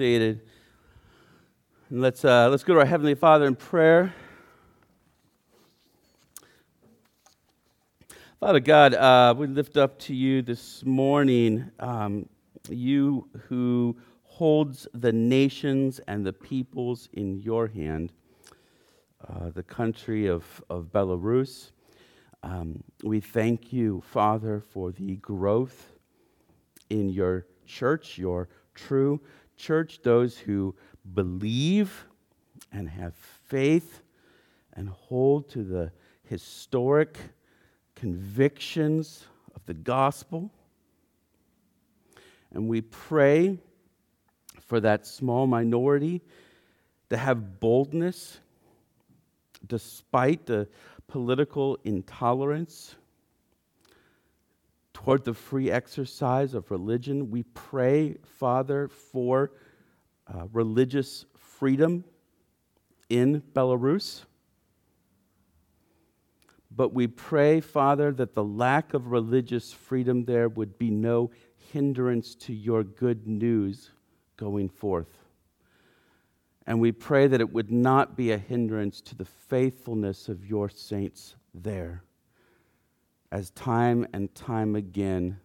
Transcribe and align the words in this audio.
seated. 0.00 0.40
And 1.90 2.00
let's, 2.00 2.24
uh, 2.24 2.48
let's 2.48 2.64
go 2.64 2.72
to 2.72 2.80
our 2.80 2.86
Heavenly 2.86 3.14
Father 3.14 3.44
in 3.44 3.54
prayer. 3.54 4.14
Father 8.40 8.60
God, 8.60 8.94
uh, 8.94 9.34
we 9.36 9.46
lift 9.46 9.76
up 9.76 9.98
to 9.98 10.14
you 10.14 10.40
this 10.40 10.82
morning, 10.86 11.70
um, 11.80 12.26
you 12.70 13.28
who 13.46 13.94
holds 14.22 14.88
the 14.94 15.12
nations 15.12 16.00
and 16.08 16.24
the 16.24 16.32
peoples 16.32 17.10
in 17.12 17.38
your 17.38 17.66
hand, 17.66 18.10
uh, 19.28 19.50
the 19.50 19.62
country 19.62 20.28
of, 20.28 20.64
of 20.70 20.86
Belarus. 20.86 21.72
Um, 22.42 22.82
we 23.04 23.20
thank 23.20 23.70
you, 23.70 24.02
Father, 24.06 24.62
for 24.72 24.92
the 24.92 25.16
growth 25.16 25.92
in 26.88 27.10
your 27.10 27.44
church, 27.66 28.16
your 28.16 28.48
true 28.74 29.20
church, 29.60 30.00
those 30.02 30.38
who 30.38 30.74
believe 31.14 32.06
and 32.72 32.88
have 32.88 33.14
faith 33.14 34.02
and 34.72 34.88
hold 34.88 35.48
to 35.50 35.62
the 35.62 35.92
historic 36.24 37.18
convictions 37.94 39.24
of 39.54 39.64
the 39.66 39.74
gospel. 39.74 40.50
And 42.52 42.68
we 42.68 42.80
pray 42.80 43.58
for 44.66 44.80
that 44.80 45.06
small 45.06 45.46
minority 45.46 46.22
to 47.10 47.16
have 47.16 47.60
boldness 47.60 48.38
despite 49.66 50.46
the 50.46 50.68
political 51.06 51.78
intolerance 51.84 52.94
toward 55.04 55.24
the 55.24 55.32
free 55.32 55.70
exercise 55.70 56.52
of 56.52 56.70
religion. 56.70 57.30
We 57.30 57.42
pray, 57.42 58.16
Father, 58.38 58.88
for 58.88 59.50
uh, 60.26 60.46
religious 60.52 61.24
freedom 61.38 62.04
in 63.08 63.42
Belarus. 63.54 64.24
But 66.70 66.92
we 66.92 67.06
pray, 67.06 67.60
Father, 67.60 68.12
that 68.12 68.34
the 68.34 68.44
lack 68.44 68.92
of 68.92 69.10
religious 69.10 69.72
freedom 69.72 70.26
there 70.26 70.50
would 70.50 70.78
be 70.78 70.90
no 70.90 71.30
hindrance 71.72 72.34
to 72.34 72.52
your 72.52 72.84
good 72.84 73.26
news 73.26 73.90
going 74.36 74.68
forth. 74.68 75.24
And 76.66 76.78
we 76.78 76.92
pray 76.92 77.26
that 77.26 77.40
it 77.40 77.52
would 77.52 77.72
not 77.72 78.16
be 78.16 78.32
a 78.32 78.38
hindrance 78.38 79.00
to 79.02 79.14
the 79.14 79.24
faithfulness 79.24 80.28
of 80.28 80.44
your 80.44 80.68
saints 80.68 81.36
there 81.54 82.04
as 83.32 83.50
time 83.50 84.06
and 84.12 84.34
time 84.34 84.74
again 84.74 85.38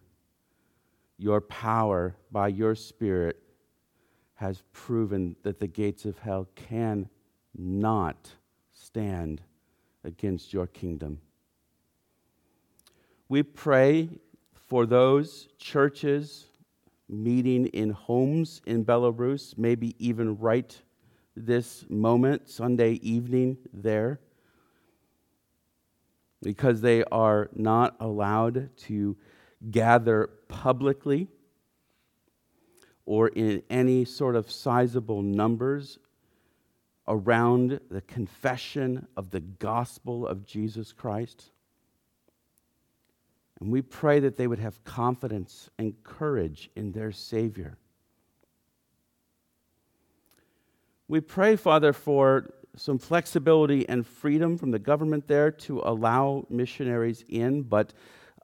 your 1.18 1.40
power 1.40 2.16
by 2.30 2.48
your 2.48 2.74
Spirit 2.74 3.38
has 4.34 4.62
proven 4.72 5.34
that 5.42 5.58
the 5.58 5.66
gates 5.66 6.04
of 6.04 6.18
hell 6.18 6.46
can 6.54 7.08
not 7.56 8.30
stand 8.74 9.40
against 10.04 10.52
your 10.52 10.66
kingdom. 10.66 11.18
We 13.28 13.42
pray 13.42 14.10
for 14.52 14.84
those 14.84 15.48
churches 15.58 16.46
meeting 17.08 17.66
in 17.66 17.90
homes 17.90 18.60
in 18.66 18.84
Belarus, 18.84 19.56
maybe 19.56 19.94
even 19.98 20.36
right 20.36 20.78
this 21.34 21.84
moment, 21.88 22.48
Sunday 22.48 22.92
evening 22.94 23.56
there 23.72 24.20
because 26.42 26.80
they 26.80 27.02
are 27.04 27.48
not 27.54 27.96
allowed 28.00 28.70
to 28.76 29.16
gather 29.70 30.30
publicly 30.48 31.28
or 33.04 33.28
in 33.28 33.62
any 33.70 34.04
sort 34.04 34.36
of 34.36 34.50
sizable 34.50 35.22
numbers 35.22 35.98
around 37.08 37.80
the 37.90 38.00
confession 38.00 39.06
of 39.16 39.30
the 39.30 39.40
gospel 39.40 40.26
of 40.26 40.44
Jesus 40.44 40.92
Christ. 40.92 41.50
And 43.60 43.70
we 43.70 43.80
pray 43.80 44.20
that 44.20 44.36
they 44.36 44.46
would 44.46 44.58
have 44.58 44.84
confidence 44.84 45.70
and 45.78 45.94
courage 46.02 46.70
in 46.76 46.92
their 46.92 47.12
Savior. 47.12 47.78
We 51.08 51.20
pray, 51.20 51.54
Father, 51.56 51.92
for 51.92 52.52
some 52.76 52.98
flexibility 52.98 53.88
and 53.88 54.06
freedom 54.06 54.56
from 54.56 54.70
the 54.70 54.78
government 54.78 55.26
there 55.26 55.50
to 55.50 55.80
allow 55.80 56.46
missionaries 56.48 57.24
in, 57.28 57.62
but 57.62 57.92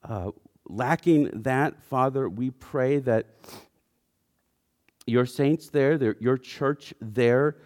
uh, 0.05 0.31
lacking 0.69 1.31
that, 1.43 1.83
Father, 1.83 2.29
we 2.29 2.51
pray 2.51 2.99
that 2.99 3.27
your 5.07 5.27
saints 5.27 5.69
there, 5.69 5.99
their, 5.99 6.17
your 6.21 6.39
church 6.39 6.95
there, 7.01 7.57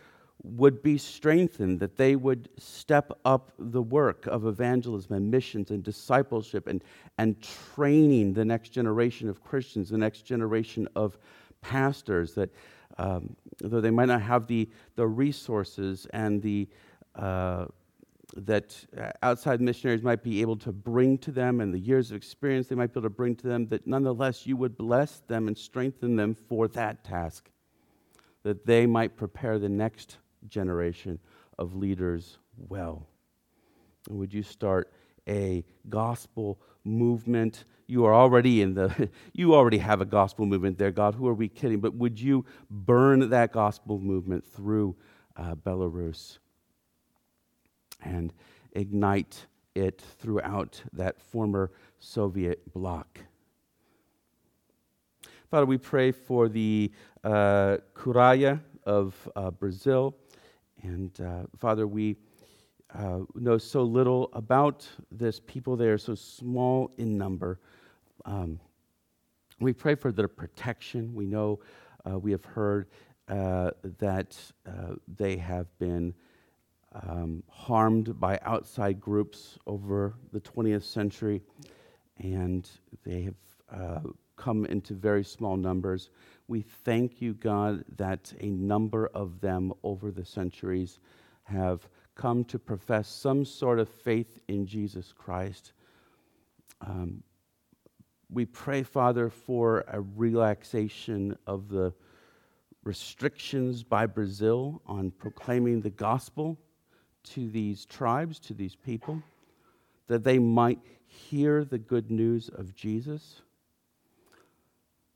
would 0.43 0.83
be 0.83 0.97
strengthened, 0.97 1.81
that 1.81 1.97
they 1.97 2.15
would 2.15 2.49
step 2.59 3.11
up 3.25 3.53
the 3.59 3.83
work 3.83 4.27
of 4.27 4.47
evangelism 4.47 5.15
and 5.15 5.31
missions 5.31 5.71
and 5.71 5.83
discipleship 5.83 6.69
and, 6.69 6.85
and 7.19 7.41
training 7.75 8.33
the 8.33 8.45
next 8.45 8.69
generation 8.69 9.29
of 9.29 9.43
Christians, 9.43 9.89
the 9.89 9.99
next 9.99 10.23
generation 10.23 10.87
of 10.95 11.19
pastors, 11.63 12.35
that 12.35 12.51
um, 12.99 13.37
though 13.59 13.81
they 13.81 13.91
might 13.91 14.07
not 14.07 14.23
have 14.23 14.47
the, 14.47 14.69
the 14.95 15.07
resources 15.07 16.07
and 16.13 16.43
the 16.43 16.69
uh, 17.15 17.67
that 18.37 18.77
outside 19.23 19.61
missionaries 19.61 20.03
might 20.03 20.23
be 20.23 20.41
able 20.41 20.57
to 20.57 20.73
bring 20.73 21.17
to 21.17 21.31
them 21.31 21.61
and 21.61 21.73
the 21.73 21.79
years 21.79 22.11
of 22.11 22.17
experience 22.17 22.67
they 22.67 22.75
might 22.75 22.93
be 22.93 22.99
able 22.99 23.09
to 23.09 23.15
bring 23.15 23.35
to 23.37 23.47
them, 23.47 23.67
that 23.69 23.87
nonetheless 23.87 24.47
you 24.47 24.57
would 24.57 24.77
bless 24.77 25.21
them 25.29 25.47
and 25.47 25.57
strengthen 25.57 26.17
them 26.17 26.35
for 26.35 26.69
that 26.69 27.05
task, 27.05 27.51
that 28.43 28.67
they 28.67 28.85
might 28.85 29.17
prepare 29.17 29.59
the 29.59 29.69
next 29.69 30.19
generation 30.49 31.19
of 31.59 31.77
leaders 31.77 32.39
well. 32.57 33.07
And 34.09 34.19
would 34.19 34.35
you 34.35 34.43
start 34.43 34.93
a 35.29 35.65
gospel 35.89 36.61
movement. 36.87 37.65
You 37.87 38.05
are 38.05 38.15
already 38.15 38.63
in 38.63 38.75
the 38.75 39.11
you 39.33 39.55
already 39.55 39.79
have 39.79 40.01
a 40.01 40.05
gospel 40.05 40.47
movement 40.47 40.79
there 40.79 40.91
god. 40.91 41.15
Who 41.15 41.27
are 41.29 41.35
we 41.35 41.49
kidding? 41.49 41.81
But 41.81 41.95
would 41.95 42.21
you 42.21 42.45
burn 42.71 43.29
that 43.31 43.53
gospel 43.53 43.99
movement 43.99 44.45
through 44.45 44.97
uh, 45.37 45.55
belarus 45.55 46.39
and 48.03 48.33
ignite 48.73 49.47
it 49.75 50.03
throughout 50.19 50.83
that 50.93 51.21
former 51.21 51.73
soviet 51.99 52.73
bloc? 52.73 53.21
Father 55.51 55.67
we 55.67 55.79
pray 55.79 56.13
for 56.13 56.49
the 56.49 56.91
uh, 57.25 57.79
Curaia 57.95 58.61
of 58.85 59.29
uh, 59.37 59.51
brazil. 59.51 60.17
And 60.83 61.19
uh, 61.21 61.45
father 61.57 61.87
we 61.87 62.17
uh, 62.97 63.21
know 63.35 63.59
so 63.59 63.83
little 63.83 64.31
about 64.33 64.87
this 65.11 65.41
people 65.41 65.77
they 65.77 65.89
are 65.89 65.99
so 65.99 66.15
small 66.15 66.91
in 66.99 67.17
number 67.19 67.61
um, 68.25 68.59
we 69.61 69.73
pray 69.73 69.95
for 69.95 70.13
their 70.13 70.29
protection. 70.29 71.15
We 71.15 71.27
know, 71.27 71.61
uh, 72.09 72.19
we 72.19 72.31
have 72.33 72.45
heard 72.45 72.89
uh, 73.29 73.71
that 73.99 74.37
uh, 74.67 74.97
they 75.17 75.37
have 75.37 75.67
been 75.79 76.15
um, 76.93 77.43
harmed 77.49 78.19
by 78.19 78.39
outside 78.43 79.01
groups 79.01 79.59
over 79.67 80.15
the 80.33 80.41
20th 80.41 80.85
century, 80.85 81.43
and 82.19 82.69
they 83.05 83.23
have 83.23 83.35
uh, 83.73 84.01
come 84.37 84.67
into 84.67 84.95
very 84.95 85.25
small 85.25 85.57
numbers. 85.57 86.11
We 86.49 86.63
thank 86.63 87.21
you, 87.21 87.35
God, 87.35 87.85
that 87.97 88.33
a 88.41 88.47
number 88.47 89.09
of 89.09 89.41
them 89.41 89.73
over 89.83 90.11
the 90.11 90.25
centuries 90.25 91.01
have 91.45 91.89
come 92.17 92.45
to 92.45 92.59
profess 92.59 93.09
some 93.09 93.45
sort 93.45 93.79
of 93.79 93.89
faith 93.89 94.41
in 94.49 94.67
Jesus 94.67 95.13
Christ. 95.17 95.73
Um, 96.81 97.23
we 98.31 98.45
pray, 98.45 98.83
Father, 98.83 99.29
for 99.29 99.85
a 99.87 100.01
relaxation 100.01 101.37
of 101.47 101.69
the 101.69 101.93
restrictions 102.83 103.83
by 103.83 104.07
Brazil 104.07 104.81
on 104.87 105.11
proclaiming 105.11 105.81
the 105.81 105.91
gospel 105.91 106.59
to 107.23 107.49
these 107.49 107.85
tribes, 107.85 108.39
to 108.39 108.55
these 108.55 108.75
people, 108.75 109.23
that 110.09 110.25
they 110.25 110.39
might 110.39 110.81
hear 111.07 111.65
the 111.65 111.79
good 111.79 112.11
news 112.11 112.49
of 112.49 112.75
Jesus, 112.75 113.43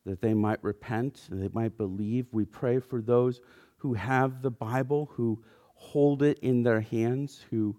that 0.05 0.21
they 0.21 0.35
might 0.35 0.63
repent 0.63 1.29
and 1.31 1.43
they 1.43 1.51
might 1.53 1.77
believe. 1.77 2.27
We 2.33 2.45
pray 2.45 2.79
for 2.79 3.01
those 3.01 3.41
who 3.79 3.95
have 3.95 4.43
the 4.43 4.51
Bible, 4.51 5.11
who 5.15 5.43
hold 5.81 6.23
it 6.23 6.39
in 6.41 6.63
their 6.63 6.83
hands, 6.83 7.45
who 7.51 7.75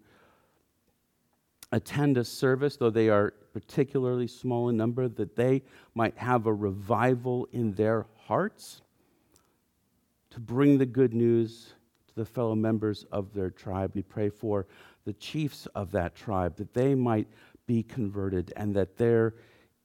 attend 1.72 2.18
a 2.18 2.26
service, 2.26 2.76
though 2.76 2.90
they 2.90 3.10
are 3.10 3.34
particularly 3.54 4.28
small 4.28 4.70
in 4.70 4.76
number, 4.76 5.08
that 5.08 5.36
they 5.36 5.62
might 5.94 6.18
have 6.18 6.48
a 6.48 6.54
revival 6.54 7.48
in 7.54 7.74
their 7.74 8.08
hearts 8.26 8.82
to 10.32 10.40
bring 10.40 10.78
the 10.78 10.86
good 10.86 11.14
news 11.14 11.74
to 12.08 12.16
the 12.16 12.26
fellow 12.26 12.56
members 12.56 13.06
of 13.12 13.34
their 13.34 13.52
tribe. 13.52 13.92
We 13.94 14.02
pray 14.02 14.30
for 14.30 14.66
the 15.06 15.14
chiefs 15.14 15.68
of 15.76 15.92
that 15.92 16.16
tribe, 16.16 16.56
that 16.58 16.74
they 16.74 16.96
might 16.96 17.28
be 17.68 17.84
converted 17.84 18.52
and 18.58 18.76
that 18.76 18.98
their 18.98 19.36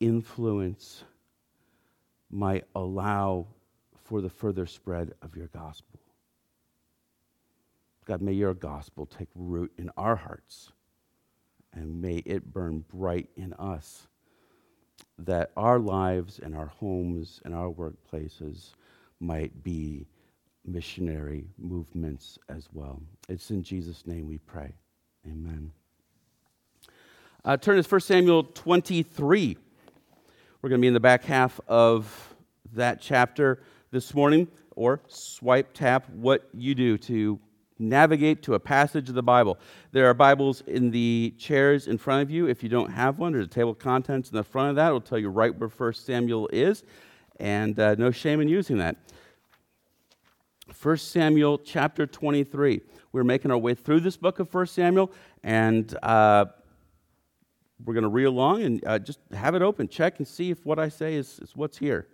influence 0.01 1.05
might 2.31 2.65
allow 2.75 3.47
for 4.05 4.21
the 4.21 4.31
further 4.31 4.67
spread 4.67 5.13
of 5.23 5.37
your 5.37 5.49
gospel. 5.49 6.01
God, 8.06 8.23
may 8.23 8.32
your 8.32 8.55
gospel 8.55 9.05
take 9.05 9.29
root 9.35 9.73
in 9.76 9.91
our 9.97 10.14
hearts 10.14 10.70
and 11.73 12.00
may 12.00 12.17
it 12.19 12.53
burn 12.53 12.85
bright 12.88 13.29
in 13.37 13.53
us 13.55 14.06
that 15.19 15.50
our 15.56 15.81
lives 15.81 16.38
and 16.38 16.55
our 16.55 16.67
homes 16.67 17.41
and 17.44 17.53
our 17.53 17.69
workplaces 17.69 18.75
might 19.19 19.64
be 19.64 20.06
missionary 20.64 21.47
movements 21.58 22.38
as 22.49 22.69
well. 22.73 23.03
It's 23.29 23.50
in 23.50 23.62
Jesus' 23.62 24.06
name 24.06 24.29
we 24.29 24.38
pray. 24.38 24.73
Amen. 25.26 25.73
Uh, 27.44 27.56
turn 27.56 27.82
to 27.82 27.88
1 27.88 28.00
Samuel 28.00 28.44
23. 28.44 29.56
We're 30.62 30.69
going 30.69 30.81
to 30.81 30.82
be 30.82 30.88
in 30.88 30.94
the 30.94 31.00
back 31.00 31.25
half 31.25 31.61
of 31.67 32.35
that 32.73 33.00
chapter 33.00 33.62
this 33.91 34.14
morning, 34.14 34.49
or 34.75 35.00
swipe 35.08 35.73
tap 35.73 36.08
what 36.11 36.49
you 36.53 36.75
do 36.75 36.99
to 36.99 37.41
navigate 37.78 38.43
to 38.44 38.55
a 38.55 38.61
passage 38.61 39.08
of 39.08 39.14
the 39.14 39.23
Bible. 39.23 39.58
There 39.93 40.08
are 40.08 40.14
Bibles 40.14 40.62
in 40.67 40.90
the 40.90 41.34
chairs 41.38 41.87
in 41.87 41.99
front 41.99 42.23
of 42.23 42.31
you. 42.31 42.49
If 42.49 42.62
you 42.62 42.69
don't 42.69 42.90
have 42.90 43.19
one, 43.19 43.32
there's 43.32 43.46
a 43.46 43.49
table 43.49 43.70
of 43.70 43.78
contents 43.78 44.31
in 44.31 44.37
the 44.37 44.44
front 44.44 44.70
of 44.70 44.76
that. 44.76 44.88
It'll 44.88 45.00
tell 45.00 45.19
you 45.19 45.28
right 45.28 45.56
where 45.56 45.69
1 45.69 45.94
Samuel 45.94 46.49
is, 46.52 46.84
and 47.38 47.78
uh, 47.78 47.94
no 47.96 48.11
shame 48.11 48.40
in 48.40 48.49
using 48.49 48.78
that. 48.78 48.96
1 50.82 50.96
Samuel 50.96 51.58
chapter 51.58 52.06
23. 52.06 52.81
We're 53.12 53.25
making 53.25 53.50
our 53.50 53.58
way 53.58 53.75
through 53.75 54.00
this 54.00 54.17
book 54.17 54.40
of 54.40 54.52
1 54.52 54.67
Samuel, 54.67 55.12
and 55.43 55.96
uh, 56.02 56.46
we're 57.84 57.94
going 57.94 58.02
to 58.02 58.08
read 58.08 58.25
along 58.25 58.62
and 58.62 58.84
uh, 58.87 58.99
just 58.99 59.19
have 59.32 59.55
it 59.55 59.62
open. 59.62 59.88
Check 59.88 60.19
and 60.19 60.26
see 60.26 60.50
if 60.50 60.64
what 60.64 60.79
I 60.79 60.88
say 60.88 61.14
is, 61.14 61.38
is 61.40 61.55
what's 61.55 61.79
here. 61.79 62.08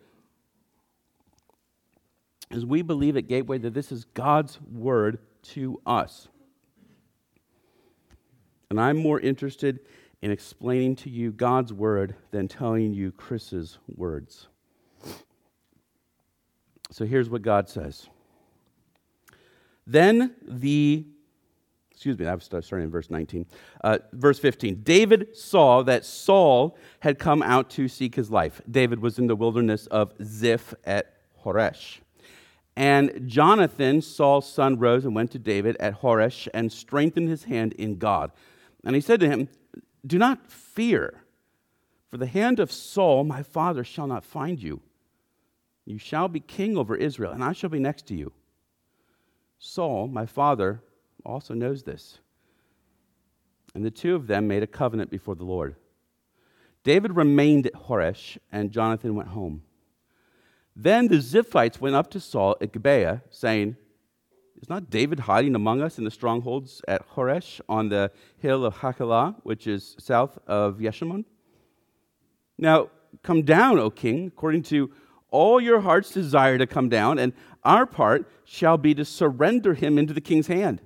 As 2.50 2.66
we 2.66 2.82
believe 2.82 3.16
at 3.16 3.28
Gateway 3.28 3.58
that 3.58 3.72
this 3.72 3.90
is 3.90 4.04
God's 4.04 4.60
word 4.60 5.18
to 5.42 5.80
us. 5.86 6.28
And 8.70 8.80
I'm 8.80 8.96
more 8.96 9.20
interested 9.20 9.80
in 10.22 10.30
explaining 10.30 10.96
to 10.96 11.10
you 11.10 11.32
God's 11.32 11.72
word 11.72 12.14
than 12.30 12.48
telling 12.48 12.94
you 12.94 13.12
Chris's 13.12 13.78
words. 13.96 14.46
So 16.90 17.04
here's 17.04 17.28
what 17.28 17.42
God 17.42 17.68
says. 17.68 18.08
Then 19.86 20.34
the, 20.46 21.04
excuse 21.90 22.18
me, 22.18 22.26
I 22.26 22.34
was 22.34 22.44
starting 22.44 22.84
in 22.84 22.90
verse 22.90 23.10
19. 23.10 23.46
Uh, 23.82 23.98
verse 24.12 24.38
15. 24.38 24.82
David 24.82 25.36
saw 25.36 25.82
that 25.82 26.04
Saul 26.04 26.76
had 27.00 27.18
come 27.18 27.42
out 27.42 27.70
to 27.70 27.88
seek 27.88 28.14
his 28.14 28.30
life. 28.30 28.60
David 28.70 29.00
was 29.00 29.18
in 29.18 29.26
the 29.26 29.36
wilderness 29.36 29.86
of 29.88 30.12
Ziph 30.22 30.74
at 30.84 31.14
Horesh. 31.44 31.98
And 32.76 33.28
Jonathan, 33.28 34.00
Saul's 34.00 34.50
son, 34.50 34.78
rose 34.78 35.04
and 35.04 35.14
went 35.14 35.30
to 35.32 35.38
David 35.38 35.76
at 35.78 36.00
Horesh 36.00 36.48
and 36.54 36.72
strengthened 36.72 37.28
his 37.28 37.44
hand 37.44 37.74
in 37.74 37.98
God. 37.98 38.32
And 38.84 38.94
he 38.94 39.00
said 39.00 39.20
to 39.20 39.28
him, 39.28 39.48
Do 40.06 40.18
not 40.18 40.50
fear, 40.50 41.22
for 42.10 42.16
the 42.16 42.26
hand 42.26 42.58
of 42.60 42.72
Saul, 42.72 43.24
my 43.24 43.42
father, 43.42 43.84
shall 43.84 44.06
not 44.06 44.24
find 44.24 44.62
you. 44.62 44.80
You 45.84 45.98
shall 45.98 46.28
be 46.28 46.40
king 46.40 46.76
over 46.76 46.96
Israel, 46.96 47.32
and 47.32 47.44
I 47.44 47.52
shall 47.52 47.70
be 47.70 47.78
next 47.78 48.06
to 48.06 48.14
you. 48.14 48.32
Saul, 49.58 50.08
my 50.08 50.26
father, 50.26 50.82
also 51.24 51.54
knows 51.54 51.82
this. 51.82 52.18
And 53.74 53.84
the 53.84 53.90
two 53.90 54.14
of 54.14 54.26
them 54.26 54.48
made 54.48 54.62
a 54.62 54.66
covenant 54.66 55.10
before 55.10 55.34
the 55.34 55.44
Lord. 55.44 55.76
David 56.84 57.16
remained 57.16 57.66
at 57.66 57.74
Horesh, 57.74 58.38
and 58.50 58.72
Jonathan 58.72 59.14
went 59.14 59.28
home. 59.28 59.62
Then 60.74 61.08
the 61.08 61.16
Ziphites 61.16 61.80
went 61.80 61.94
up 61.94 62.10
to 62.12 62.20
Saul 62.20 62.56
at 62.60 62.72
Gibeah, 62.72 63.22
saying, 63.30 63.76
Is 64.60 64.68
not 64.68 64.90
David 64.90 65.20
hiding 65.20 65.54
among 65.54 65.82
us 65.82 65.98
in 65.98 66.04
the 66.04 66.10
strongholds 66.10 66.80
at 66.88 67.08
Horesh 67.10 67.60
on 67.68 67.88
the 67.88 68.10
hill 68.38 68.64
of 68.64 68.76
Hachilah, 68.76 69.36
which 69.42 69.66
is 69.66 69.96
south 69.98 70.38
of 70.46 70.78
Yeshimon? 70.78 71.24
Now, 72.58 72.88
come 73.22 73.42
down, 73.42 73.78
O 73.78 73.90
king, 73.90 74.26
according 74.28 74.62
to 74.64 74.90
all 75.30 75.60
your 75.60 75.80
heart's 75.80 76.10
desire 76.10 76.58
to 76.58 76.66
come 76.66 76.88
down, 76.88 77.18
and 77.18 77.32
our 77.64 77.86
part 77.86 78.30
shall 78.44 78.78
be 78.78 78.94
to 78.94 79.04
surrender 79.04 79.74
him 79.74 79.98
into 79.98 80.14
the 80.14 80.20
king's 80.20 80.46
hand. 80.46 80.80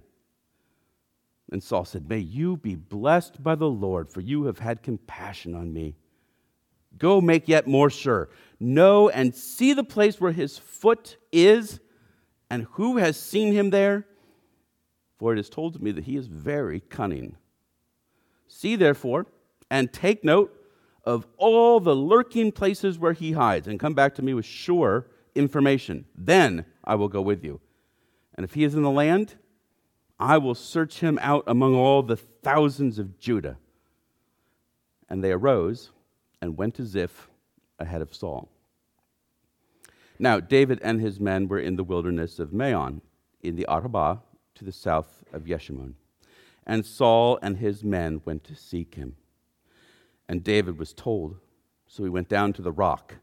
And 1.50 1.62
Saul 1.62 1.85
said, 1.85 2.09
May 2.09 2.19
you 2.19 2.56
be 2.56 2.75
blessed 2.75 3.43
by 3.43 3.55
the 3.55 3.69
Lord, 3.69 4.11
for 4.11 4.21
you 4.21 4.44
have 4.44 4.59
had 4.59 4.82
compassion 4.82 5.55
on 5.55 5.73
me. 5.73 5.97
Go 6.98 7.20
make 7.20 7.48
yet 7.48 7.66
more 7.66 7.90
sure 7.90 8.28
know 8.58 9.08
and 9.08 9.34
see 9.34 9.72
the 9.72 9.84
place 9.84 10.20
where 10.20 10.32
his 10.32 10.58
foot 10.58 11.16
is, 11.32 11.81
and 12.50 12.66
who 12.72 12.96
has 12.98 13.19
seen 13.19 13.52
him 13.52 13.70
there? 13.70 14.06
For 15.19 15.32
it 15.32 15.38
is 15.38 15.48
told 15.48 15.75
to 15.75 15.82
me 15.82 15.93
that 15.93 16.04
he 16.04 16.16
is 16.16 16.26
very 16.26 16.81
cunning. 16.81 17.37
See, 18.48 18.76
therefore, 18.76 19.26
and 19.70 19.93
take 19.93 20.25
note 20.25 20.52
of 21.04 21.26
all 21.37 21.81
the 21.81 21.94
lurking 21.94 22.52
places 22.52 22.98
where 22.98 23.12
he 23.12 23.32
hides, 23.32 23.69
and 23.69 23.81
come 23.81 23.94
back 23.94 24.14
to 24.16 24.22
me 24.22 24.34
with 24.34 24.44
sure 24.44 25.06
information. 25.34 26.04
Then 26.14 26.64
I 26.84 26.94
will 26.94 27.08
go 27.08 27.22
with 27.22 27.44
you. 27.44 27.60
And 28.34 28.44
if 28.44 28.54
he 28.54 28.64
is 28.64 28.75
in 28.75 28.82
the 28.82 28.90
land, 28.90 29.34
I 30.19 30.38
will 30.38 30.54
search 30.54 31.00
him 31.00 31.19
out 31.22 31.44
among 31.46 31.75
all 31.75 32.02
the 32.02 32.16
thousands 32.16 32.98
of 32.98 33.19
Judah. 33.19 33.58
And 35.08 35.22
they 35.22 35.32
arose 35.32 35.90
and 36.46 36.56
went 36.56 36.76
to 36.76 36.87
Ziph 36.87 37.28
ahead 37.78 38.00
of 38.00 38.14
Saul. 38.14 38.48
Now, 40.19 40.40
David 40.40 40.78
and 40.81 41.00
his 41.00 41.20
men 41.20 41.48
were 41.48 41.58
in 41.58 41.76
the 41.76 41.84
wilderness 41.84 42.38
of 42.38 42.52
Maon, 42.52 43.02
in 43.43 43.56
the 43.56 43.66
Arabah 43.69 44.19
to 44.54 44.64
the 44.64 44.72
south 44.72 45.25
of 45.32 45.43
Yeshimon. 45.43 45.94
And 46.64 46.87
Saul 46.87 47.38
and 47.43 47.58
his 47.58 47.84
men 47.84 48.22
went 48.25 48.44
to 48.44 48.54
seek 48.54 48.94
him. 48.94 49.16
And 50.28 50.43
David 50.43 50.78
was 50.78 50.93
told, 50.93 51.37
so 51.87 52.04
he 52.04 52.10
went 52.10 52.28
down 52.28 52.52
to 52.54 52.62
the 52.62 52.72
rock 52.72 53.16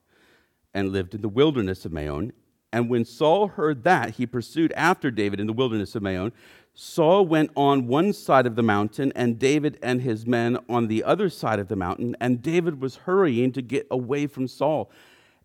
and 0.74 0.92
lived 0.92 1.16
in 1.16 1.22
the 1.22 1.30
wilderness 1.30 1.86
of 1.86 1.92
Maon. 1.94 2.34
And 2.74 2.90
when 2.90 3.06
Saul 3.06 3.50
heard 3.50 3.84
that, 3.84 4.16
he 4.16 4.26
pursued 4.26 4.74
after 4.74 5.12
David 5.12 5.40
in 5.40 5.46
the 5.46 5.54
wilderness 5.54 5.94
of 5.94 6.02
Maon. 6.02 6.34
Saul 6.74 7.24
went 7.28 7.52
on 7.56 7.86
one 7.86 8.14
side 8.14 8.48
of 8.48 8.56
the 8.56 8.64
mountain, 8.64 9.14
and 9.16 9.38
David 9.38 9.78
and 9.84 10.02
his 10.02 10.26
men 10.26 10.58
on 10.68 10.88
the 10.88 11.04
other 11.04 11.30
side 11.30 11.60
of 11.60 11.68
the 11.68 11.76
mountain. 11.76 12.18
And 12.20 12.42
David 12.42 12.82
was 12.82 12.96
hurrying 12.96 13.52
to 13.52 13.62
get 13.62 13.86
away 13.92 14.26
from 14.26 14.48
Saul. 14.48 14.90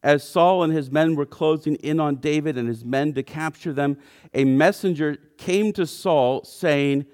As 0.02 0.26
Saul 0.26 0.62
and 0.62 0.72
his 0.72 0.90
men 0.90 1.16
were 1.16 1.26
closing 1.26 1.74
in 1.76 2.00
on 2.00 2.16
David 2.16 2.56
and 2.56 2.66
his 2.66 2.82
men 2.82 3.12
to 3.12 3.22
capture 3.22 3.74
them, 3.74 3.98
a 4.32 4.44
messenger 4.44 5.18
came 5.36 5.74
to 5.74 5.86
Saul 5.86 6.44
saying, 6.44 7.04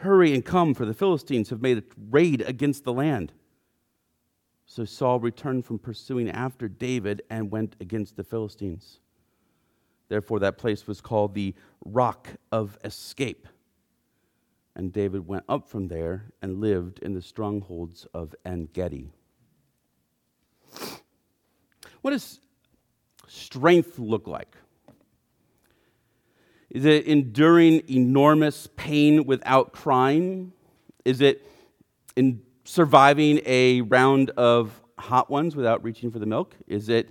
Hurry 0.00 0.34
and 0.34 0.44
come, 0.44 0.74
for 0.74 0.84
the 0.84 0.92
Philistines 0.92 1.48
have 1.48 1.62
made 1.62 1.78
a 1.78 1.84
raid 2.10 2.42
against 2.42 2.84
the 2.84 2.92
land. 2.92 3.32
So 4.66 4.84
Saul 4.84 5.20
returned 5.20 5.64
from 5.64 5.78
pursuing 5.78 6.28
after 6.28 6.68
David 6.68 7.22
and 7.30 7.50
went 7.50 7.76
against 7.80 8.16
the 8.16 8.24
Philistines. 8.24 9.00
Therefore, 10.08 10.38
that 10.40 10.58
place 10.58 10.86
was 10.86 11.00
called 11.00 11.34
the 11.34 11.54
Rock 11.84 12.28
of 12.52 12.78
Escape. 12.84 13.48
And 14.74 14.92
David 14.92 15.26
went 15.26 15.44
up 15.48 15.68
from 15.68 15.88
there 15.88 16.26
and 16.42 16.60
lived 16.60 16.98
in 17.00 17.14
the 17.14 17.22
strongholds 17.22 18.06
of 18.12 18.34
En 18.44 18.68
Gedi. 18.72 19.10
What 22.02 22.10
does 22.10 22.40
strength 23.26 23.98
look 23.98 24.26
like? 24.26 24.54
Is 26.70 26.84
it 26.84 27.06
enduring 27.06 27.82
enormous 27.88 28.68
pain 28.76 29.24
without 29.24 29.72
crying? 29.72 30.52
Is 31.04 31.20
it 31.20 31.46
in 32.16 32.42
surviving 32.64 33.40
a 33.46 33.80
round 33.80 34.30
of 34.30 34.80
hot 34.98 35.30
ones 35.30 35.56
without 35.56 35.82
reaching 35.82 36.10
for 36.10 36.18
the 36.18 36.26
milk? 36.26 36.54
Is 36.66 36.88
it 36.88 37.10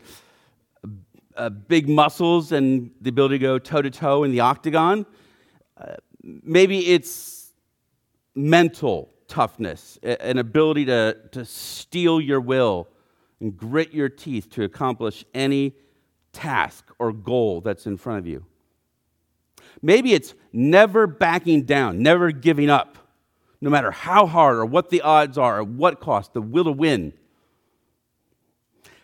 uh, 1.36 1.50
big 1.50 1.88
muscles 1.90 2.52
and 2.52 2.92
the 3.02 3.10
ability 3.10 3.40
to 3.40 3.44
go 3.44 3.60
toe 3.60 3.82
to 3.82 3.90
toe 3.90 4.24
in 4.24 4.32
the 4.32 4.40
octagon. 4.40 5.06
Uh, 5.78 5.96
maybe 6.24 6.88
it's 6.88 7.54
mental 8.36 9.10
toughness, 9.28 9.98
an 10.04 10.38
ability 10.38 10.86
to, 10.86 11.18
to 11.32 11.46
steel 11.46 12.22
your 12.22 12.40
will 12.40 12.88
and 13.40 13.58
grit 13.58 13.94
your 13.94 14.10
teeth 14.10 14.50
to 14.52 14.64
accomplish 14.64 15.26
any 15.34 15.74
task 16.32 16.86
or 17.00 17.12
goal 17.12 17.62
that's 17.62 17.86
in 17.86 17.98
front 17.98 18.20
of 18.20 18.28
you. 18.28 18.46
Maybe 19.82 20.14
it's 20.14 20.34
never 20.54 21.08
backing 21.08 21.64
down, 21.64 22.02
never 22.02 22.32
giving 22.32 22.70
up, 22.70 22.98
no 23.62 23.70
matter 23.70 23.92
how 23.92 24.26
hard 24.26 24.58
or 24.58 24.66
what 24.66 24.90
the 24.90 25.02
odds 25.02 25.38
are 25.38 25.60
or 25.60 25.64
what 25.64 26.00
cost, 26.00 26.34
the 26.34 26.42
will 26.42 26.66
to 26.66 26.72
win. 26.72 27.14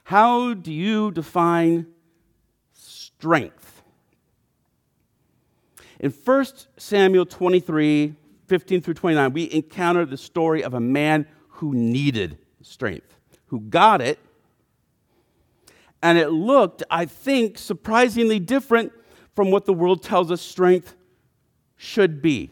How 0.04 0.54
do 0.54 0.74
you 0.74 1.12
define 1.12 1.88
strength. 3.22 3.84
In 6.00 6.10
1 6.10 6.46
Samuel 6.78 7.28
23 7.28 8.16
15 8.48 8.82
through 8.82 8.96
29, 8.96 9.32
we 9.32 9.50
encounter 9.54 10.06
the 10.06 10.18
story 10.18 10.62
of 10.64 10.74
a 10.74 10.80
man 10.80 11.26
who 11.48 11.74
needed 11.74 12.38
strength, 12.62 13.16
who 13.46 13.62
got 13.62 14.02
it, 14.02 14.20
And 16.04 16.18
it 16.18 16.30
looked, 16.30 16.82
I 16.90 17.06
think, 17.06 17.60
surprisingly 17.60 18.40
different 18.40 18.92
from 19.36 19.52
what 19.52 19.66
the 19.66 19.74
world 19.74 20.02
tells 20.02 20.32
us 20.32 20.42
strength 20.42 20.96
should 21.78 22.24
be. 22.24 22.50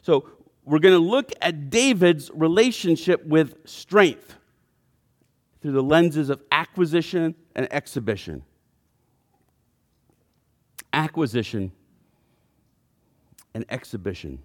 So, 0.00 0.30
we're 0.64 0.78
going 0.78 0.98
to 0.98 1.10
look 1.10 1.30
at 1.42 1.68
David's 1.68 2.30
relationship 2.34 3.24
with 3.26 3.56
strength 3.66 4.34
through 5.60 5.72
the 5.72 5.82
lenses 5.82 6.30
of 6.30 6.42
acquisition 6.50 7.34
and 7.54 7.68
exhibition. 7.70 8.42
Acquisition 10.96 11.72
and 13.54 13.66
exhibition. 13.68 14.38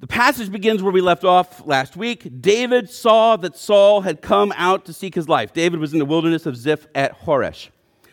The 0.00 0.08
passage 0.08 0.50
begins 0.50 0.82
where 0.82 0.92
we 0.92 1.00
left 1.00 1.24
off 1.24 1.64
last 1.64 1.96
week. 1.96 2.42
David 2.42 2.90
saw 2.90 3.36
that 3.36 3.56
Saul 3.56 4.00
had 4.00 4.20
come 4.20 4.52
out 4.56 4.84
to 4.86 4.92
seek 4.92 5.14
his 5.14 5.28
life. 5.28 5.52
David 5.52 5.78
was 5.78 5.92
in 5.92 6.00
the 6.00 6.04
wilderness 6.04 6.46
of 6.46 6.56
Ziph 6.56 6.88
at 6.96 7.18
Horesh. 7.20 7.68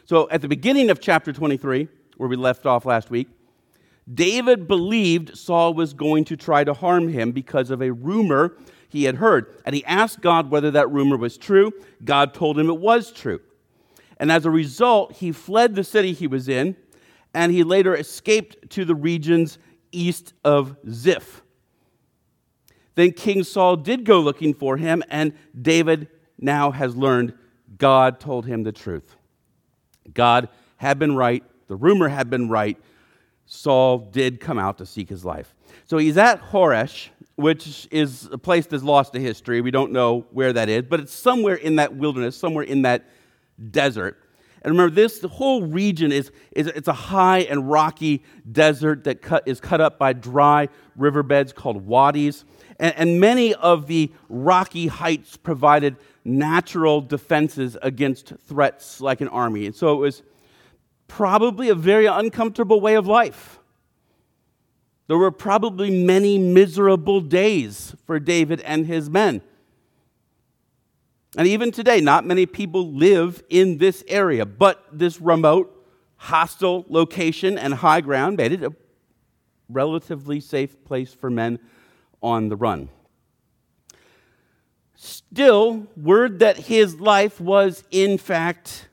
So 0.06 0.30
at 0.30 0.42
the 0.42 0.48
beginning 0.48 0.92
of 0.92 1.02
chapter 1.02 1.34
23, 1.34 1.88
where 2.18 2.30
we 2.30 2.36
left 2.36 2.68
off 2.68 2.86
last 2.86 3.10
week, 3.10 3.28
David 4.14 4.68
believed 4.68 5.36
Saul 5.36 5.74
was 5.74 5.94
going 5.94 6.26
to 6.26 6.38
try 6.38 6.64
to 6.64 6.74
harm 6.74 7.08
him 7.08 7.32
because 7.32 7.72
of 7.72 7.82
a 7.82 7.92
rumor 7.92 8.58
he 8.90 9.06
had 9.06 9.16
heard. 9.16 9.48
And 9.66 9.76
he 9.76 9.84
asked 9.86 10.22
God 10.22 10.52
whether 10.52 10.70
that 10.72 10.92
rumor 10.92 11.18
was 11.18 11.36
true. 11.36 11.72
God 12.04 12.36
told 12.36 12.60
him 12.60 12.70
it 12.70 12.80
was 12.80 13.12
true. 13.12 13.42
And 14.18 14.32
as 14.32 14.46
a 14.46 14.52
result, 14.52 15.14
he 15.14 15.32
fled 15.32 15.76
the 15.76 15.84
city 15.84 16.14
he 16.14 16.28
was 16.28 16.48
in, 16.48 16.76
and 17.34 17.52
he 17.52 17.64
later 17.64 17.96
escaped 17.96 18.70
to 18.72 18.86
the 18.86 18.96
regions 18.96 19.58
east 19.92 20.34
of 20.44 20.76
Ziph. 20.90 21.44
Then 22.96 23.12
King 23.12 23.44
Saul 23.44 23.78
did 23.78 24.04
go 24.04 24.20
looking 24.20 24.54
for 24.54 24.78
him, 24.78 25.04
and 25.10 25.34
David 25.60 26.10
now 26.40 26.72
has 26.72 26.96
learned 26.96 27.34
God 27.78 28.20
told 28.20 28.46
him 28.46 28.64
the 28.64 28.72
truth. 28.72 29.16
God 30.14 30.50
had 30.78 31.00
been 31.00 31.16
right, 31.16 31.44
the 31.68 31.76
rumor 31.76 32.08
had 32.08 32.30
been 32.30 32.50
right, 32.50 32.78
Saul 33.46 33.98
did 33.98 34.40
come 34.40 34.60
out 34.60 34.78
to 34.78 34.86
seek 34.86 35.10
his 35.10 35.26
life. 35.26 35.56
So 35.86 35.98
he's 35.98 36.18
at 36.18 36.42
Horesh, 36.42 37.10
which 37.36 37.88
is 37.92 38.30
a 38.32 38.38
place 38.38 38.66
that's 38.68 38.84
lost 38.84 39.14
to 39.14 39.20
history. 39.20 39.62
We 39.62 39.72
don't 39.72 39.92
know 39.92 40.26
where 40.32 40.54
that 40.54 40.70
is, 40.70 40.84
but 40.84 41.00
it's 41.00 41.14
somewhere 41.14 41.56
in 41.56 41.78
that 41.78 41.96
wilderness, 41.96 42.38
somewhere 42.38 42.64
in 42.64 42.84
that 42.84 43.10
desert. 43.72 44.20
And 44.64 44.72
remember, 44.72 44.96
this 44.96 45.22
whole 45.24 45.64
region 45.64 46.12
is, 46.12 46.32
is 46.54 46.68
it's 46.68 46.88
a 46.88 46.94
high 46.94 47.40
and 47.40 47.70
rocky 47.70 48.24
desert 48.50 49.04
that 49.04 49.22
cut, 49.22 49.44
is 49.46 49.60
cut 49.60 49.82
up 49.82 50.00
by 50.00 50.14
dry 50.14 50.70
riverbeds 50.96 51.52
called 51.52 51.86
wadis. 51.86 52.46
And, 52.80 52.94
and 52.96 53.20
many 53.20 53.54
of 53.56 53.88
the 53.88 54.12
rocky 54.30 54.88
heights 54.88 55.36
provided 55.36 55.98
natural 56.24 57.02
defenses 57.02 57.78
against 57.82 58.34
threats 58.48 59.02
like 59.02 59.20
an 59.20 59.28
army. 59.28 59.66
And 59.66 59.76
so 59.76 59.94
it 59.94 59.98
was 59.98 60.24
probably 61.10 61.68
a 61.68 61.76
very 61.76 62.06
uncomfortable 62.06 62.80
way 62.80 62.96
of 62.96 63.06
life. 63.06 63.60
There 65.08 65.18
were 65.18 65.32
probably 65.32 65.92
many 66.06 66.38
miserable 66.38 67.20
days 67.20 67.96
for 68.06 68.20
David 68.20 68.62
and 68.62 68.88
his 68.88 69.10
men. 69.10 69.42
And 71.36 71.48
even 71.48 71.72
today, 71.72 72.00
not 72.00 72.26
many 72.26 72.46
people 72.46 72.94
live 72.94 73.44
in 73.50 73.80
this 73.80 74.04
area, 74.08 74.46
but 74.46 74.86
this 74.92 75.20
remote, 75.20 75.70
hostile 76.18 76.86
location 76.90 77.58
and 77.58 77.74
high 77.74 78.02
ground 78.02 78.38
made 78.38 78.52
it 78.52 78.64
a 78.64 78.74
relatively 79.68 80.40
safe 80.40 80.84
place 80.86 81.14
for 81.14 81.30
men 81.32 81.58
on 82.22 82.50
the 82.50 82.56
run. 82.56 82.90
Still, 84.96 85.88
word 85.98 86.40
that 86.40 86.58
his 86.58 87.00
life 87.00 87.42
was 87.42 87.84
in 87.90 88.18
fact 88.18 88.88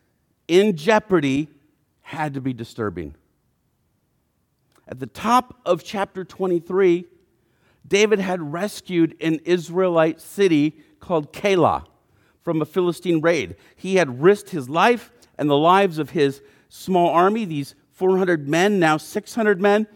in 0.48 0.76
jeopardy 0.76 1.48
had 2.00 2.34
to 2.34 2.40
be 2.40 2.52
disturbing. 2.52 3.14
At 4.88 4.98
the 4.98 5.06
top 5.06 5.60
of 5.64 5.84
chapter 5.84 6.24
23, 6.24 7.04
David 7.86 8.18
had 8.18 8.52
rescued 8.52 9.14
an 9.20 9.40
Israelite 9.44 10.20
city 10.20 10.80
called 10.98 11.32
Keilah 11.32 11.84
from 12.50 12.60
a 12.60 12.66
Philistine 12.66 13.20
raid. 13.20 13.54
He 13.76 13.94
had 13.94 14.20
risked 14.20 14.50
his 14.50 14.68
life 14.68 15.12
and 15.38 15.48
the 15.48 15.56
lives 15.56 16.00
of 16.00 16.10
his 16.10 16.42
small 16.68 17.10
army, 17.10 17.44
these 17.44 17.76
400 17.92 18.48
men, 18.48 18.80
now 18.80 18.96
600 18.96 19.60
men. 19.60 19.86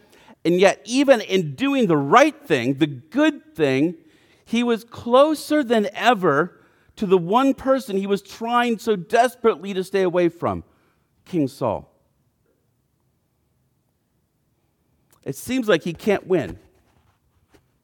And 0.45 0.61
yet, 0.61 0.81
even 0.85 1.21
in 1.21 1.57
doing 1.57 1.89
the 1.89 1.97
right 1.97 2.41
thing, 2.47 2.75
the 2.75 2.87
good 2.87 3.57
thing, 3.57 3.97
he 4.45 4.63
was 4.63 4.85
closer 4.85 5.65
than 5.65 5.89
ever 5.95 6.61
to 6.95 7.07
the 7.07 7.19
one 7.19 7.55
person 7.55 7.97
he 7.97 8.07
was 8.07 8.23
trying 8.23 8.79
so 8.79 8.95
desperately 8.95 9.75
to 9.75 9.83
stay 9.83 10.03
away 10.03 10.29
from 10.29 10.63
King 11.25 11.49
Saul. 11.49 11.91
It 15.25 15.35
seems 15.35 15.67
like 15.67 15.83
he 15.83 15.93
can't 15.93 16.29
win. 16.29 16.61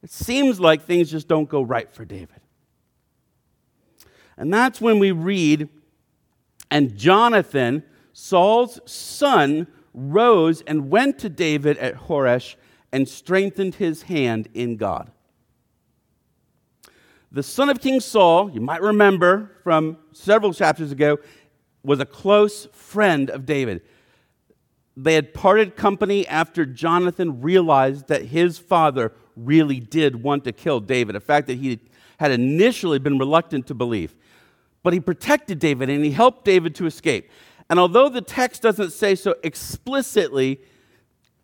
It 0.01 0.11
seems 0.11 0.61
like 0.61 0.83
things 0.83 1.11
just 1.11 1.27
don't 1.27 1.49
go 1.49 1.61
right 1.61 1.93
for 1.93 2.05
David. 2.05 2.40
And 4.37 4.53
that's 4.53 4.81
when 4.81 4.99
we 4.99 5.11
read, 5.11 5.69
and 6.69 6.97
Jonathan, 6.97 7.83
Saul's 8.13 8.79
son, 8.85 9.67
rose 9.93 10.61
and 10.61 10.89
went 10.89 11.19
to 11.19 11.29
David 11.29 11.77
at 11.77 11.95
Horesh 11.95 12.55
and 12.91 13.07
strengthened 13.07 13.75
his 13.75 14.03
hand 14.03 14.47
in 14.53 14.77
God. 14.77 15.11
The 17.31 17.43
son 17.43 17.69
of 17.69 17.79
King 17.79 17.99
Saul, 17.99 18.49
you 18.51 18.59
might 18.59 18.81
remember 18.81 19.51
from 19.63 19.97
several 20.11 20.53
chapters 20.53 20.91
ago, 20.91 21.17
was 21.83 21.99
a 21.99 22.05
close 22.05 22.65
friend 22.73 23.29
of 23.29 23.45
David. 23.45 23.81
They 24.97 25.13
had 25.13 25.33
parted 25.33 25.77
company 25.77 26.27
after 26.27 26.65
Jonathan 26.65 27.41
realized 27.41 28.07
that 28.07 28.25
his 28.25 28.57
father 28.59 29.13
really 29.37 29.79
did 29.79 30.21
want 30.21 30.43
to 30.43 30.51
kill 30.51 30.81
David, 30.81 31.15
a 31.15 31.21
fact 31.21 31.47
that 31.47 31.57
he 31.57 31.79
had 32.19 32.31
initially 32.31 32.99
been 32.99 33.17
reluctant 33.17 33.65
to 33.67 33.73
believe. 33.73 34.13
But 34.83 34.93
he 34.93 34.99
protected 34.99 35.59
David 35.59 35.89
and 35.89 36.03
he 36.03 36.11
helped 36.11 36.45
David 36.45 36.75
to 36.75 36.85
escape. 36.85 37.29
And 37.69 37.79
although 37.79 38.09
the 38.09 38.21
text 38.21 38.61
doesn't 38.61 38.91
say 38.91 39.15
so 39.15 39.35
explicitly, 39.43 40.61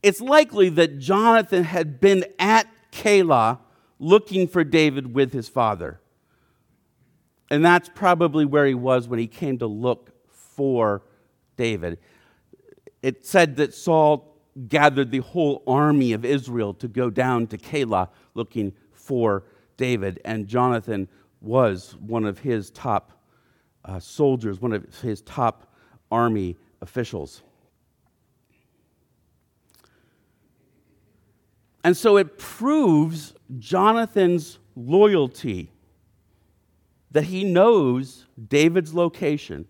it's 0.03 0.22
likely 0.22 0.70
that 0.70 1.00
Jonathan 1.00 1.63
had 1.63 2.00
been 2.00 2.25
at 2.39 2.67
Keilah 2.91 3.60
looking 4.00 4.48
for 4.48 4.63
David 4.63 5.13
with 5.13 5.34
his 5.34 5.48
father. 5.48 6.00
And 7.50 7.63
that's 7.63 7.89
probably 7.94 8.46
where 8.46 8.65
he 8.65 8.74
was 8.74 9.08
when 9.08 9.20
he 9.20 9.27
came 9.27 9.58
to 9.60 9.67
look 9.67 10.12
for 10.29 11.03
David 11.56 11.98
it 13.01 13.25
said 13.25 13.56
that 13.58 13.74
Saul 13.74 14.36
gathered 14.67 15.12
the 15.12 15.20
whole 15.20 15.63
army 15.67 16.13
of 16.13 16.25
Israel 16.25 16.74
to 16.75 16.88
go 16.88 17.10
down 17.10 17.48
to 17.48 17.58
Keilah 17.58 18.10
looking 18.34 18.74
for 18.91 19.44
David, 19.77 20.20
and 20.25 20.48
Jonathan 20.48 21.08
was 21.39 21.96
one 21.98 22.25
of 22.25 22.39
his 22.39 22.72
top 22.72 23.12
uh, 23.88 24.00
soldiers, 24.00 24.62
one 24.62 24.74
of 24.74 24.86
his 25.01 25.22
top 25.22 25.74
army 26.12 26.58
officials. 26.82 27.41
And 31.84 31.96
so 31.96 32.17
it 32.17 32.38
proves 32.38 33.34
Jonathan's 33.58 34.60
loyalty 34.75 35.72
that 37.12 37.24
he 37.24 37.46
knows 37.46 38.25
David's 38.48 38.94
location, 38.94 39.65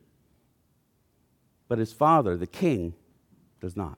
but 1.67 1.77
his 1.77 1.93
father, 1.93 2.35
the 2.35 2.47
king, 2.47 2.95
does 3.61 3.77
not. 3.77 3.97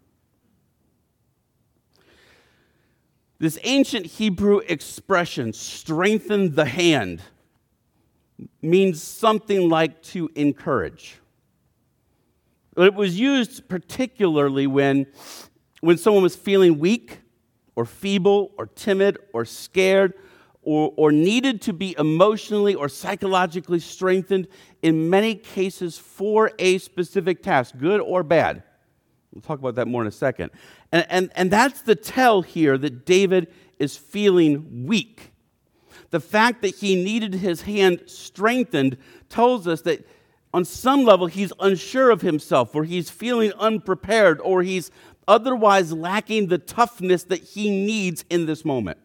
This 3.40 3.58
ancient 3.64 4.06
Hebrew 4.06 4.58
expression, 4.68 5.54
strengthen 5.54 6.56
the 6.56 6.66
hand, 6.66 7.22
means 8.62 9.02
something 9.02 9.70
like 9.70 10.02
to 10.04 10.30
encourage. 10.36 11.20
It 12.78 12.94
was 12.94 13.20
used 13.20 13.68
particularly 13.68 14.68
when, 14.68 15.08
when 15.82 15.98
someone 15.98 16.24
was 16.24 16.36
feeling 16.36 16.80
weak 16.80 17.20
or 17.76 17.86
feeble 17.86 18.52
or 18.58 18.68
timid 18.68 19.18
or 19.34 19.46
scared 19.46 20.14
or, 20.62 20.94
or 20.96 21.12
needed 21.12 21.62
to 21.64 21.74
be 21.74 21.96
emotionally 21.98 22.76
or 22.76 22.90
psychologically 22.90 23.80
strengthened, 23.80 24.48
in 24.82 25.10
many 25.10 25.36
cases 25.36 25.98
for 25.98 26.52
a 26.60 26.78
specific 26.78 27.42
task, 27.44 27.76
good 27.78 28.00
or 28.02 28.24
bad. 28.24 28.64
We'll 29.34 29.42
talk 29.42 29.60
about 29.60 29.76
that 29.76 29.88
more 29.88 30.02
in 30.02 30.08
a 30.08 30.12
second. 30.12 30.52
And, 30.92 31.06
and, 31.10 31.32
and 31.36 31.52
that's 31.52 31.82
the 31.82 31.96
tell 31.96 32.42
here 32.42 32.78
that 32.78 33.06
David 33.06 33.48
is 33.78 33.96
feeling 33.96 34.86
weak. 34.86 35.32
The 36.12 36.20
fact 36.20 36.62
that 36.62 36.76
he 36.76 36.96
needed 36.96 37.36
his 37.36 37.62
hand 37.64 38.04
strengthened 38.08 38.98
tells 39.30 39.68
us 39.68 39.82
that 39.82 40.08
on 40.54 40.66
some 40.66 41.04
level 41.04 41.28
he's 41.28 41.54
unsure 41.60 42.10
of 42.10 42.22
himself, 42.22 42.74
or 42.74 42.84
he's 42.84 43.10
feeling 43.10 43.52
unprepared, 43.60 44.40
or 44.42 44.64
he's 44.64 44.90
otherwise 45.28 45.94
lacking 45.94 46.48
the 46.48 46.58
toughness 46.58 47.24
that 47.26 47.44
he 47.44 47.70
needs 47.70 48.26
in 48.30 48.48
this 48.48 48.66
moment. 48.66 48.98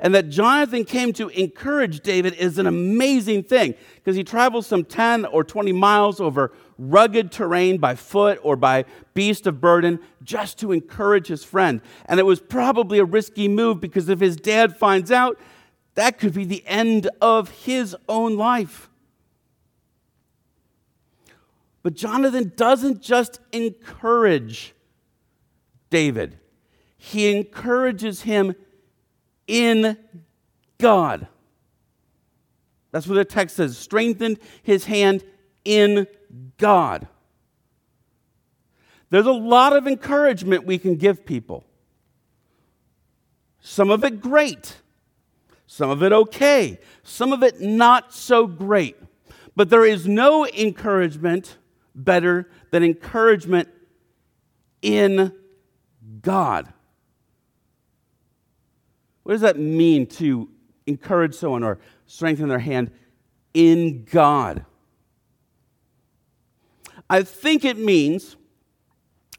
And 0.00 0.14
that 0.14 0.30
Jonathan 0.30 0.84
came 0.84 1.12
to 1.14 1.28
encourage 1.28 2.00
David 2.00 2.34
is 2.34 2.58
an 2.58 2.66
amazing 2.66 3.42
thing 3.42 3.74
because 3.96 4.16
he 4.16 4.24
travels 4.24 4.66
some 4.66 4.84
10 4.84 5.26
or 5.26 5.44
20 5.44 5.72
miles 5.72 6.20
over 6.20 6.52
rugged 6.78 7.30
terrain 7.30 7.76
by 7.76 7.94
foot 7.94 8.40
or 8.42 8.56
by 8.56 8.86
beast 9.12 9.46
of 9.46 9.60
burden 9.60 10.00
just 10.22 10.58
to 10.58 10.72
encourage 10.72 11.26
his 11.26 11.44
friend. 11.44 11.82
And 12.06 12.18
it 12.18 12.24
was 12.24 12.40
probably 12.40 12.98
a 12.98 13.04
risky 13.04 13.46
move 13.46 13.80
because 13.80 14.08
if 14.08 14.20
his 14.20 14.36
dad 14.36 14.76
finds 14.76 15.12
out, 15.12 15.38
that 15.94 16.18
could 16.18 16.32
be 16.32 16.46
the 16.46 16.66
end 16.66 17.10
of 17.20 17.50
his 17.50 17.94
own 18.08 18.38
life. 18.38 18.88
But 21.82 21.94
Jonathan 21.94 22.52
doesn't 22.56 23.02
just 23.02 23.40
encourage 23.52 24.74
David, 25.90 26.38
he 26.96 27.34
encourages 27.36 28.22
him 28.22 28.54
in 29.50 29.98
God. 30.78 31.26
That's 32.92 33.06
what 33.06 33.16
the 33.16 33.24
text 33.24 33.56
says 33.56 33.76
strengthened 33.76 34.38
his 34.62 34.84
hand 34.84 35.24
in 35.64 36.06
God. 36.56 37.08
There's 39.10 39.26
a 39.26 39.32
lot 39.32 39.74
of 39.74 39.88
encouragement 39.88 40.66
we 40.66 40.78
can 40.78 40.94
give 40.94 41.26
people. 41.26 41.64
Some 43.60 43.90
of 43.90 44.04
it 44.04 44.20
great, 44.20 44.76
some 45.66 45.90
of 45.90 46.02
it 46.02 46.12
okay, 46.12 46.78
some 47.02 47.32
of 47.32 47.42
it 47.42 47.60
not 47.60 48.14
so 48.14 48.46
great. 48.46 48.96
But 49.56 49.68
there 49.68 49.84
is 49.84 50.06
no 50.06 50.46
encouragement 50.46 51.58
better 51.94 52.48
than 52.70 52.84
encouragement 52.84 53.68
in 54.80 55.32
God. 56.22 56.72
What 59.22 59.32
does 59.32 59.40
that 59.42 59.58
mean 59.58 60.06
to 60.06 60.48
encourage 60.86 61.34
someone 61.34 61.62
or 61.62 61.78
strengthen 62.06 62.48
their 62.48 62.58
hand 62.58 62.90
in 63.54 64.04
God? 64.04 64.64
I 67.08 67.22
think 67.22 67.64
it 67.64 67.76
means, 67.76 68.36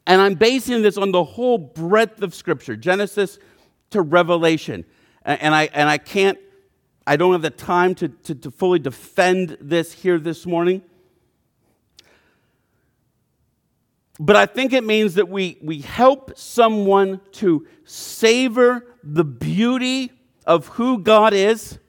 and 0.06 0.20
I'm 0.20 0.34
basing 0.34 0.82
this 0.82 0.96
on 0.96 1.10
the 1.10 1.24
whole 1.24 1.58
breadth 1.58 2.22
of 2.22 2.34
Scripture, 2.34 2.76
Genesis 2.76 3.38
to 3.90 4.02
Revelation. 4.02 4.84
And 5.24 5.54
I, 5.54 5.70
and 5.72 5.88
I 5.88 5.98
can't, 5.98 6.38
I 7.06 7.16
don't 7.16 7.32
have 7.32 7.42
the 7.42 7.50
time 7.50 7.94
to, 7.96 8.08
to, 8.08 8.34
to 8.34 8.50
fully 8.50 8.78
defend 8.78 9.56
this 9.60 9.92
here 9.92 10.18
this 10.18 10.46
morning. 10.46 10.82
But 14.24 14.36
I 14.36 14.46
think 14.46 14.72
it 14.72 14.84
means 14.84 15.14
that 15.14 15.28
we, 15.28 15.58
we 15.60 15.80
help 15.80 16.38
someone 16.38 17.20
to 17.32 17.66
savor 17.84 18.86
the 19.02 19.24
beauty 19.24 20.12
of 20.46 20.68
who 20.68 21.00
God 21.00 21.32
is 21.32 21.80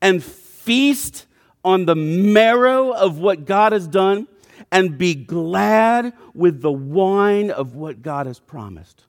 and 0.00 0.24
feast 0.24 1.26
on 1.62 1.84
the 1.84 1.94
marrow 1.94 2.92
of 2.92 3.18
what 3.18 3.44
God 3.44 3.72
has 3.72 3.86
done 3.86 4.26
and 4.72 4.96
be 4.96 5.14
glad 5.14 6.14
with 6.32 6.62
the 6.62 6.72
wine 6.72 7.50
of 7.50 7.74
what 7.74 8.00
God 8.00 8.24
has 8.24 8.40
promised. 8.40 9.04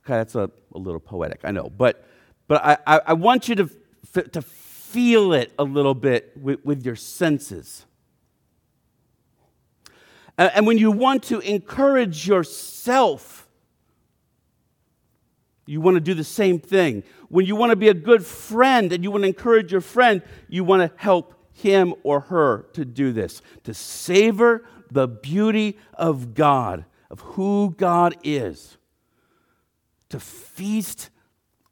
Okay, 0.00 0.14
that's 0.14 0.34
a, 0.34 0.50
a 0.74 0.78
little 0.78 0.98
poetic, 0.98 1.42
I 1.44 1.52
know, 1.52 1.70
but, 1.70 2.04
but 2.48 2.60
I, 2.64 3.00
I, 3.06 3.12
want 3.12 3.48
you 3.48 3.54
to, 3.54 3.70
to 4.32 4.42
feel 4.42 5.32
it 5.34 5.52
a 5.56 5.62
little 5.62 5.94
bit 5.94 6.32
with, 6.36 6.64
with 6.64 6.84
your 6.84 6.96
senses. 6.96 7.86
And, 10.38 10.50
and 10.54 10.66
when 10.66 10.78
you 10.78 10.90
want 10.90 11.24
to 11.24 11.40
encourage 11.40 12.26
yourself, 12.26 13.48
you 15.66 15.80
want 15.80 15.96
to 15.96 16.00
do 16.00 16.14
the 16.14 16.24
same 16.24 16.58
thing. 16.58 17.04
When 17.28 17.46
you 17.46 17.56
want 17.56 17.70
to 17.70 17.76
be 17.76 17.88
a 17.88 17.94
good 17.94 18.24
friend 18.24 18.92
and 18.92 19.02
you 19.02 19.10
want 19.10 19.22
to 19.22 19.28
encourage 19.28 19.72
your 19.72 19.80
friend, 19.80 20.22
you 20.48 20.62
want 20.64 20.82
to 20.82 20.98
help 21.00 21.34
him 21.52 21.94
or 22.02 22.20
her 22.20 22.66
to 22.74 22.84
do 22.84 23.12
this, 23.12 23.40
to 23.62 23.72
savor 23.72 24.64
the 24.90 25.08
beauty 25.08 25.78
of 25.94 26.34
God, 26.34 26.84
of 27.10 27.20
who 27.20 27.74
God 27.76 28.16
is, 28.22 28.76
to 30.10 30.20
feast 30.20 31.10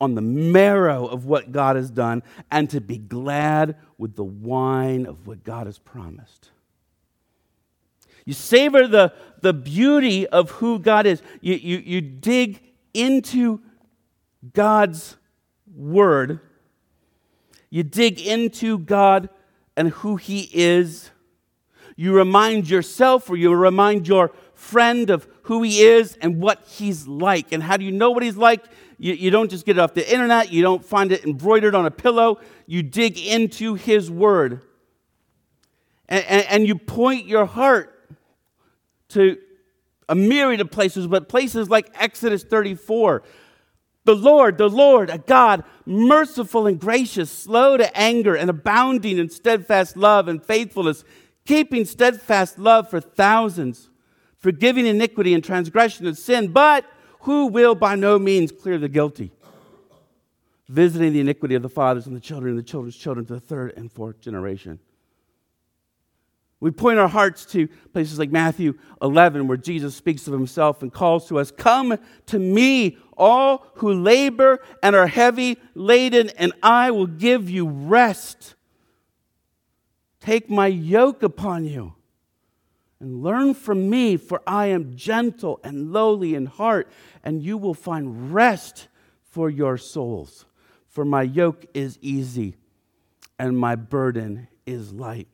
on 0.01 0.15
the 0.15 0.21
marrow 0.21 1.07
of 1.07 1.27
what 1.27 1.53
God 1.53 1.77
has 1.77 1.91
done, 1.91 2.23
and 2.51 2.69
to 2.71 2.81
be 2.81 2.99
glad 2.99 3.77
with 3.99 4.17
the 4.17 4.25
wine 4.25 5.07
of 5.07 5.27
what 5.27 5.45
God 5.45 5.67
has 5.67 5.79
promised. 5.79 6.51
You 8.25 8.33
savor 8.33 8.87
the, 8.87 9.13
the 9.41 9.53
beauty 9.53 10.27
of 10.27 10.51
who 10.53 10.79
God 10.79 11.07
is. 11.07 11.23
You, 11.41 11.55
you, 11.55 11.79
you 11.79 12.01
dig 12.01 12.63
into 12.95 13.61
God's 14.53 15.17
Word, 15.75 16.41
you 17.71 17.83
dig 17.83 18.21
into 18.21 18.79
God 18.79 19.31
and 19.77 19.89
who 19.89 20.17
He 20.17 20.51
is. 20.53 21.11
You 21.97 22.15
remind 22.15 22.69
yourself 22.69 23.31
or 23.31 23.37
you 23.37 23.55
remind 23.55 24.09
your 24.09 24.33
friend 24.55 25.09
of 25.09 25.27
who 25.45 25.63
He 25.63 25.83
is 25.83 26.19
and 26.21 26.41
what 26.41 26.63
He's 26.67 27.07
like. 27.07 27.53
And 27.53 27.63
how 27.63 27.77
do 27.77 27.85
you 27.85 27.93
know 27.93 28.11
what 28.11 28.23
He's 28.23 28.37
like? 28.37 28.65
You, 28.99 29.15
you 29.15 29.31
don't 29.31 29.51
just 29.51 29.65
get 29.65 29.79
it 29.79 29.81
off 29.81 29.95
the 29.95 30.13
internet, 30.13 30.53
you 30.53 30.63
don't 30.63 30.85
find 30.85 31.13
it 31.13 31.25
embroidered 31.25 31.75
on 31.75 31.87
a 31.87 31.91
pillow. 31.91 32.39
You 32.67 32.83
dig 32.83 33.19
into 33.19 33.75
His 33.75 34.11
Word. 34.11 34.61
And, 36.09 36.25
and, 36.27 36.47
and 36.49 36.67
you 36.67 36.77
point 36.77 37.27
your 37.27 37.47
heart 37.47 38.02
to 39.13 39.39
a 40.09 40.15
myriad 40.15 40.61
of 40.61 40.71
places, 40.71 41.07
but 41.07 41.29
places 41.29 41.71
like 41.71 41.91
Exodus 41.95 42.45
34 42.45 43.23
the 44.05 44.17
Lord, 44.17 44.59
the 44.59 44.69
Lord, 44.69 45.11
a 45.11 45.19
God 45.19 45.65
merciful 45.87 46.67
and 46.67 46.81
gracious, 46.81 47.31
slow 47.31 47.77
to 47.77 47.97
anger, 47.97 48.35
and 48.35 48.51
abounding 48.51 49.19
in 49.19 49.31
steadfast 49.31 49.97
love 49.97 50.29
and 50.29 50.43
faithfulness, 50.43 51.05
keeping 51.45 51.85
steadfast 51.85 52.59
love 52.59 52.91
for 52.91 53.01
thousands, 53.01 53.91
forgiving 54.39 54.87
iniquity 54.87 55.35
and 55.35 55.45
transgression 55.45 56.07
and 56.07 56.19
sin, 56.19 56.49
but 56.49 56.85
who 57.21 57.47
will 57.47 57.77
by 57.77 57.95
no 57.95 58.19
means 58.19 58.51
clear 58.51 58.77
the 58.77 58.89
guilty, 58.89 59.31
visiting 60.69 61.13
the 61.13 61.21
iniquity 61.21 61.55
of 61.55 61.63
the 61.63 61.69
fathers 61.69 62.07
and 62.07 62.17
the 62.17 62.21
children 62.21 62.51
and 62.51 62.59
the 62.59 62.69
children's 62.69 62.97
children 62.97 63.25
to 63.25 63.35
the 63.35 63.41
third 63.41 63.73
and 63.77 63.93
fourth 63.93 64.21
generation. 64.21 64.81
We 66.63 66.71
point 66.71 67.01
our 67.01 67.09
hearts 67.09 67.45
to 67.47 67.67
places 67.93 68.21
like 68.21 68.31
Matthew 68.31 68.75
11, 69.03 69.49
where 69.49 69.57
Jesus 69.57 69.97
speaks 69.97 70.29
of 70.29 70.33
himself 70.33 70.81
and 70.81 70.93
calls 70.93 71.27
to 71.27 71.41
us 71.41 71.51
Come 71.51 71.99
to 72.27 72.39
me, 72.39 72.99
all 73.17 73.67
who 73.79 73.93
labor 73.93 74.61
and 74.81 74.95
are 74.95 75.09
heavy 75.09 75.59
laden, 75.75 76.31
and 76.39 76.53
I 76.63 76.93
will 76.93 77.09
give 77.09 77.51
you 77.51 77.67
rest. 77.67 78.55
Take 80.21 80.49
my 80.49 80.69
yoke 80.69 81.25
upon 81.25 81.65
you 81.65 81.95
and 83.01 83.25
learn 83.25 83.55
from 83.55 83.91
me, 83.91 84.17
for 84.17 84.41
I 84.47 84.67
am 84.67 84.95
gentle 84.95 85.59
and 85.65 85.93
lowly 85.93 86.37
in 86.37 86.47
heart, 86.47 86.89
and 87.25 87.43
you 87.43 87.59
will 87.59 87.75
find 87.75 88.33
rest 88.33 88.87
for 89.25 89.51
your 89.51 89.77
souls. 89.77 90.45
For 90.87 91.05
my 91.05 91.23
yoke 91.23 91.67
is 91.75 91.99
easy 92.01 92.55
and 93.37 93.59
my 93.59 93.75
burden 93.75 94.47
is 94.65 94.93
light. 94.93 95.27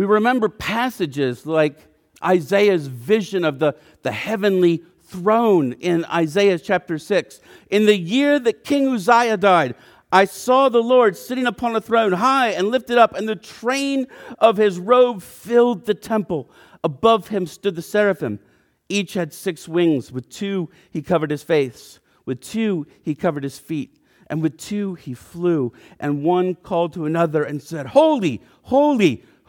We 0.00 0.06
remember 0.06 0.48
passages 0.48 1.44
like 1.44 1.78
Isaiah's 2.24 2.86
vision 2.86 3.44
of 3.44 3.58
the, 3.58 3.76
the 4.00 4.12
heavenly 4.12 4.82
throne 5.02 5.74
in 5.74 6.06
Isaiah 6.06 6.58
chapter 6.58 6.96
6. 6.96 7.40
In 7.68 7.84
the 7.84 7.98
year 7.98 8.38
that 8.38 8.64
King 8.64 8.88
Uzziah 8.94 9.36
died, 9.36 9.74
I 10.10 10.24
saw 10.24 10.70
the 10.70 10.82
Lord 10.82 11.18
sitting 11.18 11.46
upon 11.46 11.76
a 11.76 11.82
throne, 11.82 12.12
high 12.12 12.52
and 12.52 12.68
lifted 12.68 12.96
up, 12.96 13.14
and 13.14 13.28
the 13.28 13.36
train 13.36 14.06
of 14.38 14.56
his 14.56 14.78
robe 14.78 15.20
filled 15.20 15.84
the 15.84 15.92
temple. 15.92 16.50
Above 16.82 17.28
him 17.28 17.46
stood 17.46 17.76
the 17.76 17.82
seraphim. 17.82 18.40
Each 18.88 19.12
had 19.12 19.34
six 19.34 19.68
wings. 19.68 20.10
With 20.10 20.30
two, 20.30 20.70
he 20.90 21.02
covered 21.02 21.30
his 21.30 21.42
face. 21.42 22.00
With 22.24 22.40
two, 22.40 22.86
he 23.02 23.14
covered 23.14 23.44
his 23.44 23.58
feet. 23.58 23.98
And 24.30 24.40
with 24.40 24.56
two, 24.56 24.94
he 24.94 25.12
flew. 25.12 25.74
And 25.98 26.24
one 26.24 26.54
called 26.54 26.94
to 26.94 27.04
another 27.04 27.42
and 27.42 27.60
said, 27.60 27.88
Holy, 27.88 28.40
holy, 28.62 29.24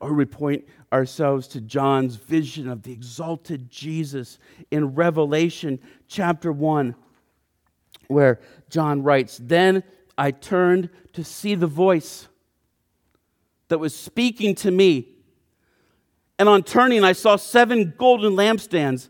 Or 0.00 0.12
we 0.12 0.24
point 0.26 0.66
ourselves 0.92 1.48
to 1.48 1.60
John's 1.60 2.16
vision 2.16 2.68
of 2.68 2.82
the 2.82 2.92
exalted 2.92 3.70
Jesus 3.70 4.38
in 4.70 4.94
Revelation 4.94 5.78
chapter 6.06 6.52
1, 6.52 6.94
where 8.08 8.40
John 8.68 9.02
writes, 9.02 9.40
Then 9.42 9.82
I 10.18 10.30
turned 10.30 10.90
to 11.14 11.24
see 11.24 11.54
the 11.54 11.66
voice 11.66 12.28
that 13.68 13.78
was 13.78 13.94
speaking 13.94 14.54
to 14.56 14.70
me. 14.70 15.08
And 16.38 16.48
on 16.48 16.62
turning, 16.62 17.02
I 17.02 17.12
saw 17.12 17.36
seven 17.36 17.94
golden 17.96 18.34
lampstands. 18.34 19.08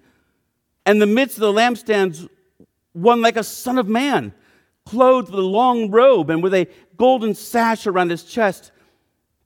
And 0.85 1.03
the 1.03 1.07
midst 1.07 1.37
of 1.37 1.41
the 1.41 1.53
lampstands, 1.53 2.29
one 2.93 3.21
like 3.21 3.37
a 3.37 3.43
son 3.43 3.79
of 3.79 3.89
man, 3.89 4.33
clothed 4.85 5.31
with 5.31 5.41
a 5.41 5.43
long 5.43 5.91
robe 5.91 6.31
and 6.31 6.43
with 6.43 6.55
a 6.55 6.69
golden 6.97 7.35
sash 7.35 7.87
around 7.87 8.11
his 8.11 8.23
chest. 8.23 8.71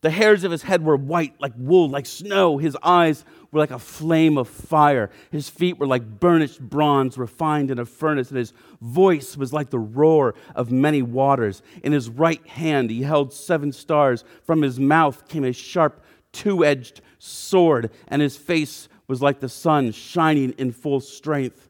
The 0.03 0.11
hairs 0.11 0.45
of 0.45 0.51
his 0.51 0.63
head 0.63 0.83
were 0.83 0.97
white 0.97 1.35
like 1.41 1.53
wool, 1.57 1.89
like 1.91 2.07
snow. 2.07 2.57
His 2.57 2.77
eyes 2.83 3.25
were 3.51 3.61
like 3.61 3.71
a 3.71 3.79
flame 3.79 4.39
of 4.39 4.49
fire. 4.49 5.11
His 5.31 5.51
feet 5.51 5.79
were 5.79 5.87
like 5.87 6.21
burnished 6.21 6.61
bronze 6.61 7.19
refined 7.19 7.71
in 7.71 7.79
a 7.79 7.85
furnace, 7.85 8.31
and 8.31 8.39
his 8.39 8.55
voice 8.81 9.37
was 9.37 9.53
like 9.53 9.69
the 9.69 9.79
roar 9.79 10.35
of 10.55 10.73
many 10.73 11.03
waters. 11.03 11.63
In 11.83 11.93
his 11.93 12.09
right 12.09 12.45
hand 12.47 12.89
he 12.89 13.03
held 13.03 13.33
seven 13.35 13.73
stars. 13.73 14.25
From 14.43 14.63
his 14.63 14.81
mouth 14.81 15.29
came 15.29 15.45
a 15.45 15.53
sharp, 15.53 16.03
two 16.33 16.65
edged 16.65 17.03
sword, 17.19 17.91
and 18.09 18.23
his 18.23 18.39
face 18.39 18.89
was 19.07 19.21
like 19.21 19.41
the 19.41 19.49
sun 19.51 19.93
shining 19.93 20.53
in 20.53 20.73
full 20.73 21.01
strength. 21.01 21.69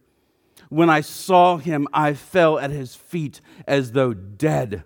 When 0.68 0.88
I 0.88 1.00
saw 1.00 1.56
him, 1.56 1.88
I 1.92 2.14
fell 2.14 2.60
at 2.60 2.70
his 2.70 2.94
feet 2.94 3.40
as 3.66 3.90
though 3.90 4.14
dead. 4.14 4.84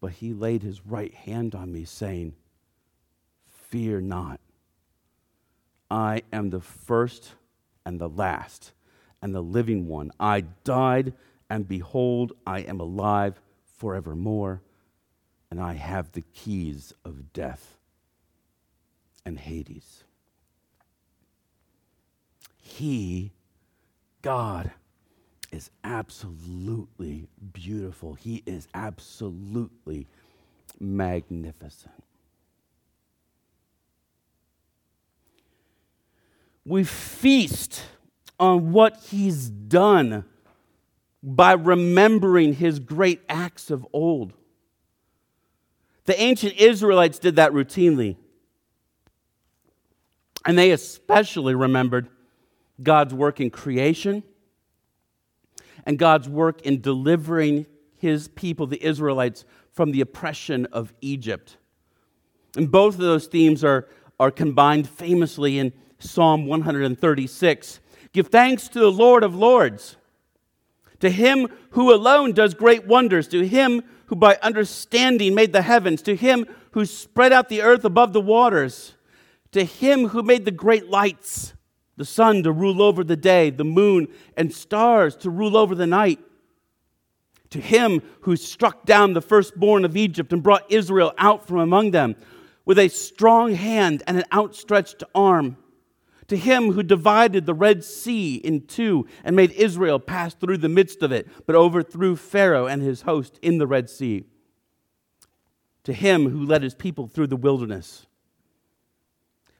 But 0.00 0.12
he 0.12 0.32
laid 0.32 0.62
his 0.62 0.86
right 0.86 1.12
hand 1.12 1.54
on 1.54 1.72
me, 1.72 1.84
saying, 1.84 2.34
Fear 3.46 4.02
not. 4.02 4.40
I 5.90 6.22
am 6.32 6.50
the 6.50 6.60
first 6.60 7.32
and 7.84 8.00
the 8.00 8.08
last 8.08 8.72
and 9.20 9.34
the 9.34 9.42
living 9.42 9.88
one. 9.88 10.12
I 10.20 10.42
died, 10.64 11.14
and 11.50 11.66
behold, 11.66 12.32
I 12.46 12.60
am 12.60 12.80
alive 12.80 13.40
forevermore, 13.64 14.62
and 15.50 15.60
I 15.60 15.74
have 15.74 16.12
the 16.12 16.24
keys 16.34 16.92
of 17.04 17.32
death 17.32 17.78
and 19.24 19.38
Hades. 19.38 20.04
He, 22.60 23.32
God, 24.22 24.70
is 25.50 25.70
absolutely 25.82 27.26
beautiful. 27.52 28.14
He 28.14 28.42
is 28.46 28.68
absolutely 28.74 30.06
magnificent. 30.78 31.94
We 36.64 36.84
feast 36.84 37.82
on 38.38 38.72
what 38.72 38.98
he's 39.08 39.48
done 39.48 40.24
by 41.22 41.52
remembering 41.52 42.54
his 42.54 42.78
great 42.78 43.22
acts 43.28 43.70
of 43.70 43.86
old. 43.92 44.34
The 46.04 46.20
ancient 46.20 46.54
Israelites 46.54 47.18
did 47.18 47.36
that 47.36 47.52
routinely. 47.52 48.16
And 50.44 50.58
they 50.58 50.70
especially 50.70 51.54
remembered 51.54 52.08
God's 52.82 53.12
work 53.12 53.40
in 53.40 53.50
creation 53.50 54.22
and 55.88 55.98
God's 55.98 56.28
work 56.28 56.60
in 56.62 56.82
delivering 56.82 57.66
his 57.96 58.28
people, 58.28 58.66
the 58.66 58.84
Israelites, 58.84 59.46
from 59.72 59.90
the 59.90 60.02
oppression 60.02 60.66
of 60.66 60.92
Egypt. 61.00 61.56
And 62.56 62.70
both 62.70 62.96
of 62.96 63.00
those 63.00 63.26
themes 63.26 63.64
are, 63.64 63.88
are 64.20 64.30
combined 64.30 64.86
famously 64.86 65.58
in 65.58 65.72
Psalm 65.98 66.46
136. 66.46 67.80
Give 68.12 68.28
thanks 68.28 68.68
to 68.68 68.78
the 68.78 68.92
Lord 68.92 69.24
of 69.24 69.34
Lords, 69.34 69.96
to 71.00 71.08
him 71.08 71.48
who 71.70 71.94
alone 71.94 72.32
does 72.32 72.52
great 72.52 72.86
wonders, 72.86 73.26
to 73.28 73.46
him 73.46 73.82
who 74.06 74.16
by 74.16 74.38
understanding 74.42 75.34
made 75.34 75.54
the 75.54 75.62
heavens, 75.62 76.02
to 76.02 76.14
him 76.14 76.44
who 76.72 76.84
spread 76.84 77.32
out 77.32 77.48
the 77.48 77.62
earth 77.62 77.86
above 77.86 78.12
the 78.12 78.20
waters, 78.20 78.94
to 79.52 79.64
him 79.64 80.08
who 80.08 80.22
made 80.22 80.44
the 80.44 80.50
great 80.50 80.90
lights 80.90 81.54
the 81.98 82.04
sun 82.04 82.44
to 82.44 82.52
rule 82.52 82.80
over 82.80 83.02
the 83.02 83.16
day, 83.16 83.50
the 83.50 83.64
moon 83.64 84.06
and 84.36 84.54
stars 84.54 85.16
to 85.16 85.28
rule 85.28 85.56
over 85.56 85.74
the 85.74 85.86
night. 85.86 86.20
To 87.50 87.60
him 87.60 88.02
who 88.20 88.36
struck 88.36 88.86
down 88.86 89.12
the 89.12 89.20
firstborn 89.20 89.84
of 89.84 89.96
Egypt 89.96 90.32
and 90.32 90.42
brought 90.42 90.70
Israel 90.70 91.12
out 91.18 91.46
from 91.46 91.58
among 91.58 91.90
them 91.90 92.14
with 92.64 92.78
a 92.78 92.88
strong 92.88 93.54
hand 93.54 94.04
and 94.06 94.16
an 94.16 94.24
outstretched 94.32 95.02
arm. 95.12 95.56
To 96.28 96.36
him 96.36 96.72
who 96.72 96.84
divided 96.84 97.46
the 97.46 97.54
Red 97.54 97.82
Sea 97.82 98.36
in 98.36 98.66
two 98.66 99.08
and 99.24 99.34
made 99.34 99.50
Israel 99.52 99.98
pass 99.98 100.34
through 100.34 100.58
the 100.58 100.68
midst 100.68 101.02
of 101.02 101.10
it, 101.10 101.26
but 101.46 101.56
overthrew 101.56 102.14
Pharaoh 102.14 102.66
and 102.66 102.80
his 102.80 103.02
host 103.02 103.40
in 103.42 103.58
the 103.58 103.66
Red 103.66 103.90
Sea. 103.90 104.24
To 105.82 105.92
him 105.92 106.28
who 106.30 106.44
led 106.44 106.62
his 106.62 106.74
people 106.76 107.08
through 107.08 107.28
the 107.28 107.36
wilderness. 107.36 108.06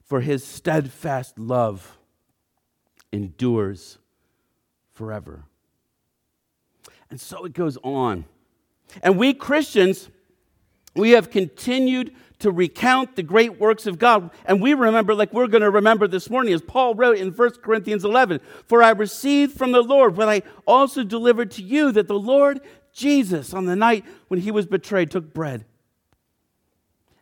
For 0.05 0.21
his 0.21 0.45
steadfast 0.45 1.37
love 1.39 1.98
endures 3.13 3.99
forever. 4.93 5.45
And 7.11 7.21
so 7.21 7.45
it 7.45 7.53
goes 7.53 7.79
on. 7.83 8.25
And 9.03 9.19
we 9.19 9.35
Christians, 9.35 10.09
we 10.95 11.11
have 11.11 11.31
continued 11.31 12.15
to 12.41 12.51
recount 12.51 13.17
the 13.17 13.23
great 13.23 13.59
works 13.59 13.87
of 13.87 13.99
God. 13.99 14.31
And 14.45 14.61
we 14.63 14.75
remember, 14.75 15.15
like 15.15 15.33
we're 15.33 15.49
going 15.49 15.63
to 15.63 15.71
remember 15.71 16.07
this 16.07 16.31
morning, 16.31 16.53
as 16.53 16.63
Paul 16.63 16.95
wrote 16.95 17.19
in 17.19 17.33
1 17.33 17.51
Corinthians 17.63 18.05
11 18.05 18.41
For 18.67 18.83
I 18.83 18.91
received 18.91 19.57
from 19.57 19.73
the 19.73 19.83
Lord 19.83 20.17
what 20.17 20.29
I 20.29 20.43
also 20.67 21.03
delivered 21.03 21.51
to 21.53 21.63
you, 21.63 21.93
that 21.93 22.09
the 22.09 22.19
Lord 22.19 22.61
Jesus, 22.93 23.53
on 23.53 23.67
the 23.67 23.77
night 23.77 24.05
when 24.29 24.41
he 24.41 24.51
was 24.51 24.67
betrayed, 24.67 25.11
took 25.11 25.33
bread. 25.33 25.65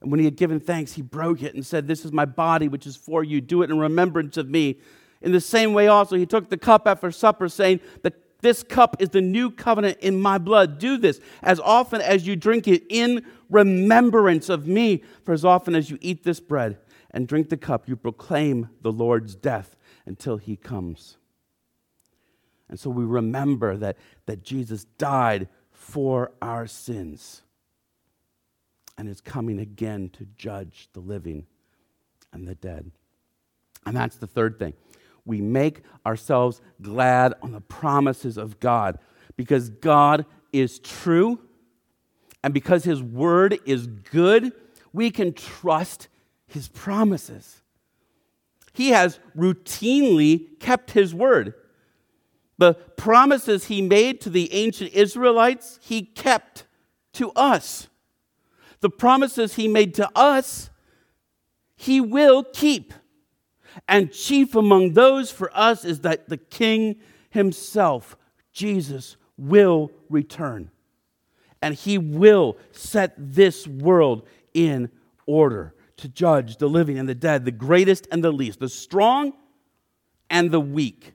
And 0.00 0.10
when 0.10 0.20
he 0.20 0.26
had 0.26 0.36
given 0.36 0.60
thanks, 0.60 0.92
he 0.92 1.02
broke 1.02 1.42
it 1.42 1.54
and 1.54 1.64
said, 1.64 1.86
This 1.86 2.04
is 2.04 2.12
my 2.12 2.26
body, 2.26 2.68
which 2.68 2.86
is 2.86 2.96
for 2.96 3.24
you. 3.24 3.40
Do 3.40 3.62
it 3.62 3.70
in 3.70 3.78
remembrance 3.78 4.36
of 4.36 4.48
me. 4.48 4.78
In 5.26 5.32
the 5.32 5.40
same 5.40 5.72
way, 5.72 5.88
also, 5.88 6.14
he 6.14 6.24
took 6.24 6.50
the 6.50 6.56
cup 6.56 6.86
after 6.86 7.10
supper, 7.10 7.48
saying, 7.48 7.80
This 8.42 8.62
cup 8.62 9.02
is 9.02 9.08
the 9.08 9.20
new 9.20 9.50
covenant 9.50 9.98
in 9.98 10.20
my 10.20 10.38
blood. 10.38 10.78
Do 10.78 10.98
this 10.98 11.18
as 11.42 11.58
often 11.58 12.00
as 12.00 12.28
you 12.28 12.36
drink 12.36 12.68
it 12.68 12.84
in 12.88 13.26
remembrance 13.50 14.48
of 14.48 14.68
me. 14.68 15.02
For 15.24 15.32
as 15.32 15.44
often 15.44 15.74
as 15.74 15.90
you 15.90 15.98
eat 16.00 16.22
this 16.22 16.38
bread 16.38 16.78
and 17.10 17.26
drink 17.26 17.48
the 17.48 17.56
cup, 17.56 17.88
you 17.88 17.96
proclaim 17.96 18.68
the 18.82 18.92
Lord's 18.92 19.34
death 19.34 19.74
until 20.06 20.36
he 20.36 20.54
comes. 20.54 21.16
And 22.68 22.78
so 22.78 22.88
we 22.88 23.04
remember 23.04 23.76
that, 23.78 23.96
that 24.26 24.44
Jesus 24.44 24.84
died 24.96 25.48
for 25.72 26.30
our 26.40 26.68
sins 26.68 27.42
and 28.96 29.08
is 29.08 29.20
coming 29.20 29.58
again 29.58 30.08
to 30.10 30.24
judge 30.36 30.88
the 30.92 31.00
living 31.00 31.46
and 32.32 32.46
the 32.46 32.54
dead. 32.54 32.92
And 33.84 33.96
that's 33.96 34.16
the 34.16 34.28
third 34.28 34.60
thing 34.60 34.74
we 35.26 35.40
make 35.40 35.82
ourselves 36.06 36.62
glad 36.80 37.34
on 37.42 37.52
the 37.52 37.60
promises 37.60 38.38
of 38.38 38.58
God 38.60 38.98
because 39.36 39.68
God 39.68 40.24
is 40.52 40.78
true 40.78 41.40
and 42.42 42.54
because 42.54 42.84
His 42.84 43.02
word 43.02 43.58
is 43.66 43.86
good, 43.86 44.52
we 44.92 45.10
can 45.10 45.32
trust 45.32 46.08
His 46.46 46.68
promises. 46.68 47.60
He 48.72 48.90
has 48.90 49.18
routinely 49.36 50.58
kept 50.60 50.92
His 50.92 51.12
word. 51.12 51.54
The 52.58 52.74
promises 52.74 53.66
He 53.66 53.82
made 53.82 54.20
to 54.22 54.30
the 54.30 54.52
ancient 54.54 54.92
Israelites, 54.92 55.80
He 55.82 56.02
kept 56.02 56.66
to 57.14 57.32
us. 57.32 57.88
The 58.80 58.90
promises 58.90 59.54
He 59.54 59.66
made 59.66 59.94
to 59.94 60.08
us, 60.14 60.70
He 61.74 62.00
will 62.00 62.44
keep. 62.44 62.94
And 63.88 64.12
chief 64.12 64.54
among 64.54 64.92
those 64.92 65.30
for 65.30 65.50
us 65.54 65.84
is 65.84 66.00
that 66.00 66.28
the 66.28 66.36
King 66.36 66.96
himself, 67.30 68.16
Jesus, 68.52 69.16
will 69.36 69.90
return. 70.08 70.70
And 71.62 71.74
he 71.74 71.98
will 71.98 72.56
set 72.72 73.14
this 73.16 73.66
world 73.66 74.26
in 74.54 74.90
order 75.26 75.74
to 75.98 76.08
judge 76.08 76.58
the 76.58 76.68
living 76.68 76.98
and 76.98 77.08
the 77.08 77.14
dead, 77.14 77.44
the 77.44 77.50
greatest 77.50 78.06
and 78.10 78.22
the 78.22 78.32
least, 78.32 78.60
the 78.60 78.68
strong 78.68 79.32
and 80.30 80.50
the 80.50 80.60
weak. 80.60 81.12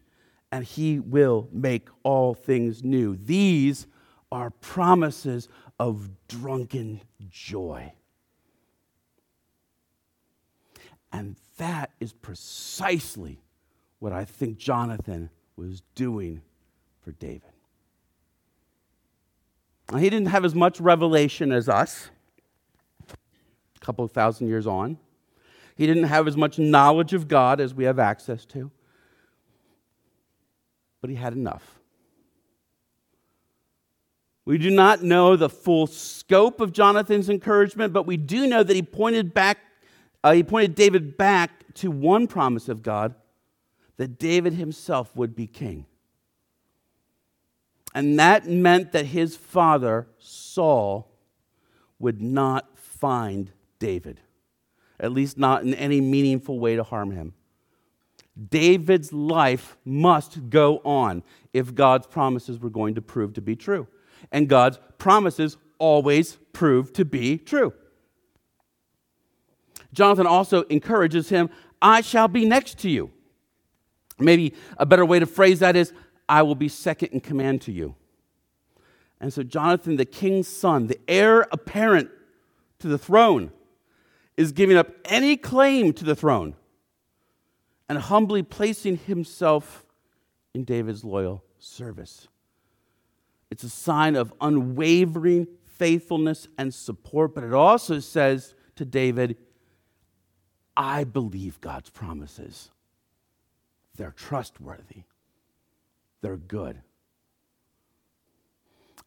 And 0.51 0.65
he 0.65 0.99
will 0.99 1.47
make 1.51 1.87
all 2.03 2.33
things 2.33 2.83
new. 2.83 3.15
These 3.15 3.87
are 4.31 4.49
promises 4.49 5.47
of 5.79 6.09
drunken 6.27 7.01
joy. 7.29 7.93
And 11.11 11.35
that 11.57 11.91
is 11.99 12.13
precisely 12.13 13.41
what 13.99 14.13
I 14.13 14.25
think 14.25 14.57
Jonathan 14.57 15.29
was 15.55 15.81
doing 15.95 16.41
for 17.03 17.11
David. 17.11 17.43
Now, 19.91 19.97
he 19.97 20.09
didn't 20.09 20.29
have 20.29 20.45
as 20.45 20.55
much 20.55 20.79
revelation 20.79 21.51
as 21.51 21.67
us. 21.67 22.09
a 23.09 23.79
couple 23.79 24.05
of 24.05 24.11
thousand 24.11 24.47
years 24.47 24.65
on. 24.65 24.97
He 25.75 25.85
didn't 25.85 26.03
have 26.03 26.27
as 26.27 26.37
much 26.37 26.59
knowledge 26.59 27.13
of 27.13 27.27
God 27.27 27.59
as 27.59 27.73
we 27.73 27.83
have 27.85 27.99
access 27.99 28.45
to, 28.45 28.71
but 31.01 31.09
he 31.09 31.15
had 31.15 31.33
enough. 31.33 31.79
We 34.45 34.57
do 34.57 34.69
not 34.69 35.03
know 35.03 35.35
the 35.35 35.49
full 35.49 35.87
scope 35.87 36.61
of 36.61 36.71
Jonathan's 36.71 37.29
encouragement, 37.29 37.93
but 37.93 38.05
we 38.05 38.17
do 38.17 38.47
know 38.47 38.63
that 38.63 38.75
he 38.75 38.81
pointed 38.81 39.33
back, 39.33 39.59
uh, 40.23 40.33
he 40.33 40.43
pointed 40.43 40.75
David 40.75 41.17
back 41.17 41.73
to 41.75 41.89
one 41.89 42.27
promise 42.27 42.69
of 42.69 42.83
God 42.83 43.15
that 43.97 44.19
David 44.19 44.53
himself 44.53 45.15
would 45.15 45.35
be 45.35 45.47
king. 45.47 45.85
And 47.93 48.17
that 48.19 48.47
meant 48.47 48.93
that 48.93 49.07
his 49.07 49.35
father, 49.35 50.07
Saul, 50.17 51.11
would 51.99 52.21
not 52.21 52.77
find 52.77 53.51
David, 53.79 54.21
at 54.99 55.11
least 55.11 55.37
not 55.37 55.63
in 55.63 55.73
any 55.73 55.99
meaningful 55.99 56.59
way 56.59 56.75
to 56.75 56.83
harm 56.83 57.11
him. 57.11 57.33
David's 58.49 59.11
life 59.11 59.77
must 59.83 60.49
go 60.49 60.77
on 60.79 61.21
if 61.53 61.75
God's 61.75 62.07
promises 62.07 62.59
were 62.59 62.69
going 62.69 62.95
to 62.95 63.01
prove 63.01 63.33
to 63.33 63.41
be 63.41 63.55
true. 63.55 63.87
And 64.31 64.47
God's 64.47 64.79
promises 64.97 65.57
always 65.79 66.37
prove 66.53 66.93
to 66.93 67.03
be 67.03 67.37
true. 67.37 67.73
Jonathan 69.93 70.27
also 70.27 70.63
encourages 70.63 71.29
him 71.29 71.49
I 71.81 72.01
shall 72.01 72.27
be 72.27 72.45
next 72.45 72.77
to 72.79 72.89
you. 72.89 73.11
Maybe 74.19 74.53
a 74.77 74.85
better 74.85 75.05
way 75.05 75.19
to 75.19 75.25
phrase 75.25 75.59
that 75.59 75.75
is 75.75 75.93
I 76.29 76.43
will 76.43 76.55
be 76.55 76.69
second 76.69 77.09
in 77.09 77.19
command 77.21 77.61
to 77.63 77.71
you. 77.71 77.95
And 79.19 79.33
so, 79.33 79.43
Jonathan, 79.43 79.97
the 79.97 80.05
king's 80.05 80.47
son, 80.47 80.87
the 80.87 80.99
heir 81.07 81.47
apparent 81.51 82.09
to 82.79 82.87
the 82.87 82.97
throne, 82.97 83.51
is 84.37 84.51
giving 84.51 84.77
up 84.77 84.89
any 85.05 85.37
claim 85.37 85.93
to 85.93 86.03
the 86.03 86.15
throne 86.15 86.55
and 87.89 87.99
humbly 87.99 88.41
placing 88.41 88.97
himself 88.97 89.85
in 90.53 90.63
David's 90.63 91.03
loyal 91.03 91.43
service. 91.59 92.27
It's 93.51 93.63
a 93.63 93.69
sign 93.69 94.15
of 94.15 94.33
unwavering 94.39 95.47
faithfulness 95.65 96.47
and 96.57 96.73
support, 96.73 97.35
but 97.35 97.43
it 97.43 97.53
also 97.53 97.99
says 97.99 98.55
to 98.77 98.85
David, 98.85 99.37
I 100.75 101.03
believe 101.03 101.59
God's 101.61 101.89
promises. 101.89 102.69
They're 103.95 104.13
trustworthy, 104.15 105.03
they're 106.21 106.37
good. 106.37 106.81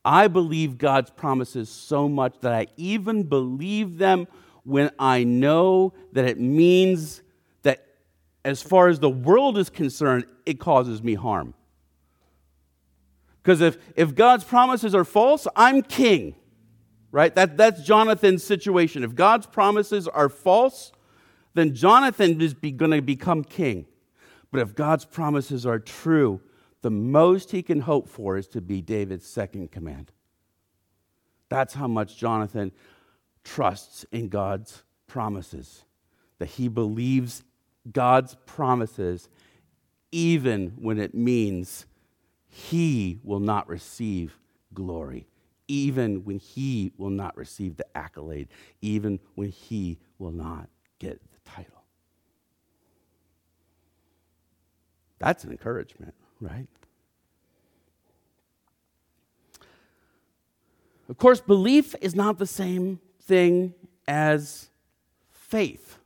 I 0.04 0.28
believe 0.28 0.76
God's 0.76 1.10
promises 1.10 1.70
so 1.70 2.08
much 2.10 2.34
that 2.40 2.52
I 2.52 2.66
even 2.76 3.22
believe 3.22 3.96
them 3.96 4.28
when 4.64 4.90
I 4.98 5.24
know 5.24 5.94
that 6.12 6.26
it 6.26 6.38
means 6.38 7.22
that, 7.62 7.86
as 8.44 8.62
far 8.62 8.88
as 8.88 8.98
the 8.98 9.08
world 9.08 9.56
is 9.56 9.70
concerned, 9.70 10.26
it 10.44 10.60
causes 10.60 11.02
me 11.02 11.14
harm. 11.14 11.54
Because 13.42 13.60
if, 13.60 13.78
if 13.96 14.14
God's 14.14 14.44
promises 14.44 14.94
are 14.94 15.04
false, 15.04 15.46
I'm 15.54 15.82
king, 15.82 16.34
right? 17.10 17.34
That, 17.34 17.56
that's 17.56 17.82
Jonathan's 17.82 18.42
situation. 18.42 19.04
If 19.04 19.14
God's 19.14 19.46
promises 19.46 20.08
are 20.08 20.28
false, 20.28 20.92
then 21.54 21.74
Jonathan 21.74 22.40
is 22.40 22.54
going 22.54 22.90
to 22.90 23.00
become 23.00 23.44
king. 23.44 23.86
But 24.50 24.60
if 24.60 24.74
God's 24.74 25.04
promises 25.04 25.64
are 25.66 25.78
true, 25.78 26.40
the 26.82 26.90
most 26.90 27.50
he 27.50 27.62
can 27.62 27.80
hope 27.80 28.08
for 28.08 28.36
is 28.36 28.46
to 28.48 28.60
be 28.60 28.82
David's 28.82 29.26
second 29.26 29.72
command. 29.72 30.12
That's 31.48 31.74
how 31.74 31.88
much 31.88 32.16
Jonathan 32.16 32.72
trusts 33.42 34.04
in 34.12 34.28
God's 34.28 34.82
promises, 35.06 35.84
that 36.38 36.50
he 36.50 36.68
believes 36.68 37.44
God's 37.90 38.36
promises 38.46 39.28
even 40.10 40.74
when 40.76 40.98
it 40.98 41.14
means 41.14 41.86
he 42.48 43.18
will 43.24 43.40
not 43.40 43.68
receive 43.68 44.38
glory, 44.72 45.26
even 45.66 46.24
when 46.24 46.38
he 46.38 46.92
will 46.96 47.10
not 47.10 47.36
receive 47.36 47.76
the 47.76 47.86
accolade, 47.96 48.48
even 48.80 49.18
when 49.34 49.48
he 49.48 49.98
will 50.18 50.30
not 50.30 50.68
get 50.98 51.20
the 51.32 51.50
title. 51.50 51.82
That's 55.24 55.42
an 55.42 55.52
encouragement, 55.52 56.12
right? 56.38 56.66
Of 61.08 61.16
course, 61.16 61.40
belief 61.40 61.94
is 62.02 62.14
not 62.14 62.38
the 62.38 62.46
same 62.46 63.00
thing 63.22 63.72
as 64.06 64.68
faith. 65.30 65.96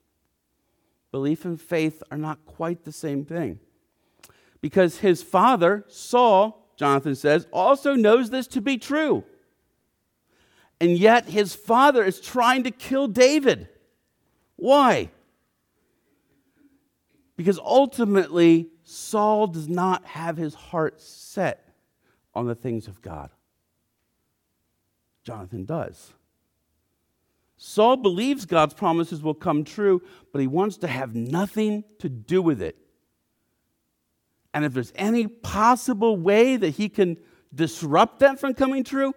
Belief 1.11 1.45
and 1.45 1.61
faith 1.61 2.01
are 2.13 2.17
not 2.17 2.47
quite 2.47 2.85
the 2.85 2.93
same 2.93 3.25
thing. 3.25 3.59
Because 4.61 4.99
his 4.99 5.21
father, 5.21 5.85
Saul, 5.89 6.71
Jonathan 6.77 7.17
says, 7.17 7.49
also 7.53 7.95
knows 7.95 8.31
this 8.31 8.47
to 8.47 8.61
be 8.61 8.79
true. 8.79 9.25
And 10.81 10.97
yet 10.97 11.29
his 11.29 11.57
father 11.57 12.05
is 12.05 12.21
trying 12.21 12.63
to 12.63 12.71
kill 12.71 13.09
David. 13.09 13.69
Why? 14.55 15.11
Because 17.37 17.59
ultimately, 17.59 18.69
Saul 18.91 19.49
does 19.49 19.69
not 19.69 20.07
have 20.07 20.39
his 20.39 20.55
heart 20.55 20.99
set 20.99 21.75
on 22.35 22.47
the 22.47 22.55
things 22.55 22.89
of 22.89 23.03
God. 23.03 23.29
Jonathan 25.25 25.67
does. 25.67 26.15
Saul 27.59 27.99
believes 27.99 28.47
God's 28.47 28.73
promises 28.73 29.23
will 29.23 29.35
come 29.35 29.63
true, 29.63 30.01
but 30.33 30.41
he 30.41 30.47
wants 30.47 30.79
to 30.79 30.87
have 30.87 31.15
nothing 31.15 31.85
to 31.99 32.09
do 32.09 32.41
with 32.41 32.63
it. 32.63 32.79
And 34.55 34.65
if 34.65 34.73
there's 34.73 34.95
any 34.95 35.27
possible 35.27 36.17
way 36.17 36.57
that 36.57 36.71
he 36.71 36.89
can 36.89 37.19
disrupt 37.55 38.21
that 38.21 38.41
from 38.41 38.55
coming 38.55 38.85
true, 38.85 39.13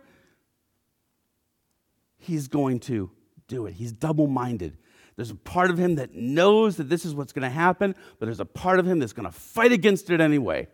he's 2.18 2.50
going 2.50 2.82
to 2.82 3.10
do 3.48 3.68
it. 3.68 3.76
He's 3.76 3.94
double 3.94 4.28
minded. 4.28 4.78
There's 5.22 5.30
a 5.30 5.36
part 5.36 5.70
of 5.70 5.78
him 5.78 5.98
that 5.98 6.16
knows 6.16 6.78
that 6.78 6.90
this 6.90 7.06
is 7.06 7.14
what's 7.14 7.32
going 7.32 7.44
to 7.44 7.50
happen, 7.52 7.94
but 8.18 8.26
there's 8.26 8.40
a 8.40 8.46
part 8.46 8.80
of 8.80 8.88
him 8.88 8.98
that's 8.98 9.14
going 9.14 9.28
to 9.28 9.32
fight 9.32 9.72
against 9.72 10.10
it 10.10 10.20
anyway. 10.20 10.68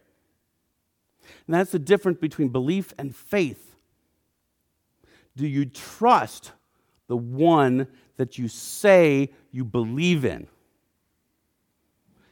And 1.45 1.53
that's 1.53 1.71
the 1.71 1.79
difference 1.79 2.17
between 2.17 2.47
belief 2.47 2.93
and 2.97 3.13
faith. 3.13 3.75
Do 5.35 5.45
you 5.45 5.65
trust 5.65 6.53
the 7.09 7.17
one 7.17 7.87
that 8.15 8.37
you 8.37 8.47
say 8.47 9.33
you 9.51 9.65
believe 9.65 10.23
in? 10.23 10.47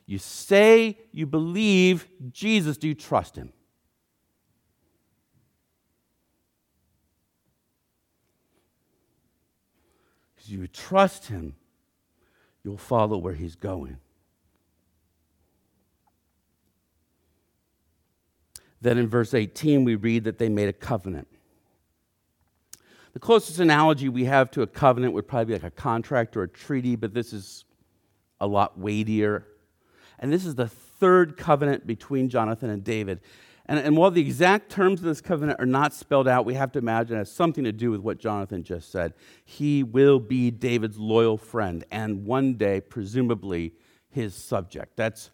You 0.06 0.18
say 0.18 0.98
you 1.12 1.26
believe 1.26 2.08
Jesus. 2.32 2.78
Do 2.78 2.88
you 2.88 2.96
trust 2.96 3.36
him? 3.36 3.52
Because 10.34 10.50
you 10.50 10.66
trust 10.68 11.26
him 11.26 11.56
you'll 12.66 12.78
follow 12.78 13.16
where 13.16 13.36
he's 13.36 13.56
going. 13.56 13.98
Then 18.82 18.98
in 18.98 19.08
verse 19.08 19.36
18, 19.36 19.84
we 19.84 19.94
read 19.94 20.24
that 20.24 20.40
they 20.40 20.50
made 20.50 20.68
a 20.68 20.74
covenant. 20.74 21.28
The 23.14 23.20
closest 23.20 23.60
analogy 23.60 24.10
we 24.10 24.26
have 24.26 24.50
to 24.52 24.64
a 24.64 24.68
covenant 24.68 25.14
would 25.14 25.28
probably 25.28 25.46
be 25.46 25.54
like 25.54 25.64
a 25.64 25.72
contract 25.72 26.36
or 26.36 26.44
a 26.44 26.50
treaty, 26.50 26.96
but 26.96 27.14
this 27.14 27.34
is 27.34 27.66
a 28.42 28.48
lot 28.48 28.80
weightier. 28.80 29.46
And 30.18 30.34
this 30.34 30.44
is 30.44 30.56
the 30.56 30.68
third 30.68 31.38
covenant 31.38 31.86
between 31.86 32.30
Jonathan 32.30 32.72
and 32.72 32.84
David. 32.84 33.22
And, 33.68 33.80
and 33.80 33.98
while 33.98 34.12
the 34.12 34.22
exact 34.22 34.70
terms 34.70 35.00
of 35.00 35.06
this 35.06 35.22
covenant 35.22 35.60
are 35.60 35.66
not 35.66 35.94
spelled 35.94 36.28
out, 36.28 36.46
we 36.46 36.54
have 36.54 36.72
to 36.74 36.80
imagine 36.80 37.16
it 37.16 37.20
has 37.20 37.32
something 37.32 37.64
to 37.64 37.72
do 37.72 37.90
with 37.90 38.02
what 38.02 38.20
Jonathan 38.20 38.64
just 38.64 38.92
said. 38.92 39.14
He 39.44 39.82
will 39.82 40.20
be 40.20 40.52
David's 40.52 40.98
loyal 40.98 41.38
friend 41.38 41.84
and 41.92 42.26
one 42.26 42.56
day, 42.56 42.80
presumably, 42.82 43.74
his 44.10 44.36
subject. 44.36 44.96
That's 44.96 45.32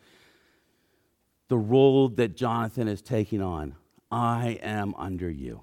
the 1.50 1.58
role 1.58 2.08
that 2.08 2.38
Jonathan 2.38 2.88
is 2.88 3.02
taking 3.02 3.42
on. 3.42 3.76
I 4.10 4.60
am 4.62 4.96
under 4.98 5.30
you. 5.30 5.62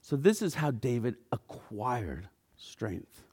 So, 0.00 0.16
this 0.16 0.40
is 0.40 0.54
how 0.54 0.70
David 0.70 1.16
acquired 1.32 2.28
strength. 2.56 3.25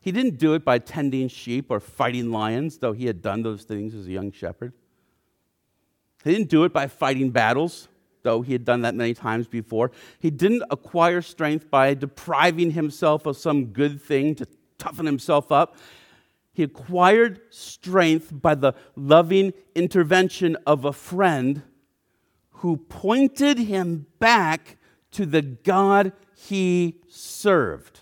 He 0.00 0.12
didn't 0.12 0.38
do 0.38 0.54
it 0.54 0.64
by 0.64 0.78
tending 0.78 1.28
sheep 1.28 1.66
or 1.70 1.78
fighting 1.78 2.30
lions, 2.30 2.78
though 2.78 2.92
he 2.92 3.06
had 3.06 3.20
done 3.20 3.42
those 3.42 3.64
things 3.64 3.94
as 3.94 4.06
a 4.06 4.10
young 4.10 4.32
shepherd. 4.32 4.72
He 6.24 6.32
didn't 6.32 6.48
do 6.48 6.64
it 6.64 6.72
by 6.72 6.86
fighting 6.86 7.30
battles, 7.30 7.88
though 8.22 8.42
he 8.42 8.52
had 8.52 8.64
done 8.64 8.82
that 8.82 8.94
many 8.94 9.14
times 9.14 9.46
before. 9.46 9.90
He 10.18 10.30
didn't 10.30 10.64
acquire 10.70 11.20
strength 11.20 11.70
by 11.70 11.94
depriving 11.94 12.70
himself 12.70 13.26
of 13.26 13.36
some 13.36 13.66
good 13.66 14.00
thing 14.00 14.34
to 14.36 14.46
toughen 14.78 15.06
himself 15.06 15.52
up. 15.52 15.76
He 16.52 16.62
acquired 16.62 17.40
strength 17.50 18.30
by 18.32 18.54
the 18.54 18.74
loving 18.96 19.52
intervention 19.74 20.56
of 20.66 20.84
a 20.84 20.92
friend 20.92 21.62
who 22.50 22.76
pointed 22.76 23.58
him 23.58 24.06
back 24.18 24.76
to 25.12 25.26
the 25.26 25.42
God 25.42 26.12
he 26.34 27.00
served. 27.08 28.00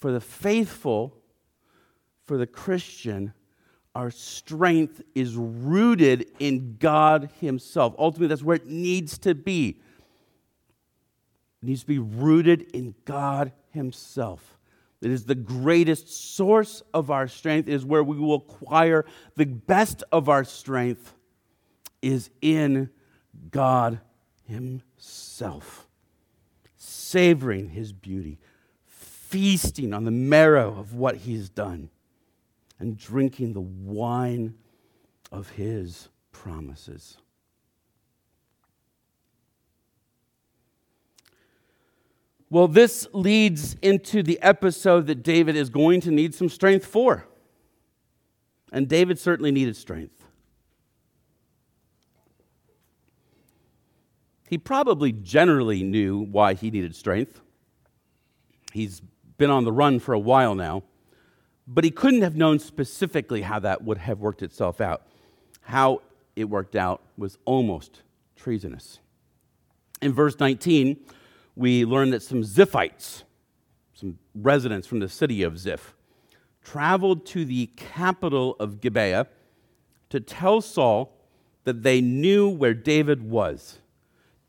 For 0.00 0.12
the 0.12 0.20
faithful, 0.20 1.16
for 2.26 2.36
the 2.36 2.46
Christian, 2.46 3.32
our 3.94 4.10
strength 4.10 5.02
is 5.14 5.34
rooted 5.36 6.30
in 6.38 6.76
God 6.78 7.30
Himself. 7.40 7.94
Ultimately, 7.98 8.28
that's 8.28 8.42
where 8.42 8.56
it 8.56 8.66
needs 8.66 9.18
to 9.18 9.34
be. 9.34 9.80
It 11.62 11.66
needs 11.66 11.82
to 11.82 11.86
be 11.86 11.98
rooted 11.98 12.62
in 12.72 12.94
God 13.04 13.52
Himself. 13.70 14.56
It 15.02 15.10
is 15.10 15.24
the 15.24 15.34
greatest 15.34 16.08
source 16.08 16.82
of 16.92 17.10
our 17.10 17.26
strength. 17.26 17.68
It 17.68 17.74
is 17.74 17.84
where 17.84 18.04
we 18.04 18.18
will 18.18 18.34
acquire 18.34 19.04
the 19.36 19.46
best 19.46 20.02
of 20.12 20.28
our 20.28 20.44
strength 20.44 21.14
is 22.00 22.30
in 22.40 22.90
God 23.50 24.00
Himself. 24.46 25.88
Savoring 26.76 27.70
His 27.70 27.92
beauty, 27.92 28.38
feasting 29.30 29.94
on 29.94 30.04
the 30.04 30.10
marrow 30.10 30.76
of 30.76 30.94
what 30.94 31.16
He's 31.16 31.48
done 31.48 31.88
and 32.80 32.98
drinking 32.98 33.52
the 33.52 33.60
wine 33.60 34.54
of 35.30 35.50
his 35.50 36.08
promises. 36.32 37.18
Well, 42.48 42.66
this 42.66 43.06
leads 43.12 43.74
into 43.80 44.24
the 44.24 44.40
episode 44.42 45.06
that 45.06 45.22
David 45.22 45.54
is 45.54 45.70
going 45.70 46.00
to 46.00 46.10
need 46.10 46.34
some 46.34 46.48
strength 46.48 46.84
for. 46.84 47.24
And 48.72 48.88
David 48.88 49.20
certainly 49.20 49.52
needed 49.52 49.76
strength. 49.76 50.24
He 54.48 54.58
probably 54.58 55.12
generally 55.12 55.84
knew 55.84 56.18
why 56.18 56.54
he 56.54 56.72
needed 56.72 56.96
strength. 56.96 57.40
He's 58.72 59.00
been 59.40 59.50
on 59.50 59.64
the 59.64 59.72
run 59.72 59.98
for 59.98 60.12
a 60.12 60.18
while 60.20 60.54
now 60.54 60.84
but 61.72 61.84
he 61.84 61.90
couldn't 61.90 62.22
have 62.22 62.34
known 62.34 62.58
specifically 62.58 63.42
how 63.42 63.60
that 63.60 63.84
would 63.84 63.98
have 63.98 64.18
worked 64.18 64.42
itself 64.42 64.80
out. 64.80 65.06
How 65.62 66.02
it 66.34 66.44
worked 66.44 66.74
out 66.74 67.00
was 67.16 67.38
almost 67.44 68.02
treasonous. 68.34 68.98
In 70.02 70.12
verse 70.12 70.40
19, 70.40 70.96
we 71.54 71.84
learn 71.84 72.10
that 72.10 72.22
some 72.22 72.42
Ziphites, 72.42 73.22
some 73.94 74.18
residents 74.34 74.88
from 74.88 74.98
the 74.98 75.08
city 75.08 75.44
of 75.44 75.58
Ziph, 75.58 75.94
traveled 76.64 77.24
to 77.26 77.44
the 77.44 77.66
capital 77.76 78.56
of 78.58 78.80
Gibeah 78.80 79.28
to 80.08 80.18
tell 80.18 80.60
Saul 80.60 81.16
that 81.64 81.84
they 81.84 82.00
knew 82.00 82.48
where 82.48 82.74
David 82.74 83.22
was. 83.22 83.78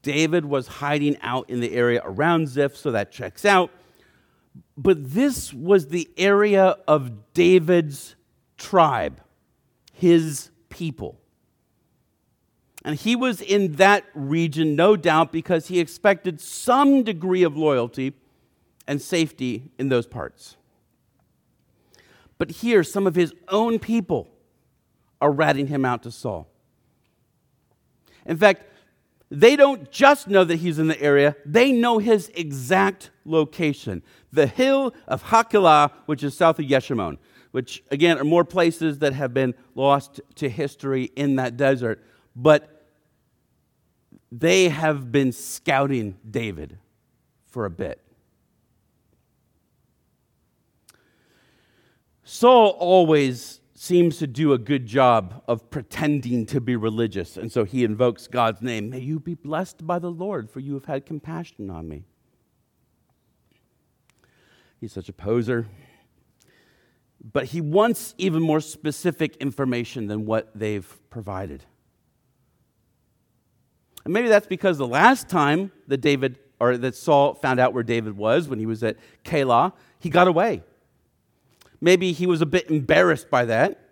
David 0.01 0.45
was 0.45 0.67
hiding 0.67 1.17
out 1.21 1.47
in 1.51 1.59
the 1.59 1.73
area 1.73 2.01
around 2.03 2.47
Ziph, 2.47 2.75
so 2.75 2.89
that 2.91 3.11
checks 3.11 3.45
out. 3.45 3.69
But 4.77 5.11
this 5.13 5.53
was 5.53 5.87
the 5.87 6.09
area 6.17 6.77
of 6.87 7.33
David's 7.33 8.15
tribe, 8.57 9.21
his 9.93 10.49
people. 10.69 11.19
And 12.83 12.95
he 12.95 13.15
was 13.15 13.41
in 13.41 13.73
that 13.73 14.05
region, 14.15 14.75
no 14.75 14.95
doubt, 14.95 15.31
because 15.31 15.67
he 15.67 15.79
expected 15.79 16.41
some 16.41 17.03
degree 17.03 17.43
of 17.43 17.55
loyalty 17.55 18.13
and 18.87 19.01
safety 19.01 19.71
in 19.77 19.89
those 19.89 20.07
parts. 20.07 20.57
But 22.39 22.49
here, 22.49 22.83
some 22.83 23.05
of 23.05 23.13
his 23.13 23.35
own 23.49 23.77
people 23.77 24.27
are 25.21 25.31
ratting 25.31 25.67
him 25.67 25.85
out 25.85 26.01
to 26.03 26.11
Saul. 26.11 26.47
In 28.25 28.35
fact, 28.35 28.63
they 29.31 29.55
don't 29.55 29.89
just 29.89 30.27
know 30.27 30.43
that 30.43 30.57
he's 30.57 30.77
in 30.77 30.87
the 30.87 31.01
area, 31.01 31.35
they 31.45 31.71
know 31.71 31.97
his 31.97 32.29
exact 32.35 33.09
location 33.25 34.03
the 34.31 34.47
hill 34.47 34.93
of 35.07 35.23
Hakilah, 35.23 35.91
which 36.05 36.23
is 36.23 36.35
south 36.35 36.59
of 36.59 36.65
Yeshimon, 36.65 37.17
which, 37.51 37.83
again, 37.91 38.17
are 38.17 38.23
more 38.23 38.45
places 38.45 38.99
that 38.99 39.13
have 39.13 39.33
been 39.33 39.53
lost 39.75 40.21
to 40.35 40.49
history 40.49 41.11
in 41.15 41.35
that 41.35 41.57
desert. 41.57 42.03
But 42.35 42.85
they 44.31 44.69
have 44.69 45.11
been 45.11 45.31
scouting 45.31 46.17
David 46.29 46.77
for 47.47 47.65
a 47.65 47.69
bit. 47.69 48.01
Saul 52.23 52.69
always 52.79 53.59
seems 53.81 54.19
to 54.19 54.27
do 54.27 54.53
a 54.53 54.59
good 54.59 54.85
job 54.85 55.41
of 55.47 55.67
pretending 55.71 56.45
to 56.45 56.61
be 56.61 56.75
religious. 56.75 57.35
And 57.35 57.51
so 57.51 57.63
he 57.63 57.83
invokes 57.83 58.27
God's 58.27 58.61
name. 58.61 58.91
May 58.91 58.99
you 58.99 59.19
be 59.19 59.33
blessed 59.33 59.87
by 59.87 59.97
the 59.97 60.11
Lord, 60.11 60.51
for 60.51 60.59
you 60.59 60.75
have 60.75 60.85
had 60.85 61.03
compassion 61.03 61.71
on 61.71 61.89
me. 61.89 62.03
He's 64.79 64.93
such 64.93 65.09
a 65.09 65.13
poser. 65.13 65.65
But 67.33 67.45
he 67.45 67.59
wants 67.59 68.13
even 68.19 68.43
more 68.43 68.59
specific 68.59 69.35
information 69.37 70.05
than 70.05 70.27
what 70.27 70.51
they've 70.53 71.09
provided. 71.09 71.65
And 74.05 74.13
maybe 74.13 74.27
that's 74.27 74.45
because 74.45 74.77
the 74.77 74.85
last 74.85 75.27
time 75.27 75.71
that 75.87 76.01
David 76.01 76.37
or 76.59 76.77
that 76.77 76.95
Saul 76.95 77.33
found 77.33 77.59
out 77.59 77.73
where 77.73 77.81
David 77.81 78.15
was 78.15 78.47
when 78.47 78.59
he 78.59 78.67
was 78.67 78.83
at 78.83 78.97
Keilah, 79.25 79.73
he 79.97 80.11
got 80.11 80.27
away. 80.27 80.61
Maybe 81.81 82.11
he 82.11 82.27
was 82.27 82.41
a 82.41 82.45
bit 82.45 82.69
embarrassed 82.69 83.29
by 83.29 83.45
that. 83.45 83.89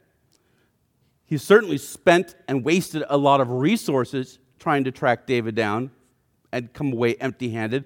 He 1.25 1.37
certainly 1.37 1.77
spent 1.77 2.35
and 2.47 2.63
wasted 2.63 3.03
a 3.09 3.17
lot 3.17 3.41
of 3.41 3.49
resources 3.49 4.39
trying 4.59 4.83
to 4.83 4.91
track 4.91 5.25
David 5.25 5.55
down 5.55 5.91
and 6.51 6.71
come 6.73 6.93
away 6.93 7.15
empty 7.15 7.49
handed. 7.49 7.85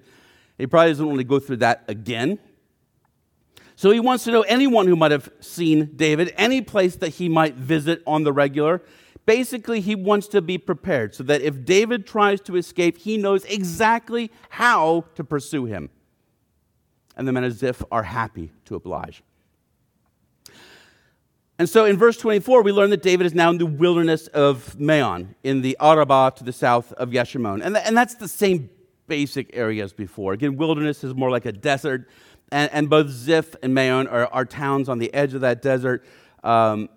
He 0.58 0.66
probably 0.66 0.90
doesn't 0.90 1.06
want 1.06 1.18
to 1.18 1.24
go 1.24 1.38
through 1.38 1.58
that 1.58 1.84
again. 1.88 2.38
So 3.76 3.90
he 3.90 4.00
wants 4.00 4.24
to 4.24 4.30
know 4.30 4.42
anyone 4.42 4.86
who 4.86 4.96
might 4.96 5.10
have 5.10 5.30
seen 5.40 5.90
David, 5.96 6.32
any 6.36 6.62
place 6.62 6.96
that 6.96 7.10
he 7.10 7.28
might 7.28 7.54
visit 7.54 8.02
on 8.06 8.22
the 8.22 8.32
regular. 8.32 8.82
Basically, 9.26 9.80
he 9.80 9.94
wants 9.94 10.28
to 10.28 10.42
be 10.42 10.58
prepared 10.58 11.14
so 11.14 11.22
that 11.24 11.40
if 11.40 11.64
David 11.64 12.06
tries 12.06 12.40
to 12.42 12.56
escape, 12.56 12.98
he 12.98 13.16
knows 13.16 13.44
exactly 13.46 14.30
how 14.50 15.06
to 15.16 15.24
pursue 15.24 15.64
him. 15.64 15.90
And 17.16 17.26
the 17.26 17.32
men 17.32 17.44
of 17.44 17.52
Ziph 17.52 17.82
are 17.90 18.02
happy 18.02 18.52
to 18.66 18.74
oblige. 18.74 19.22
And 21.58 21.68
so 21.68 21.84
in 21.84 21.96
verse 21.96 22.16
24, 22.16 22.62
we 22.62 22.72
learn 22.72 22.90
that 22.90 23.02
David 23.02 23.26
is 23.26 23.34
now 23.34 23.50
in 23.50 23.58
the 23.58 23.66
wilderness 23.66 24.26
of 24.28 24.78
Maon, 24.78 25.36
in 25.44 25.62
the 25.62 25.76
Arabah 25.80 26.32
to 26.36 26.44
the 26.44 26.52
south 26.52 26.92
of 26.94 27.10
Yeshimon. 27.10 27.64
And, 27.64 27.76
th- 27.76 27.86
and 27.86 27.96
that's 27.96 28.16
the 28.16 28.26
same 28.26 28.70
basic 29.06 29.50
area 29.52 29.84
as 29.84 29.92
before. 29.92 30.32
Again, 30.32 30.56
wilderness 30.56 31.04
is 31.04 31.14
more 31.14 31.30
like 31.30 31.46
a 31.46 31.52
desert, 31.52 32.08
and, 32.50 32.70
and 32.72 32.90
both 32.90 33.08
Ziph 33.08 33.54
and 33.62 33.72
Maon 33.72 34.08
are, 34.08 34.26
are, 34.32 34.44
towns 34.44 34.88
on 34.88 34.98
the 34.98 35.12
edge 35.14 35.34
of 35.34 35.42
that 35.42 35.62
desert. 35.62 36.04
Um, 36.42 36.88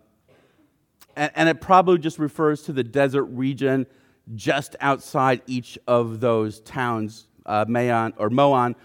and, 1.15 1.31
and 1.35 1.49
it 1.49 1.61
probably 1.61 1.99
just 1.99 2.17
refers 2.17 2.63
to 2.63 2.73
the 2.73 2.83
desert 2.83 3.25
region 3.25 3.85
just 4.33 4.75
outside 4.79 5.41
each 5.45 5.77
of 5.87 6.19
those 6.19 6.61
towns. 6.61 7.27
Uh, 7.45 7.63
Maon 7.67 8.13
or 8.17 8.29
Moan, 8.29 8.75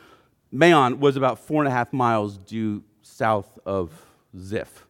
Maon 0.53 1.01
was 1.01 1.17
about 1.17 1.39
four 1.39 1.63
and 1.63 1.69
a 1.69 1.75
half 1.75 1.93
miles 1.93 2.37
due 2.37 2.85
south 3.03 3.59
of 3.67 3.91
Ziph. 4.39 4.87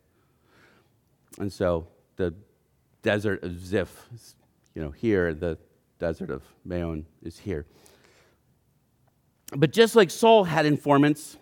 And 1.38 1.52
so 1.52 1.88
the 2.16 2.34
desert 3.02 3.42
of 3.42 3.58
Ziph, 3.58 4.08
you 4.74 4.82
know, 4.82 4.90
here, 4.90 5.34
the 5.34 5.58
desert 5.98 6.30
of 6.30 6.42
Maon 6.64 7.06
is 7.22 7.38
here. 7.38 7.66
But 9.54 9.72
just 9.72 9.94
like 9.94 10.10
Saul 10.10 10.44
had 10.44 10.66
informants, 10.66 11.36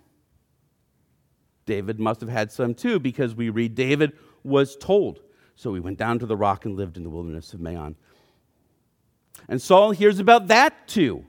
David 1.66 2.00
must 2.00 2.20
have 2.20 2.31
had 2.31 2.50
some 2.50 2.74
too, 2.74 2.98
because 2.98 3.35
we 3.35 3.50
read 3.50 3.74
David 3.74 4.12
was 4.42 4.76
told. 4.76 5.20
So 5.55 5.72
he 5.74 5.81
went 5.81 5.98
down 5.98 6.18
to 6.18 6.26
the 6.26 6.37
rock 6.37 6.64
and 6.64 6.76
lived 6.76 6.96
in 6.96 7.05
the 7.05 7.11
wilderness 7.11 7.53
of 7.55 7.61
Maon. 7.61 7.94
And 9.48 9.61
Saul 9.61 9.90
hears 9.92 10.18
about 10.18 10.48
that 10.48 10.88
too. 10.88 11.24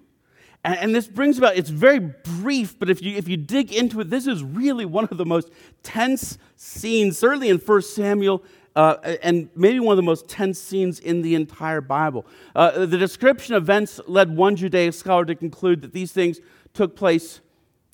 And, 0.64 0.78
and, 0.78 0.96
this 0.96 1.08
brings 1.08 1.38
about, 1.38 1.58
it's 1.58 1.70
very 1.72 2.00
brief, 2.00 2.78
but 2.78 2.90
if 2.90 3.02
you, 3.02 3.18
if 3.18 3.28
you 3.28 3.36
dig 3.36 3.74
into 3.74 4.00
it, 4.00 4.10
this 4.10 4.28
is 4.28 4.44
really 4.44 4.86
one 4.86 5.08
of 5.10 5.18
the 5.18 5.26
most 5.26 5.50
tense 5.82 6.38
scenes, 6.56 7.18
certainly 7.18 7.50
in 7.50 7.58
1 7.58 7.82
Samuel, 7.82 8.44
uh, 8.76 8.96
and 9.22 9.50
maybe 9.56 9.80
one 9.80 9.94
of 9.94 9.98
the 9.98 10.04
most 10.04 10.28
tense 10.28 10.60
scenes 10.60 11.00
in 11.00 11.22
the 11.22 11.36
entire 11.36 11.82
Bible. 11.82 12.26
Uh, 12.56 12.86
the 12.86 12.98
description 12.98 13.54
of 13.56 13.64
events 13.64 14.00
led 14.08 14.36
one 14.36 14.56
Judaic 14.56 14.94
scholar 14.94 15.26
to 15.26 15.36
conclude 15.36 15.82
that 15.82 15.94
these 15.94 16.12
things 16.12 16.40
took 16.74 16.96
place 16.96 17.42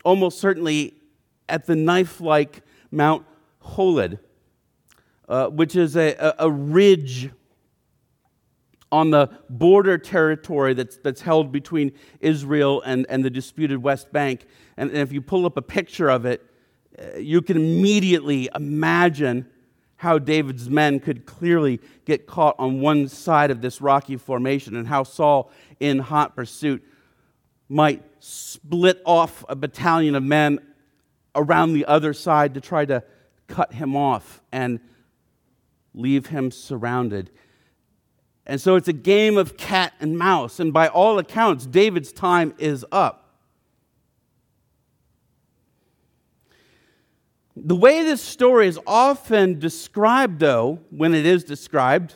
almost 0.04 0.40
certainly 0.40 0.94
at 1.50 1.66
the 1.66 1.76
knife 1.76 2.22
like 2.22 2.62
Mount 2.92 3.26
Holed, 3.60 4.20
uh, 5.28 5.48
which 5.48 5.76
is 5.76 5.98
a, 5.98 6.14
a, 6.14 6.34
a 6.40 6.52
ridge 6.52 7.32
on 8.92 9.12
the 9.12 9.30
border 9.50 9.98
territory 9.98 10.74
that's, 10.74 10.98
that's 10.98 11.22
held 11.22 11.52
between 11.52 11.92
Israel 12.22 12.82
and, 12.84 13.06
and 13.10 13.26
the 13.26 13.30
disputed 13.30 13.82
West 13.82 14.14
Bank. 14.14 14.46
And, 14.78 14.90
and 14.90 15.00
if 15.00 15.12
you 15.12 15.22
pull 15.22 15.46
up 15.46 15.58
a 15.58 15.62
picture 15.62 16.10
of 16.10 16.26
it, 16.26 16.46
uh, 16.98 17.18
you 17.18 17.42
can 17.42 17.58
immediately 17.58 18.50
imagine 18.56 19.48
how 19.98 20.20
David's 20.20 20.70
men 20.70 21.00
could 21.00 21.26
clearly 21.26 21.80
get 22.06 22.28
caught 22.28 22.56
on 22.60 22.82
one 22.82 23.08
side 23.08 23.52
of 23.52 23.62
this 23.62 23.82
rocky 23.82 24.16
formation 24.16 24.76
and 24.76 24.88
how 24.88 25.04
Saul, 25.04 25.52
in 25.80 26.00
hot 26.00 26.36
pursuit, 26.36 26.84
might 27.68 28.04
split 28.20 29.02
off 29.06 29.44
a 29.50 29.56
battalion 29.56 30.16
of 30.16 30.24
men 30.24 30.60
around 31.36 31.74
the 31.74 31.86
other 31.86 32.14
side 32.14 32.54
to 32.54 32.62
try 32.62 32.86
to 32.86 33.04
cut 33.48 33.74
him 33.74 33.96
off 33.96 34.42
and 34.52 34.80
leave 35.94 36.28
him 36.28 36.52
surrounded. 36.52 37.32
And 38.46 38.62
so 38.62 38.76
it's 38.76 38.88
a 38.88 38.94
game 38.94 39.38
of 39.38 39.58
cat 39.58 39.94
and 40.00 40.18
mouse. 40.18 40.60
And 40.60 40.72
by 40.72 40.88
all 40.88 41.20
accounts, 41.20 41.66
David's 41.66 42.14
time 42.14 42.54
is 42.58 42.86
up. 42.92 43.27
The 47.66 47.76
way 47.76 48.04
this 48.04 48.22
story 48.22 48.68
is 48.68 48.80
often 48.86 49.60
described, 49.60 50.40
though, 50.40 50.80
when 50.92 51.14
it 51.14 51.26
is 51.26 51.44
described, 51.44 52.14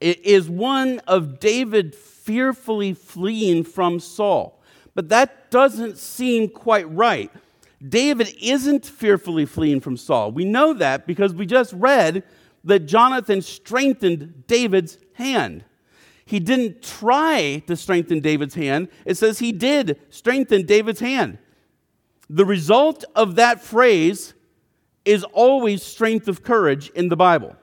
it 0.00 0.24
is 0.24 0.48
one 0.48 1.00
of 1.00 1.40
David 1.40 1.94
fearfully 1.94 2.94
fleeing 2.94 3.64
from 3.64 3.98
Saul. 3.98 4.62
But 4.94 5.08
that 5.08 5.50
doesn't 5.50 5.98
seem 5.98 6.48
quite 6.48 6.88
right. 6.90 7.30
David 7.86 8.34
isn't 8.40 8.86
fearfully 8.86 9.46
fleeing 9.46 9.80
from 9.80 9.96
Saul. 9.96 10.30
We 10.30 10.44
know 10.44 10.74
that 10.74 11.06
because 11.06 11.34
we 11.34 11.46
just 11.46 11.72
read 11.72 12.22
that 12.64 12.86
Jonathan 12.86 13.42
strengthened 13.42 14.44
David's 14.46 14.98
hand. 15.14 15.64
He 16.24 16.38
didn't 16.38 16.82
try 16.82 17.62
to 17.66 17.74
strengthen 17.74 18.20
David's 18.20 18.54
hand, 18.54 18.88
it 19.04 19.16
says 19.16 19.40
he 19.40 19.50
did 19.50 20.00
strengthen 20.10 20.66
David's 20.66 21.00
hand. 21.00 21.38
The 22.34 22.46
result 22.46 23.04
of 23.14 23.34
that 23.34 23.60
phrase 23.60 24.32
is 25.04 25.22
always 25.22 25.82
strength 25.82 26.28
of 26.28 26.42
courage 26.42 26.88
in 26.94 27.10
the 27.10 27.16
Bible. 27.16 27.54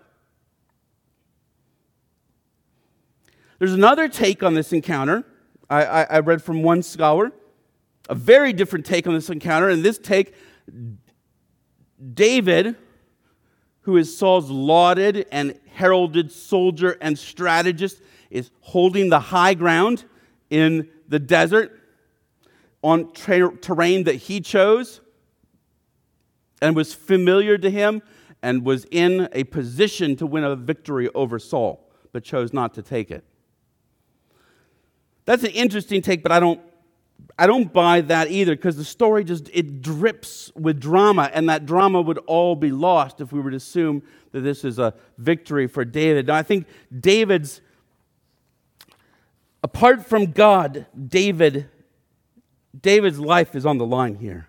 There's 3.58 3.74
another 3.74 4.08
take 4.08 4.44
on 4.44 4.54
this 4.54 4.72
encounter. 4.72 5.26
I, 5.72 5.86
I, 5.86 6.04
I, 6.04 6.20
read 6.20 6.44
from 6.44 6.62
one 6.62 6.84
scholar, 6.84 7.32
a 8.10 8.14
very 8.14 8.54
different 8.54 8.86
take 8.86 9.08
on 9.08 9.16
this 9.16 9.32
encounter. 9.32 9.70
And 9.70 9.84
this 9.84 9.98
take, 9.98 10.36
David, 12.14 12.76
who 13.82 13.98
is 13.98 14.16
Saul's 14.16 14.52
lauded 14.52 15.26
and 15.32 15.60
heralded 15.74 16.32
soldier 16.32 16.96
and 17.02 17.18
strategist, 17.18 18.04
is 18.30 18.52
holding 18.60 19.10
the 19.10 19.20
high 19.20 19.56
ground 19.56 20.06
in 20.52 20.90
the 21.08 21.18
desert 21.18 21.79
on 22.82 23.12
terrain 23.12 24.04
that 24.06 24.16
he 24.16 24.40
chose 24.42 25.02
and 26.62 26.76
was 26.76 26.94
familiar 26.94 27.58
to 27.58 27.70
him 27.70 28.02
and 28.42 28.64
was 28.64 28.86
in 28.92 29.28
a 29.34 29.44
position 29.46 30.16
to 30.16 30.26
win 30.26 30.44
a 30.44 30.56
victory 30.56 31.10
over 31.14 31.40
Saul, 31.40 31.90
but 32.12 32.24
chose 32.24 32.54
not 32.54 32.74
to 32.76 32.82
take 32.82 33.12
it. 33.12 33.24
That's 35.26 35.44
an 35.44 35.52
interesting 35.52 36.02
take, 36.02 36.24
but 36.24 36.32
I 36.32 36.40
don't 36.40 36.62
I 37.38 37.48
don't 37.48 37.72
buy 37.72 38.02
that 38.02 38.32
either 38.32 38.56
because 38.56 38.78
the 38.78 38.84
story 38.84 39.24
just 39.24 39.50
it 39.54 39.82
drips 39.82 40.52
with 40.56 40.80
drama 40.80 41.30
and 41.34 41.50
that 41.50 41.66
drama 41.66 42.02
would 42.02 42.18
all 42.20 42.56
be 42.56 42.72
lost 42.72 43.22
if 43.22 43.32
we 43.32 43.40
were 43.40 43.52
to 43.52 43.58
assume 43.58 44.04
that 44.32 44.42
this 44.42 44.64
is 44.64 44.80
a 44.80 44.94
victory 45.18 45.68
for 45.68 45.86
David. 45.86 46.28
Now 46.28 46.36
I 46.36 46.44
think 46.44 46.66
David's 46.98 47.62
apart 49.64 50.06
from 50.06 50.32
God, 50.32 50.86
David 51.08 51.70
David's 52.80 53.20
life 53.20 53.56
is 53.56 53.66
on 53.66 53.78
the 53.78 53.86
line 53.86 54.16
here. 54.16 54.48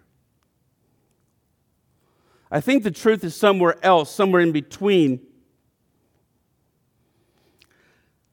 I 2.50 2.60
think 2.60 2.82
the 2.82 2.90
truth 2.90 3.22
is 3.22 3.34
somewhere 3.34 3.76
else, 3.82 4.12
somewhere 4.12 4.42
in 4.42 4.52
between. 4.52 5.20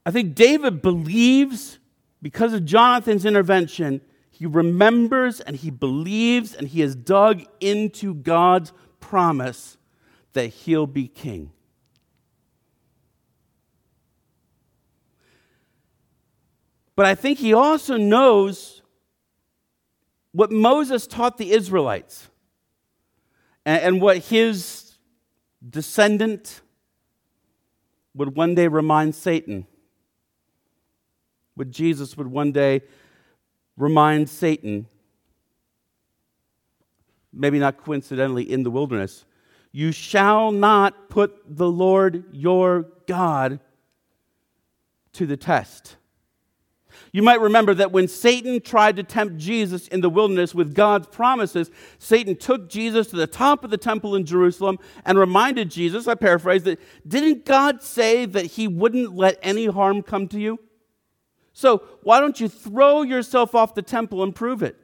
I 0.05 0.11
think 0.11 0.35
David 0.35 0.81
believes 0.81 1.77
because 2.21 2.53
of 2.53 2.65
Jonathan's 2.65 3.25
intervention 3.25 4.01
he 4.37 4.45
remembers 4.45 5.39
and 5.39 5.55
he 5.55 5.71
believes 5.71 6.53
and 6.53 6.67
he 6.67 6.81
has 6.81 6.95
dug 6.95 7.41
into 7.59 8.13
God's 8.13 8.71
promise 8.99 9.77
that 10.33 10.45
he'll 10.47 10.85
be 10.85 11.07
king. 11.07 11.51
But 16.95 17.07
I 17.07 17.15
think 17.15 17.39
he 17.39 17.51
also 17.51 17.97
knows 17.97 18.76
what 20.31 20.51
Moses 20.51 21.07
taught 21.07 21.37
the 21.37 21.51
Israelites 21.51 22.29
and, 23.65 23.81
and 23.81 24.01
what 24.01 24.17
his 24.17 24.97
descendant 25.67 26.61
would 28.13 28.35
one 28.35 28.55
day 28.55 28.67
remind 28.67 29.15
Satan, 29.15 29.67
what 31.55 31.69
Jesus 31.69 32.17
would 32.17 32.27
one 32.27 32.51
day 32.51 32.81
remind 33.75 34.29
Satan, 34.29 34.87
maybe 37.31 37.59
not 37.59 37.77
coincidentally 37.77 38.43
in 38.43 38.63
the 38.63 38.71
wilderness, 38.71 39.25
you 39.71 39.91
shall 39.91 40.51
not 40.51 41.09
put 41.09 41.35
the 41.47 41.69
Lord 41.69 42.23
your 42.31 42.87
God 43.05 43.59
to 45.13 45.25
the 45.25 45.37
test. 45.37 45.97
You 47.11 47.23
might 47.23 47.41
remember 47.41 47.73
that 47.73 47.91
when 47.91 48.07
Satan 48.07 48.61
tried 48.61 48.95
to 48.97 49.03
tempt 49.03 49.37
Jesus 49.37 49.87
in 49.87 50.01
the 50.01 50.09
wilderness 50.09 50.53
with 50.53 50.73
God's 50.73 51.07
promises, 51.07 51.71
Satan 51.99 52.35
took 52.35 52.69
Jesus 52.69 53.07
to 53.07 53.15
the 53.15 53.27
top 53.27 53.63
of 53.63 53.71
the 53.71 53.77
temple 53.77 54.15
in 54.15 54.25
Jerusalem 54.25 54.79
and 55.05 55.17
reminded 55.17 55.71
Jesus, 55.71 56.07
I 56.07 56.15
paraphrase, 56.15 56.63
that 56.63 56.79
didn't 57.07 57.45
God 57.45 57.81
say 57.81 58.25
that 58.25 58.45
he 58.45 58.67
wouldn't 58.67 59.15
let 59.15 59.39
any 59.41 59.65
harm 59.67 60.01
come 60.01 60.27
to 60.29 60.39
you? 60.39 60.59
So 61.53 61.83
why 62.03 62.19
don't 62.19 62.39
you 62.39 62.47
throw 62.47 63.01
yourself 63.01 63.55
off 63.55 63.73
the 63.73 63.81
temple 63.81 64.21
and 64.21 64.35
prove 64.35 64.61
it? 64.61 64.77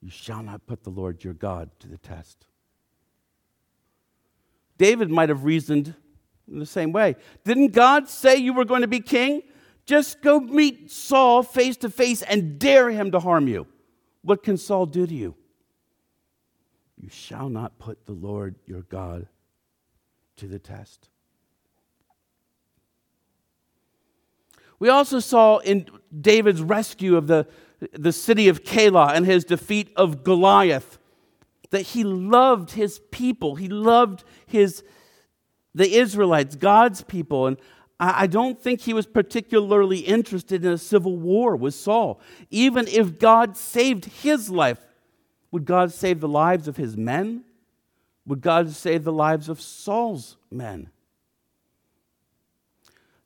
You 0.00 0.10
shall 0.10 0.42
not 0.42 0.66
put 0.66 0.82
the 0.82 0.90
Lord 0.90 1.22
your 1.22 1.34
God 1.34 1.70
to 1.80 1.88
the 1.88 1.98
test. 1.98 2.46
David 4.78 5.10
might 5.10 5.28
have 5.28 5.44
reasoned 5.44 5.94
in 6.50 6.58
the 6.58 6.66
same 6.66 6.90
way. 6.90 7.16
Didn't 7.44 7.72
God 7.72 8.08
say 8.08 8.36
you 8.36 8.52
were 8.52 8.64
going 8.64 8.80
to 8.80 8.88
be 8.88 9.00
king? 9.00 9.42
Just 9.90 10.22
go 10.22 10.38
meet 10.38 10.88
Saul 10.88 11.42
face 11.42 11.76
to 11.78 11.90
face 11.90 12.22
and 12.22 12.60
dare 12.60 12.90
him 12.90 13.10
to 13.10 13.18
harm 13.18 13.48
you. 13.48 13.66
What 14.22 14.44
can 14.44 14.56
Saul 14.56 14.86
do 14.86 15.04
to 15.04 15.12
you? 15.12 15.34
You 16.96 17.08
shall 17.08 17.48
not 17.48 17.76
put 17.80 18.06
the 18.06 18.12
Lord 18.12 18.54
your 18.66 18.82
God 18.82 19.26
to 20.36 20.46
the 20.46 20.60
test. 20.60 21.08
We 24.78 24.88
also 24.88 25.18
saw 25.18 25.58
in 25.58 25.86
David's 26.20 26.62
rescue 26.62 27.16
of 27.16 27.26
the, 27.26 27.48
the 27.92 28.12
city 28.12 28.46
of 28.46 28.62
Keilah 28.62 29.16
and 29.16 29.26
his 29.26 29.44
defeat 29.44 29.92
of 29.96 30.22
Goliath 30.22 31.00
that 31.70 31.82
he 31.82 32.04
loved 32.04 32.70
his 32.70 33.00
people. 33.10 33.56
He 33.56 33.66
loved 33.66 34.22
his, 34.46 34.84
the 35.74 35.96
Israelites, 35.96 36.54
God's 36.54 37.02
people. 37.02 37.48
And 37.48 37.56
I 38.02 38.26
don't 38.26 38.58
think 38.58 38.80
he 38.80 38.94
was 38.94 39.06
particularly 39.06 39.98
interested 39.98 40.64
in 40.64 40.72
a 40.72 40.78
civil 40.78 41.18
war 41.18 41.54
with 41.54 41.74
Saul. 41.74 42.18
Even 42.48 42.88
if 42.88 43.18
God 43.18 43.58
saved 43.58 44.06
his 44.06 44.48
life, 44.48 44.78
would 45.50 45.66
God 45.66 45.92
save 45.92 46.20
the 46.20 46.28
lives 46.28 46.66
of 46.66 46.78
his 46.78 46.96
men? 46.96 47.44
Would 48.24 48.40
God 48.40 48.70
save 48.70 49.04
the 49.04 49.12
lives 49.12 49.50
of 49.50 49.60
Saul's 49.60 50.38
men? 50.50 50.88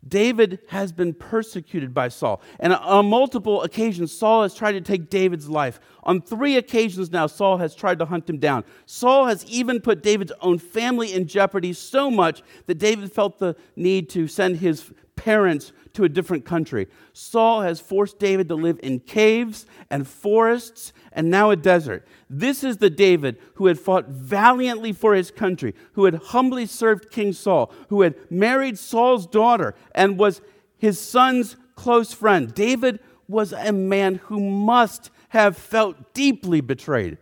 David 0.07 0.61
has 0.69 0.93
been 0.93 1.15
persecuted 1.15 1.95
by 1.95 2.09
Saul. 2.09 2.43
And 2.61 2.73
on 2.73 3.09
multiple 3.09 3.63
occasions, 3.63 4.13
Saul 4.13 4.43
has 4.43 4.55
tried 4.55 4.73
to 4.73 4.81
take 4.81 5.11
David's 5.11 5.49
life. 5.49 5.81
On 6.03 6.21
three 6.21 6.57
occasions 6.57 7.11
now, 7.11 7.27
Saul 7.27 7.59
has 7.59 7.75
tried 7.75 7.99
to 8.01 8.05
hunt 8.05 8.29
him 8.29 8.39
down. 8.39 8.65
Saul 8.87 9.27
has 9.27 9.45
even 9.47 9.81
put 9.81 10.03
David's 10.03 10.33
own 10.41 10.59
family 10.59 11.13
in 11.13 11.27
jeopardy 11.27 11.73
so 11.73 12.11
much 12.11 12.43
that 12.67 12.79
David 12.79 13.13
felt 13.13 13.39
the 13.39 13.57
need 13.77 14.11
to 14.11 14.29
send 14.29 14.59
his 14.59 14.93
parents 15.17 15.73
to 15.95 16.05
a 16.05 16.09
different 16.09 16.45
country. 16.45 16.87
Saul 17.13 17.63
has 17.63 17.81
forced 17.81 18.19
David 18.19 18.49
to 18.49 18.55
live 18.55 18.79
in 18.83 19.01
caves 19.01 19.67
and 19.91 20.07
forests 20.07 20.93
and 21.13 21.31
now 21.31 21.51
a 21.51 21.57
desert. 21.57 22.07
This 22.29 22.63
is 22.63 22.77
the 22.77 22.91
David 22.91 23.39
who 23.55 23.67
had 23.67 23.79
fought 23.79 24.09
valiantly 24.09 24.93
for 24.93 25.15
his 25.15 25.31
country, 25.31 25.75
who 25.93 26.05
had 26.05 26.15
humbly 26.15 26.67
served 26.67 27.11
King 27.11 27.33
Saul, 27.33 27.73
who 27.89 28.03
had 28.03 28.15
married 28.31 28.79
Saul's 28.79 29.27
daughter 29.27 29.75
and 29.95 30.19
was 30.19 30.41
his 30.77 31.01
son's 31.01 31.57
close 31.77 32.13
friend. 32.13 32.53
David 32.55 33.01
was 33.29 33.53
a 33.53 33.73
man 33.73 34.17
who 34.17 34.39
must 34.39 35.11
have 35.31 35.57
felt 35.57 36.13
deeply 36.13 36.61
betrayed. 36.61 37.19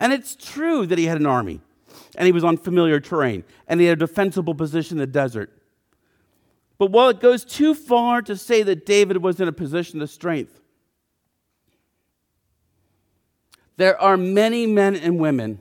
And 0.00 0.12
it's 0.12 0.34
true 0.34 0.86
that 0.86 0.98
he 0.98 1.04
had 1.04 1.18
an 1.18 1.26
army 1.26 1.60
and 2.16 2.26
he 2.26 2.32
was 2.32 2.44
on 2.44 2.56
familiar 2.56 3.00
terrain 3.00 3.44
and 3.68 3.80
he 3.80 3.86
had 3.86 3.98
a 3.98 4.06
defensible 4.06 4.54
position 4.54 4.96
in 4.96 5.00
the 5.00 5.06
desert. 5.06 5.50
But 6.78 6.90
while 6.90 7.08
it 7.08 7.20
goes 7.20 7.44
too 7.44 7.74
far 7.74 8.20
to 8.22 8.36
say 8.36 8.62
that 8.62 8.84
David 8.84 9.18
was 9.18 9.40
in 9.40 9.48
a 9.48 9.52
position 9.52 10.02
of 10.02 10.10
strength, 10.10 10.60
there 13.76 14.00
are 14.00 14.16
many 14.16 14.66
men 14.66 14.96
and 14.96 15.18
women 15.18 15.60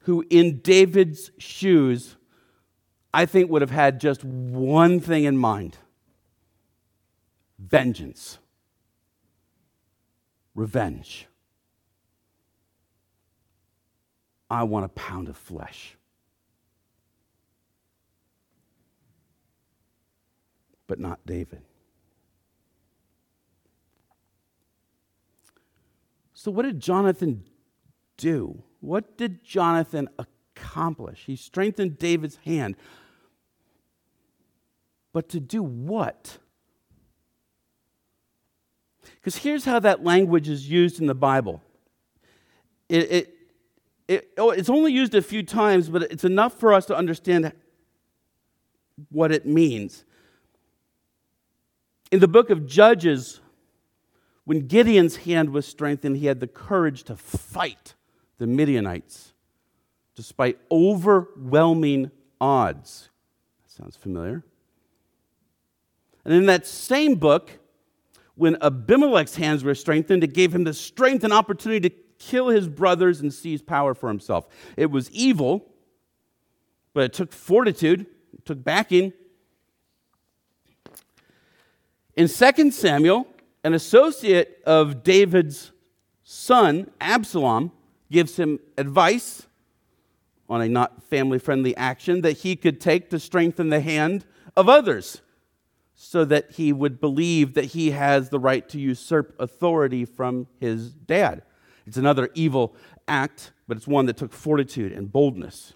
who 0.00 0.24
in 0.30 0.60
David's 0.60 1.30
shoes, 1.38 2.16
I 3.12 3.26
think 3.26 3.50
would 3.50 3.62
have 3.62 3.70
had 3.70 4.00
just 4.00 4.22
one 4.24 5.00
thing 5.00 5.24
in 5.24 5.36
mind 5.36 5.78
vengeance, 7.58 8.38
revenge. 10.54 11.26
I 14.48 14.62
want 14.62 14.84
a 14.84 14.88
pound 14.90 15.28
of 15.28 15.36
flesh. 15.36 15.95
But 20.86 20.98
not 21.00 21.20
David. 21.26 21.62
So, 26.32 26.50
what 26.50 26.62
did 26.62 26.80
Jonathan 26.80 27.44
do? 28.16 28.62
What 28.80 29.16
did 29.16 29.42
Jonathan 29.42 30.08
accomplish? 30.18 31.24
He 31.26 31.34
strengthened 31.34 31.98
David's 31.98 32.36
hand. 32.44 32.76
But 35.12 35.28
to 35.30 35.40
do 35.40 35.62
what? 35.62 36.38
Because 39.14 39.36
here's 39.36 39.64
how 39.64 39.78
that 39.80 40.04
language 40.04 40.48
is 40.48 40.68
used 40.68 41.00
in 41.00 41.06
the 41.06 41.14
Bible. 41.14 41.62
It, 42.88 43.10
it, 43.10 43.36
it, 44.08 44.28
oh, 44.38 44.50
it's 44.50 44.70
only 44.70 44.92
used 44.92 45.14
a 45.14 45.22
few 45.22 45.42
times, 45.42 45.88
but 45.88 46.02
it's 46.02 46.24
enough 46.24 46.60
for 46.60 46.72
us 46.72 46.86
to 46.86 46.96
understand 46.96 47.52
what 49.10 49.32
it 49.32 49.46
means. 49.46 50.04
In 52.10 52.20
the 52.20 52.28
book 52.28 52.50
of 52.50 52.66
Judges, 52.66 53.40
when 54.44 54.66
Gideon's 54.68 55.16
hand 55.16 55.50
was 55.50 55.66
strengthened, 55.66 56.16
he 56.16 56.26
had 56.26 56.40
the 56.40 56.46
courage 56.46 57.02
to 57.04 57.16
fight 57.16 57.94
the 58.38 58.46
Midianites 58.46 59.32
despite 60.16 60.58
overwhelming 60.70 62.10
odds. 62.40 63.10
That 63.62 63.70
sounds 63.70 63.96
familiar. 63.96 64.42
And 66.24 66.34
in 66.34 66.46
that 66.46 66.66
same 66.66 67.16
book, 67.16 67.50
when 68.34 68.56
Abimelech's 68.60 69.36
hands 69.36 69.62
were 69.62 69.74
strengthened, 69.74 70.24
it 70.24 70.32
gave 70.32 70.54
him 70.54 70.64
the 70.64 70.74
strength 70.74 71.22
and 71.22 71.32
opportunity 71.32 71.88
to 71.88 71.96
kill 72.18 72.48
his 72.48 72.66
brothers 72.66 73.20
and 73.20 73.32
seize 73.32 73.62
power 73.62 73.94
for 73.94 74.08
himself. 74.08 74.48
It 74.76 74.90
was 74.90 75.10
evil, 75.10 75.66
but 76.94 77.04
it 77.04 77.12
took 77.12 77.32
fortitude, 77.32 78.06
it 78.32 78.44
took 78.44 78.64
backing. 78.64 79.12
In 82.16 82.28
2 82.28 82.70
Samuel, 82.70 83.26
an 83.62 83.74
associate 83.74 84.62
of 84.64 85.02
David's 85.02 85.72
son, 86.24 86.90
Absalom, 86.98 87.72
gives 88.10 88.36
him 88.36 88.58
advice 88.78 89.46
on 90.48 90.62
a 90.62 90.68
not 90.68 91.02
family 91.04 91.38
friendly 91.38 91.76
action 91.76 92.22
that 92.22 92.38
he 92.38 92.56
could 92.56 92.80
take 92.80 93.10
to 93.10 93.18
strengthen 93.18 93.68
the 93.68 93.80
hand 93.80 94.24
of 94.56 94.68
others 94.68 95.20
so 95.94 96.24
that 96.24 96.52
he 96.52 96.72
would 96.72 97.00
believe 97.00 97.54
that 97.54 97.66
he 97.66 97.90
has 97.90 98.30
the 98.30 98.38
right 98.38 98.66
to 98.68 98.78
usurp 98.78 99.34
authority 99.38 100.04
from 100.04 100.46
his 100.58 100.92
dad. 100.92 101.42
It's 101.86 101.96
another 101.96 102.30
evil 102.34 102.74
act, 103.08 103.52
but 103.68 103.76
it's 103.76 103.86
one 103.86 104.06
that 104.06 104.16
took 104.16 104.32
fortitude 104.32 104.92
and 104.92 105.12
boldness. 105.12 105.74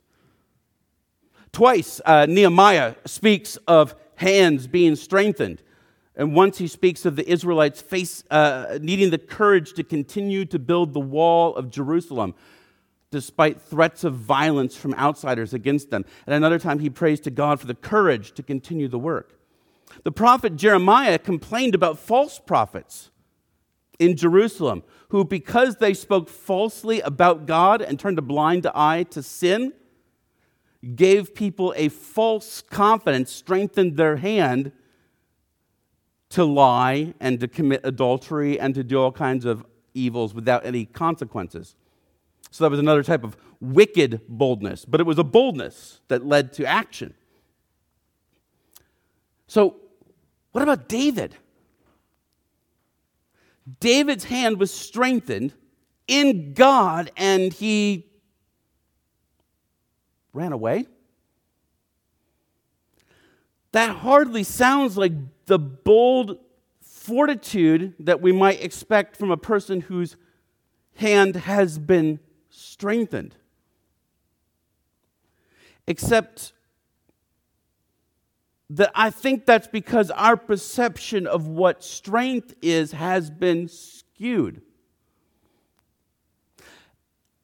Twice, 1.53 2.01
uh, 2.07 2.27
Nehemiah 2.27 2.95
speaks 3.05 3.57
of 3.67 3.95
hands 4.17 4.67
being 4.67 4.97
strengthened. 4.97 5.63
And 6.17 6.35
once 6.35 6.59
he 6.59 6.67
speaks 6.67 7.05
of 7.07 7.17
the 7.17 7.31
Israelites 7.31 7.81
face, 7.81 8.25
uh, 8.31 8.79
needing 8.81 9.11
the 9.11 9.19
courage 9.19 9.75
to 9.75 9.85
continue 9.85 10.45
to 10.47 10.59
build 10.59 10.93
the 10.93 11.01
wall 11.01 11.55
of 11.55 11.71
Jerusalem 11.71 12.35
despite 13.11 13.61
threats 13.61 14.05
of 14.05 14.15
violence 14.15 14.77
from 14.77 14.95
outsiders 14.95 15.53
against 15.53 15.91
them. 15.91 16.05
And 16.27 16.35
another 16.35 16.59
time 16.59 16.79
he 16.79 16.91
prays 16.91 17.21
to 17.21 17.31
God 17.31 17.59
for 17.59 17.67
the 17.67 17.75
courage 17.75 18.33
to 18.33 18.43
continue 18.43 18.87
the 18.87 18.99
work. 18.99 19.39
The 20.05 20.13
prophet 20.13 20.57
Jeremiah 20.57 21.19
complained 21.19 21.75
about 21.75 21.99
false 21.99 22.39
prophets 22.39 23.11
in 23.99 24.17
Jerusalem 24.17 24.85
who, 25.09 25.25
because 25.25 25.77
they 25.77 25.93
spoke 25.93 26.29
falsely 26.29 27.01
about 27.01 27.47
God 27.47 27.83
and 27.83 27.99
turned 27.99 28.19
a 28.19 28.23
blind 28.23 28.67
eye 28.75 29.03
to 29.11 29.23
sin, 29.23 29.73
gave 30.95 31.35
people 31.35 31.75
a 31.77 31.89
false 31.89 32.63
confidence, 32.63 33.33
strengthened 33.33 33.97
their 33.97 34.17
hand 34.17 34.71
to 36.31 36.45
lie 36.45 37.15
and 37.21 37.41
to 37.41 37.49
commit 37.49 37.81
adultery 37.85 38.59
and 38.59 38.75
to 38.75 38.85
do 38.85 39.01
all 39.01 39.13
kinds 39.13 39.45
of 39.45 39.65
evils 39.95 40.33
without 40.33 40.65
any 40.65 40.85
consequences. 40.85 41.75
So 42.51 42.65
that 42.65 42.71
was 42.71 42.81
another 42.81 43.03
type 43.03 43.25
of 43.25 43.37
wicked 43.61 44.23
boldness, 44.29 44.85
but 44.85 45.01
it 45.01 45.05
was 45.05 45.19
a 45.19 45.25
boldness 45.25 46.01
that 46.09 46.25
led 46.25 46.53
to 46.55 46.65
action. 46.65 47.15
So, 49.47 49.77
what 50.53 50.63
about 50.63 50.89
David? 50.89 51.37
David's 53.79 54.25
hand 54.25 54.59
was 54.59 54.73
strengthened 54.73 55.53
in 56.09 56.55
God 56.55 57.11
and 57.17 57.53
he 57.53 58.07
ran 60.33 60.53
away. 60.53 60.87
That 63.73 63.97
hardly 63.97 64.43
sounds 64.43 64.97
like 64.97 65.13
the 65.51 65.59
bold 65.59 66.39
fortitude 66.81 67.93
that 67.99 68.23
we 68.23 68.31
might 68.31 68.63
expect 68.63 69.17
from 69.17 69.33
a 69.33 69.37
person 69.37 69.81
whose 69.81 70.17
hand 70.95 71.35
has 71.35 71.77
been 71.77 72.21
strengthened. 72.51 73.35
Except 75.89 76.53
that 78.69 78.93
I 78.95 79.11
think 79.11 79.45
that's 79.45 79.67
because 79.67 80.13
our 80.13 80.37
perception 80.37 81.27
of 81.27 81.49
what 81.49 81.83
strength 81.83 82.55
is 82.63 82.93
has 82.93 83.29
been 83.29 83.67
skewed. 83.67 84.63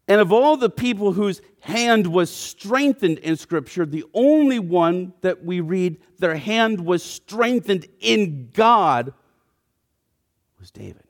And 0.09 0.21
of 0.21 0.33
all 0.33 0.57
the 0.57 0.71
people 0.71 1.13
whose 1.13 1.41
hand 1.61 2.07
was 2.07 2.31
strengthened 2.31 3.19
in 3.19 3.37
Scripture, 3.37 3.85
the 3.85 4.05
only 4.15 4.59
one 4.59 5.15
that 5.21 5.45
we 5.45 5.61
read 5.61 5.99
their 6.19 6.37
hand 6.37 6.81
was 6.81 7.03
strengthened 7.03 7.87
in 7.99 8.51
God 8.53 9.13
was 10.61 10.71
David. 10.71 11.03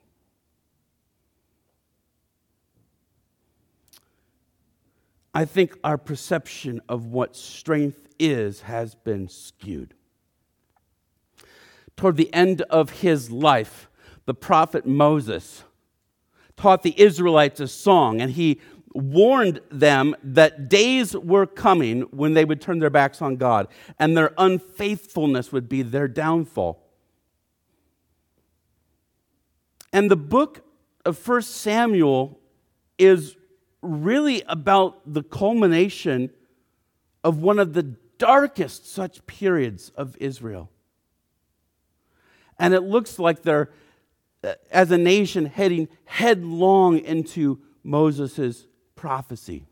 I 5.34 5.44
think 5.44 5.78
our 5.84 5.98
perception 5.98 6.80
of 6.88 7.06
what 7.06 7.36
strength 7.36 8.08
is 8.18 8.62
has 8.62 8.94
been 8.94 9.28
skewed 9.28 9.92
toward 11.96 12.16
the 12.16 12.32
end 12.32 12.62
of 12.62 12.90
his 12.90 13.30
life, 13.30 13.88
the 14.26 14.34
prophet 14.34 14.86
Moses 14.86 15.64
taught 16.56 16.82
the 16.82 16.98
Israelites 17.00 17.60
a 17.60 17.68
song, 17.68 18.20
and 18.20 18.32
he 18.32 18.60
warned 18.96 19.60
them 19.70 20.16
that 20.22 20.68
days 20.68 21.16
were 21.16 21.46
coming 21.46 22.02
when 22.10 22.34
they 22.34 22.44
would 22.44 22.60
turn 22.60 22.78
their 22.78 22.90
backs 22.90 23.20
on 23.20 23.36
God, 23.36 23.68
and 23.98 24.16
their 24.16 24.32
unfaithfulness 24.38 25.52
would 25.52 25.68
be 25.68 25.82
their 25.82 26.08
downfall. 26.08 26.82
And 29.92 30.10
the 30.10 30.16
book 30.16 30.62
of 31.04 31.18
First 31.18 31.56
Samuel 31.56 32.40
is 32.98 33.36
really 33.82 34.42
about 34.48 35.00
the 35.12 35.22
culmination 35.22 36.30
of 37.22 37.38
one 37.38 37.58
of 37.58 37.72
the 37.74 37.82
darkest 38.18 38.90
such 38.90 39.24
periods 39.26 39.90
of 39.96 40.16
Israel. 40.18 40.70
And 42.58 42.72
it 42.72 42.80
looks 42.80 43.18
like 43.18 43.42
they're, 43.42 43.70
uh, 44.42 44.54
as 44.70 44.90
a 44.90 44.98
nation, 44.98 45.46
heading 45.46 45.88
headlong 46.06 46.98
into 46.98 47.60
Moses' 47.84 48.66
prophecy. 49.06 49.64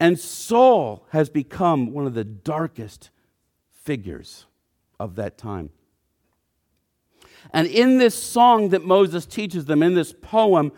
And 0.00 0.18
Saul 0.18 1.06
has 1.10 1.30
become 1.30 1.92
one 1.92 2.06
of 2.06 2.14
the 2.14 2.24
darkest 2.24 3.10
figures 3.84 4.46
of 4.98 5.14
that 5.14 5.38
time. 5.38 5.70
And 7.52 7.68
in 7.68 7.98
this 7.98 8.20
song 8.20 8.70
that 8.70 8.84
Moses 8.84 9.26
teaches 9.26 9.66
them, 9.66 9.80
in 9.80 9.94
this 9.94 10.12
poem, 10.12 10.72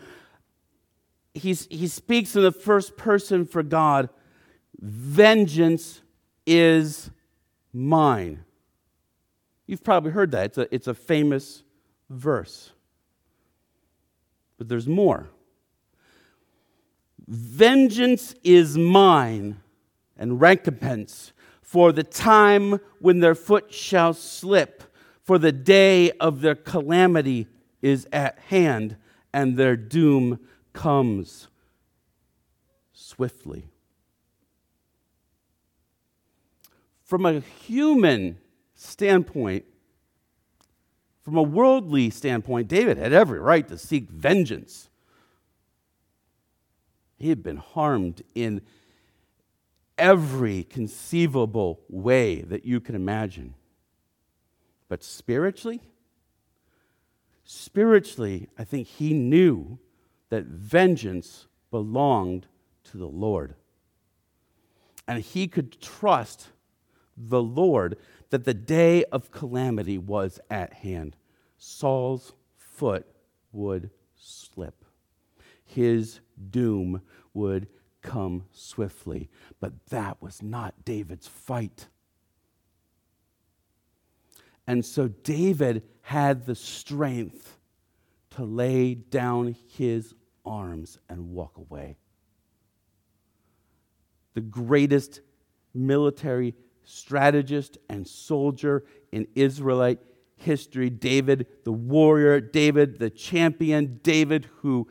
he's, 1.33 1.65
he 1.71 1.87
speaks 1.87 2.35
in 2.35 2.43
the 2.43 2.51
first 2.51 2.95
person 2.95 3.47
for 3.47 3.63
God 3.63 4.09
Vengeance 4.79 6.01
is 6.45 7.09
mine. 7.73 8.45
You've 9.65 9.83
probably 9.83 10.11
heard 10.11 10.29
that. 10.31 10.45
It's 10.45 10.57
a, 10.59 10.75
it's 10.75 10.87
a 10.87 10.93
famous 10.93 11.63
verse. 12.11 12.73
But 14.61 14.69
there's 14.69 14.87
more. 14.87 15.27
Vengeance 17.27 18.35
is 18.43 18.77
mine 18.77 19.59
and 20.15 20.39
recompense 20.39 21.33
for 21.63 21.91
the 21.91 22.03
time 22.03 22.79
when 22.99 23.21
their 23.21 23.33
foot 23.33 23.73
shall 23.73 24.13
slip, 24.13 24.83
for 25.23 25.39
the 25.39 25.51
day 25.51 26.11
of 26.11 26.41
their 26.41 26.53
calamity 26.53 27.47
is 27.81 28.07
at 28.13 28.37
hand 28.49 28.97
and 29.33 29.57
their 29.57 29.75
doom 29.75 30.39
comes 30.73 31.47
swiftly. 32.93 33.65
From 37.01 37.25
a 37.25 37.39
human 37.39 38.37
standpoint, 38.75 39.65
from 41.23 41.37
a 41.37 41.43
worldly 41.43 42.09
standpoint, 42.09 42.67
David 42.67 42.97
had 42.97 43.13
every 43.13 43.39
right 43.39 43.67
to 43.67 43.77
seek 43.77 44.09
vengeance. 44.09 44.89
He 47.17 47.29
had 47.29 47.43
been 47.43 47.57
harmed 47.57 48.23
in 48.33 48.61
every 49.97 50.63
conceivable 50.63 51.81
way 51.87 52.41
that 52.41 52.65
you 52.65 52.79
can 52.79 52.95
imagine. 52.95 53.53
But 54.89 55.03
spiritually, 55.03 55.81
spiritually, 57.43 58.49
I 58.57 58.63
think 58.63 58.87
he 58.87 59.13
knew 59.13 59.77
that 60.29 60.45
vengeance 60.45 61.45
belonged 61.69 62.47
to 62.85 62.97
the 62.97 63.07
Lord. 63.07 63.55
And 65.07 65.21
he 65.23 65.47
could 65.47 65.79
trust 65.79 66.47
the 67.15 67.43
Lord 67.43 67.97
that 68.31 68.45
the 68.45 68.53
day 68.53 69.03
of 69.05 69.31
calamity 69.31 69.97
was 69.97 70.39
at 70.49 70.73
hand. 70.73 71.15
Saul's 71.57 72.33
foot 72.57 73.05
would 73.51 73.91
slip, 74.15 74.83
his 75.63 76.19
doom 76.49 77.01
would 77.33 77.67
come 78.01 78.45
swiftly. 78.51 79.29
But 79.59 79.85
that 79.87 80.21
was 80.21 80.41
not 80.41 80.83
David's 80.83 81.27
fight. 81.27 81.87
And 84.65 84.83
so 84.85 85.07
David 85.07 85.83
had 86.01 86.45
the 86.45 86.55
strength 86.55 87.57
to 88.31 88.43
lay 88.43 88.95
down 88.95 89.55
his 89.67 90.13
arms 90.45 90.97
and 91.09 91.31
walk 91.31 91.57
away. 91.57 91.97
The 94.33 94.41
greatest 94.41 95.21
military 95.73 96.55
strategist 96.83 97.77
and 97.89 98.07
soldier 98.07 98.83
in 99.11 99.27
Israelite 99.35 99.99
history. 100.35 100.89
David, 100.89 101.47
the 101.63 101.71
warrior, 101.71 102.39
David, 102.39 102.99
the 102.99 103.09
champion, 103.09 103.99
David, 104.03 104.47
who 104.57 104.87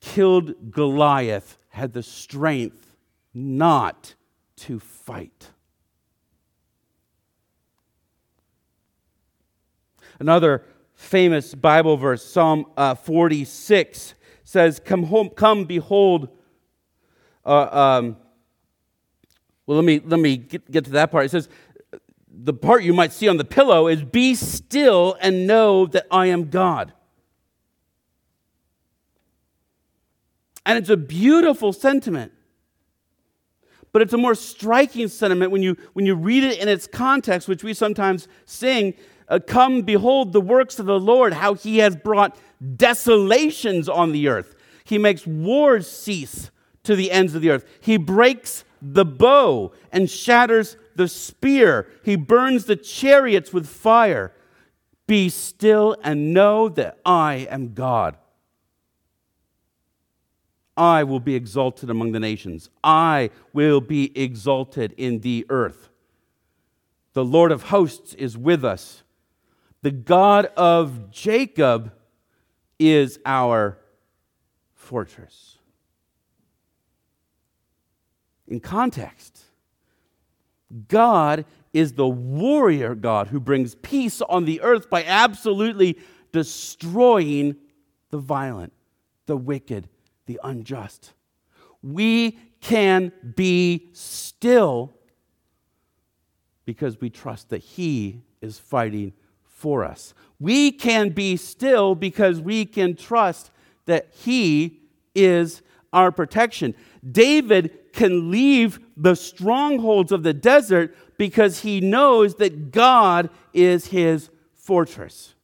killed 0.00 0.70
Goliath, 0.70 1.58
had 1.68 1.92
the 1.92 2.02
strength 2.02 2.96
not 3.32 4.14
to 4.56 4.78
fight. 4.78 5.50
Another 10.18 10.64
famous 10.94 11.54
Bible 11.54 11.96
verse, 11.96 12.24
Psalm 12.24 12.66
uh, 12.76 12.94
46, 12.94 14.14
says, 14.44 14.80
Come 14.84 15.04
home, 15.04 15.30
come, 15.30 15.64
behold. 15.64 16.28
Uh, 17.44 17.68
um, 17.70 18.16
well, 19.66 19.76
let 19.76 19.84
me, 19.84 20.00
let 20.04 20.18
me 20.20 20.36
get, 20.36 20.70
get 20.70 20.84
to 20.86 20.90
that 20.92 21.10
part. 21.10 21.26
It 21.26 21.30
says, 21.30 21.48
the 22.28 22.54
part 22.54 22.82
you 22.82 22.94
might 22.94 23.12
see 23.12 23.28
on 23.28 23.36
the 23.36 23.44
pillow 23.44 23.86
is, 23.86 24.02
Be 24.02 24.34
still 24.34 25.16
and 25.20 25.46
know 25.46 25.86
that 25.86 26.06
I 26.10 26.26
am 26.26 26.50
God. 26.50 26.92
And 30.64 30.78
it's 30.78 30.90
a 30.90 30.96
beautiful 30.96 31.72
sentiment. 31.72 32.32
But 33.92 34.02
it's 34.02 34.12
a 34.12 34.18
more 34.18 34.34
striking 34.34 35.08
sentiment 35.08 35.50
when 35.50 35.62
you, 35.62 35.76
when 35.94 36.06
you 36.06 36.14
read 36.14 36.44
it 36.44 36.58
in 36.60 36.68
its 36.68 36.86
context, 36.86 37.48
which 37.48 37.64
we 37.64 37.74
sometimes 37.74 38.28
sing 38.44 38.94
uh, 39.28 39.38
Come, 39.44 39.82
behold 39.82 40.32
the 40.32 40.40
works 40.40 40.78
of 40.78 40.86
the 40.86 40.98
Lord, 40.98 41.32
how 41.32 41.54
he 41.54 41.78
has 41.78 41.96
brought 41.96 42.36
desolations 42.76 43.88
on 43.88 44.12
the 44.12 44.28
earth. 44.28 44.54
He 44.84 44.98
makes 44.98 45.26
wars 45.26 45.88
cease 45.88 46.50
to 46.82 46.96
the 46.96 47.10
ends 47.10 47.34
of 47.34 47.42
the 47.42 47.50
earth. 47.50 47.64
He 47.80 47.96
breaks 47.96 48.64
the 48.82 49.04
bow 49.04 49.72
and 49.92 50.10
shatters 50.10 50.76
the 50.96 51.08
spear. 51.08 51.88
He 52.02 52.16
burns 52.16 52.64
the 52.64 52.76
chariots 52.76 53.52
with 53.52 53.66
fire. 53.66 54.32
Be 55.06 55.28
still 55.28 55.96
and 56.02 56.32
know 56.32 56.68
that 56.68 56.98
I 57.04 57.48
am 57.50 57.74
God. 57.74 58.16
I 60.76 61.04
will 61.04 61.20
be 61.20 61.34
exalted 61.34 61.90
among 61.90 62.12
the 62.12 62.20
nations. 62.20 62.70
I 62.82 63.30
will 63.52 63.80
be 63.80 64.16
exalted 64.18 64.94
in 64.96 65.20
the 65.20 65.44
earth. 65.50 65.88
The 67.12 67.24
Lord 67.24 67.52
of 67.52 67.64
hosts 67.64 68.14
is 68.14 68.38
with 68.38 68.64
us. 68.64 69.02
The 69.82 69.90
God 69.90 70.46
of 70.56 71.10
Jacob 71.10 71.92
is 72.78 73.18
our 73.26 73.78
fortress 74.74 75.59
in 78.50 78.60
context. 78.60 79.44
God 80.88 81.44
is 81.72 81.92
the 81.92 82.08
warrior 82.08 82.94
God 82.94 83.28
who 83.28 83.40
brings 83.40 83.76
peace 83.76 84.20
on 84.22 84.44
the 84.44 84.60
earth 84.60 84.90
by 84.90 85.04
absolutely 85.04 85.98
destroying 86.32 87.56
the 88.10 88.18
violent, 88.18 88.72
the 89.26 89.36
wicked, 89.36 89.88
the 90.26 90.38
unjust. 90.42 91.12
We 91.82 92.38
can 92.60 93.12
be 93.36 93.88
still 93.92 94.92
because 96.64 97.00
we 97.00 97.10
trust 97.10 97.48
that 97.50 97.62
He 97.62 98.22
is 98.40 98.58
fighting 98.58 99.12
for 99.44 99.84
us. 99.84 100.14
We 100.38 100.72
can 100.72 101.10
be 101.10 101.36
still 101.36 101.94
because 101.94 102.40
we 102.40 102.64
can 102.64 102.96
trust 102.96 103.50
that 103.86 104.08
He 104.12 104.80
is 105.14 105.62
our 105.92 106.12
protection. 106.12 106.74
David 107.08 107.79
can 107.92 108.30
leave 108.30 108.78
the 108.96 109.14
strongholds 109.14 110.12
of 110.12 110.22
the 110.22 110.34
desert 110.34 110.96
because 111.16 111.60
he 111.60 111.80
knows 111.80 112.36
that 112.36 112.70
God 112.70 113.30
is 113.52 113.86
his 113.86 114.30
fortress. 114.54 115.34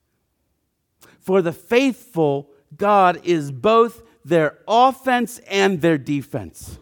For 1.21 1.43
the 1.43 1.53
faithful, 1.53 2.51
God 2.77 3.21
is 3.25 3.51
both 3.51 4.03
their 4.25 4.59
offense 4.69 5.41
and 5.49 5.81
their 5.81 5.99
defense. 5.99 6.79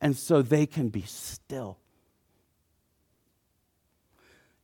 And 0.00 0.16
so 0.16 0.42
they 0.42 0.66
can 0.66 0.88
be 0.88 1.02
still. 1.02 1.78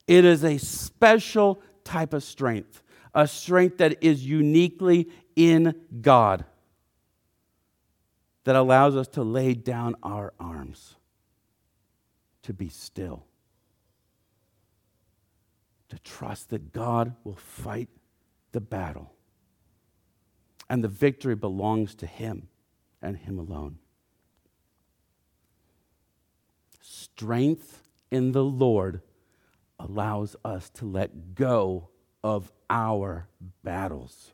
It 0.06 0.24
is 0.24 0.44
a 0.44 0.58
special 0.58 1.60
type 1.82 2.12
of 2.12 2.22
strength, 2.22 2.82
a 3.14 3.26
strength 3.26 3.78
that 3.78 4.02
is 4.02 4.26
uniquely 4.26 5.08
in 5.36 5.74
God 6.00 6.44
that 8.44 8.56
allows 8.56 8.94
us 8.94 9.08
to 9.08 9.22
lay 9.22 9.54
down 9.54 9.96
our 10.02 10.32
arms, 10.38 10.96
to 12.42 12.52
be 12.52 12.68
still, 12.68 13.24
to 15.88 15.98
trust 15.98 16.50
that 16.50 16.72
God 16.72 17.14
will 17.24 17.36
fight 17.36 17.88
the 18.52 18.60
battle. 18.60 19.12
And 20.68 20.84
the 20.84 20.88
victory 20.88 21.34
belongs 21.34 21.94
to 21.96 22.06
Him 22.06 22.48
and 23.02 23.16
Him 23.16 23.38
alone. 23.38 23.78
Strength 26.80 27.82
in 28.10 28.32
the 28.32 28.44
Lord 28.44 29.00
allows 29.78 30.36
us 30.44 30.70
to 30.70 30.86
let 30.86 31.34
go 31.34 31.88
of 32.22 32.52
our 32.70 33.28
battles. 33.62 34.32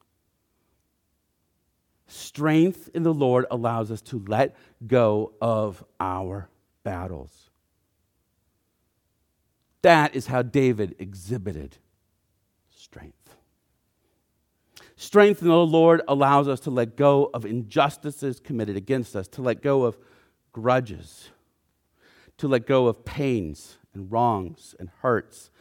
Strength 2.10 2.90
in 2.92 3.04
the 3.04 3.14
Lord 3.14 3.46
allows 3.52 3.92
us 3.92 4.02
to 4.02 4.20
let 4.26 4.56
go 4.84 5.32
of 5.40 5.84
our 6.00 6.48
battles. 6.82 7.50
That 9.82 10.16
is 10.16 10.26
how 10.26 10.42
David 10.42 10.96
exhibited 10.98 11.76
strength. 12.68 13.36
Strength 14.96 15.42
in 15.42 15.48
the 15.48 15.54
Lord 15.54 16.02
allows 16.08 16.48
us 16.48 16.58
to 16.60 16.70
let 16.70 16.96
go 16.96 17.30
of 17.32 17.46
injustices 17.46 18.40
committed 18.40 18.76
against 18.76 19.14
us, 19.14 19.28
to 19.28 19.40
let 19.40 19.62
go 19.62 19.84
of 19.84 19.96
grudges, 20.50 21.28
to 22.38 22.48
let 22.48 22.66
go 22.66 22.88
of 22.88 23.04
pains 23.04 23.78
and 23.94 24.10
wrongs 24.10 24.74
and 24.80 24.90
hurts 25.02 25.52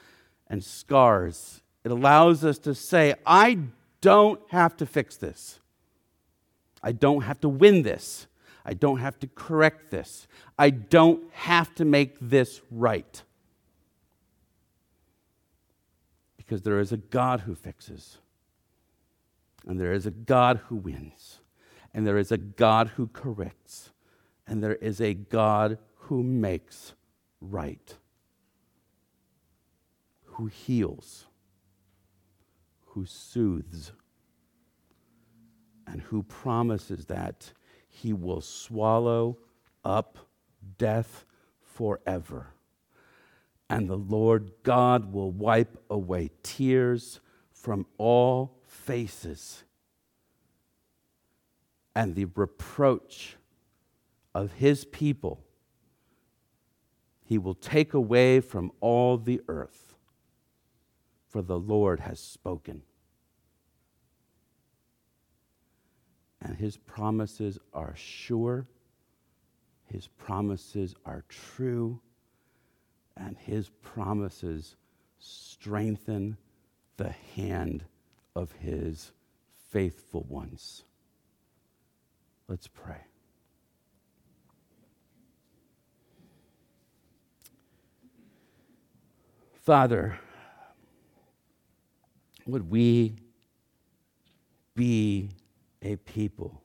and 0.48 0.64
scars. 0.64 1.62
It 1.84 1.92
allows 1.92 2.44
us 2.44 2.58
to 2.60 2.74
say, 2.74 3.14
I 3.24 3.60
don't 4.02 4.42
have 4.50 4.76
to 4.78 4.88
fix 4.88 5.16
this. 5.16 5.59
I 6.82 6.92
don't 6.92 7.22
have 7.22 7.40
to 7.42 7.50
win 7.50 7.84
this. 7.84 8.28
I 8.66 8.74
don't 8.74 9.00
have 9.00 9.20
to 9.20 9.28
correct 9.28 9.92
this. 9.92 10.28
I 10.58 10.70
don't 10.70 11.24
have 11.34 11.74
to 11.76 11.86
make 11.86 12.18
this 12.22 12.62
right. 12.70 13.24
Because 16.38 16.62
there 16.62 16.80
is 16.80 16.92
a 16.92 16.98
God 16.98 17.42
who 17.42 17.56
fixes, 17.56 18.18
and 19.68 19.80
there 19.80 19.94
is 19.94 20.06
a 20.06 20.12
God 20.12 20.62
who 20.68 20.76
wins, 20.76 21.40
and 21.94 22.06
there 22.06 22.18
is 22.18 22.32
a 22.32 22.38
God 22.38 22.90
who 22.90 23.08
corrects, 23.08 23.92
and 24.48 24.64
there 24.64 24.76
is 24.76 25.00
a 25.00 25.14
God 25.14 25.78
who 25.96 26.24
makes 26.24 26.94
right, 27.40 27.96
who 30.24 30.48
heals, 30.48 31.26
who 32.88 33.06
soothes 33.06 33.92
and 35.90 36.02
who 36.02 36.24
promises 36.24 37.06
that 37.06 37.52
he 37.88 38.14
will 38.14 38.42
swallow 38.42 39.38
up 39.84 40.18
death 40.78 41.26
forever. 41.62 42.48
And 43.70 43.90
the 43.90 43.98
Lord 43.98 44.52
God 44.64 45.12
will 45.12 45.32
wipe 45.32 45.78
away 45.90 46.32
tears 46.44 47.20
from 47.52 47.86
all 47.98 48.58
faces, 48.66 49.64
and 51.96 52.16
the 52.16 52.26
reproach 52.36 53.36
of 54.34 54.54
his 54.54 54.86
people 54.86 55.44
he 57.24 57.38
will 57.38 57.54
take 57.54 57.94
away 57.94 58.40
from 58.40 58.72
all 58.80 59.18
the 59.18 59.42
earth, 59.48 59.94
for 61.28 61.44
the 61.44 61.60
Lord 61.60 62.00
has 62.00 62.20
spoken. 62.20 62.82
And 66.42 66.56
his 66.56 66.78
promises 66.78 67.60
are 67.74 67.94
sure, 67.96 68.66
his 69.86 70.08
promises 70.08 70.96
are 71.06 71.24
true, 71.28 72.00
and 73.18 73.38
his 73.38 73.70
promises 73.82 74.76
strengthen 75.20 76.38
the 76.98 77.14
hand 77.36 77.84
of 78.36 78.52
his 78.54 79.12
faithful 79.70 80.26
ones. 80.30 80.84
Let's 82.48 82.68
pray. 82.68 83.02
Father, 89.54 90.18
would 92.48 92.72
we 92.72 93.14
be 94.74 95.30
a 95.82 95.96
people 95.98 96.62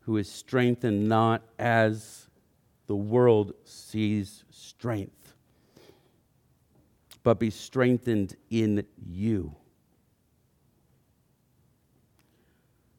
who 0.00 0.16
is 0.16 0.30
strengthened 0.30 1.08
not 1.08 1.42
as 1.58 2.28
the 2.86 2.96
world 2.96 3.54
sees 3.64 4.44
strength, 4.50 5.34
but 7.22 7.38
be 7.38 7.50
strengthened 7.50 8.36
in 8.50 8.84
you. 8.96 9.54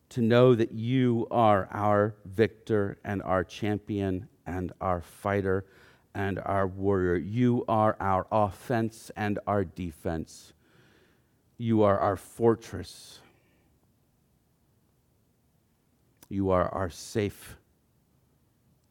To 0.09 0.21
know 0.21 0.55
that 0.55 0.71
you 0.71 1.27
are 1.31 1.67
our 1.71 2.15
victor 2.23 2.97
and 3.03 3.21
our 3.23 3.43
champion 3.43 4.29
and 4.45 4.71
our 4.79 5.01
fighter 5.01 5.65
and 6.15 6.39
our 6.39 6.67
warrior. 6.67 7.15
You 7.15 7.65
are 7.67 7.97
our 7.99 8.27
offense 8.31 9.11
and 9.15 9.39
our 9.47 9.65
defense. 9.65 10.53
You 11.57 11.81
are 11.83 11.97
our 11.99 12.15
fortress. 12.15 13.19
You 16.33 16.49
are 16.49 16.67
our 16.69 16.89
safe 16.89 17.57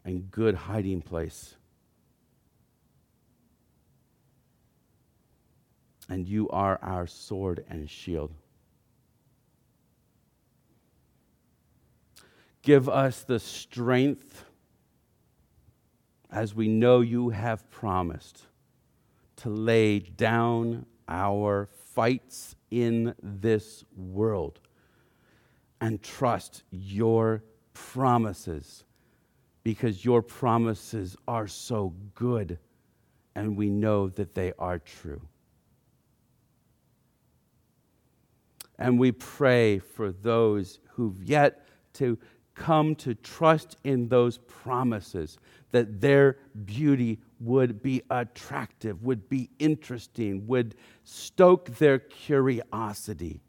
and 0.05 0.31
good 0.31 0.55
hiding 0.55 1.03
place. 1.03 1.57
And 6.09 6.29
you 6.29 6.49
are 6.51 6.79
our 6.83 7.09
sword 7.09 7.65
and 7.69 7.91
shield. 7.91 8.33
Give 12.63 12.89
us 12.89 13.25
the 13.25 13.41
strength 13.41 14.45
as 16.31 16.55
we 16.55 16.69
know 16.69 17.01
you 17.01 17.31
have 17.31 17.69
promised, 17.73 18.43
to 19.39 19.49
lay 19.51 19.99
down 19.99 20.87
our 21.09 21.69
fights 21.93 22.55
in 22.71 23.17
this 23.21 23.83
world 23.97 24.61
and 25.83 26.01
trust 26.01 26.63
your 26.71 27.43
promises 27.75 28.85
because 29.65 30.05
your 30.05 30.23
promises 30.23 31.17
are 31.27 31.49
so 31.49 31.93
good 32.15 32.57
and 33.35 33.57
we 33.57 33.69
know 33.69 34.09
that 34.09 34.35
they 34.35 34.53
are 34.61 34.79
true. 34.79 35.21
And 38.79 38.99
we 38.99 39.11
pray 39.11 39.81
for 39.81 40.13
those 40.13 40.79
who've 40.93 41.23
yet 41.25 41.67
to 41.95 42.17
come 42.55 42.95
to 42.95 43.15
trust 43.15 43.77
in 43.83 44.09
those 44.09 44.39
promises, 44.39 45.39
that 45.73 46.01
their 46.01 46.37
beauty 46.65 47.19
would 47.41 47.83
be 47.83 48.03
attractive, 48.09 49.03
would 49.03 49.29
be 49.29 49.51
interesting, 49.59 50.47
would 50.47 50.77
stoke 51.03 51.77
their 51.79 51.99
curiosity, 51.99 53.41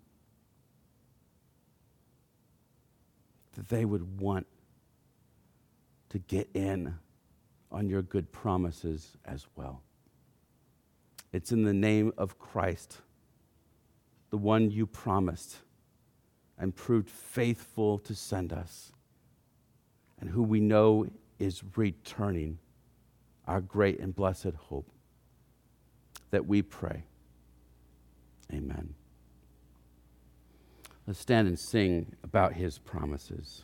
that 3.53 3.69
they 3.69 3.85
would 3.85 4.19
want 4.19 4.47
to 6.09 6.19
get 6.19 6.49
in 6.53 6.95
on 7.71 7.89
your 7.89 8.01
good 8.01 8.31
promises 8.31 9.17
as 9.25 9.47
well. 9.55 9.81
It's 11.31 11.51
in 11.51 11.63
the 11.63 11.73
name 11.73 12.13
of 12.17 12.37
Christ, 12.37 12.99
the 14.29 14.37
one 14.37 14.69
you 14.69 14.85
promised 14.85 15.57
and 16.59 16.75
proved 16.75 17.09
faithful 17.09 17.97
to 17.99 18.13
send 18.13 18.53
us, 18.53 18.91
and 20.21 20.29
who 20.29 20.43
we 20.43 20.59
know 20.59 21.07
is 21.39 21.63
returning, 21.75 22.59
our 23.47 23.59
great 23.59 23.99
and 23.99 24.15
blessed 24.15 24.53
hope, 24.57 24.89
that 26.29 26.45
we 26.45 26.61
pray. 26.61 27.03
Amen. 28.53 28.93
Let's 31.05 31.19
stand 31.19 31.47
and 31.49 31.59
sing 31.59 32.15
about 32.23 32.53
his 32.53 32.79
promises. 32.79 33.61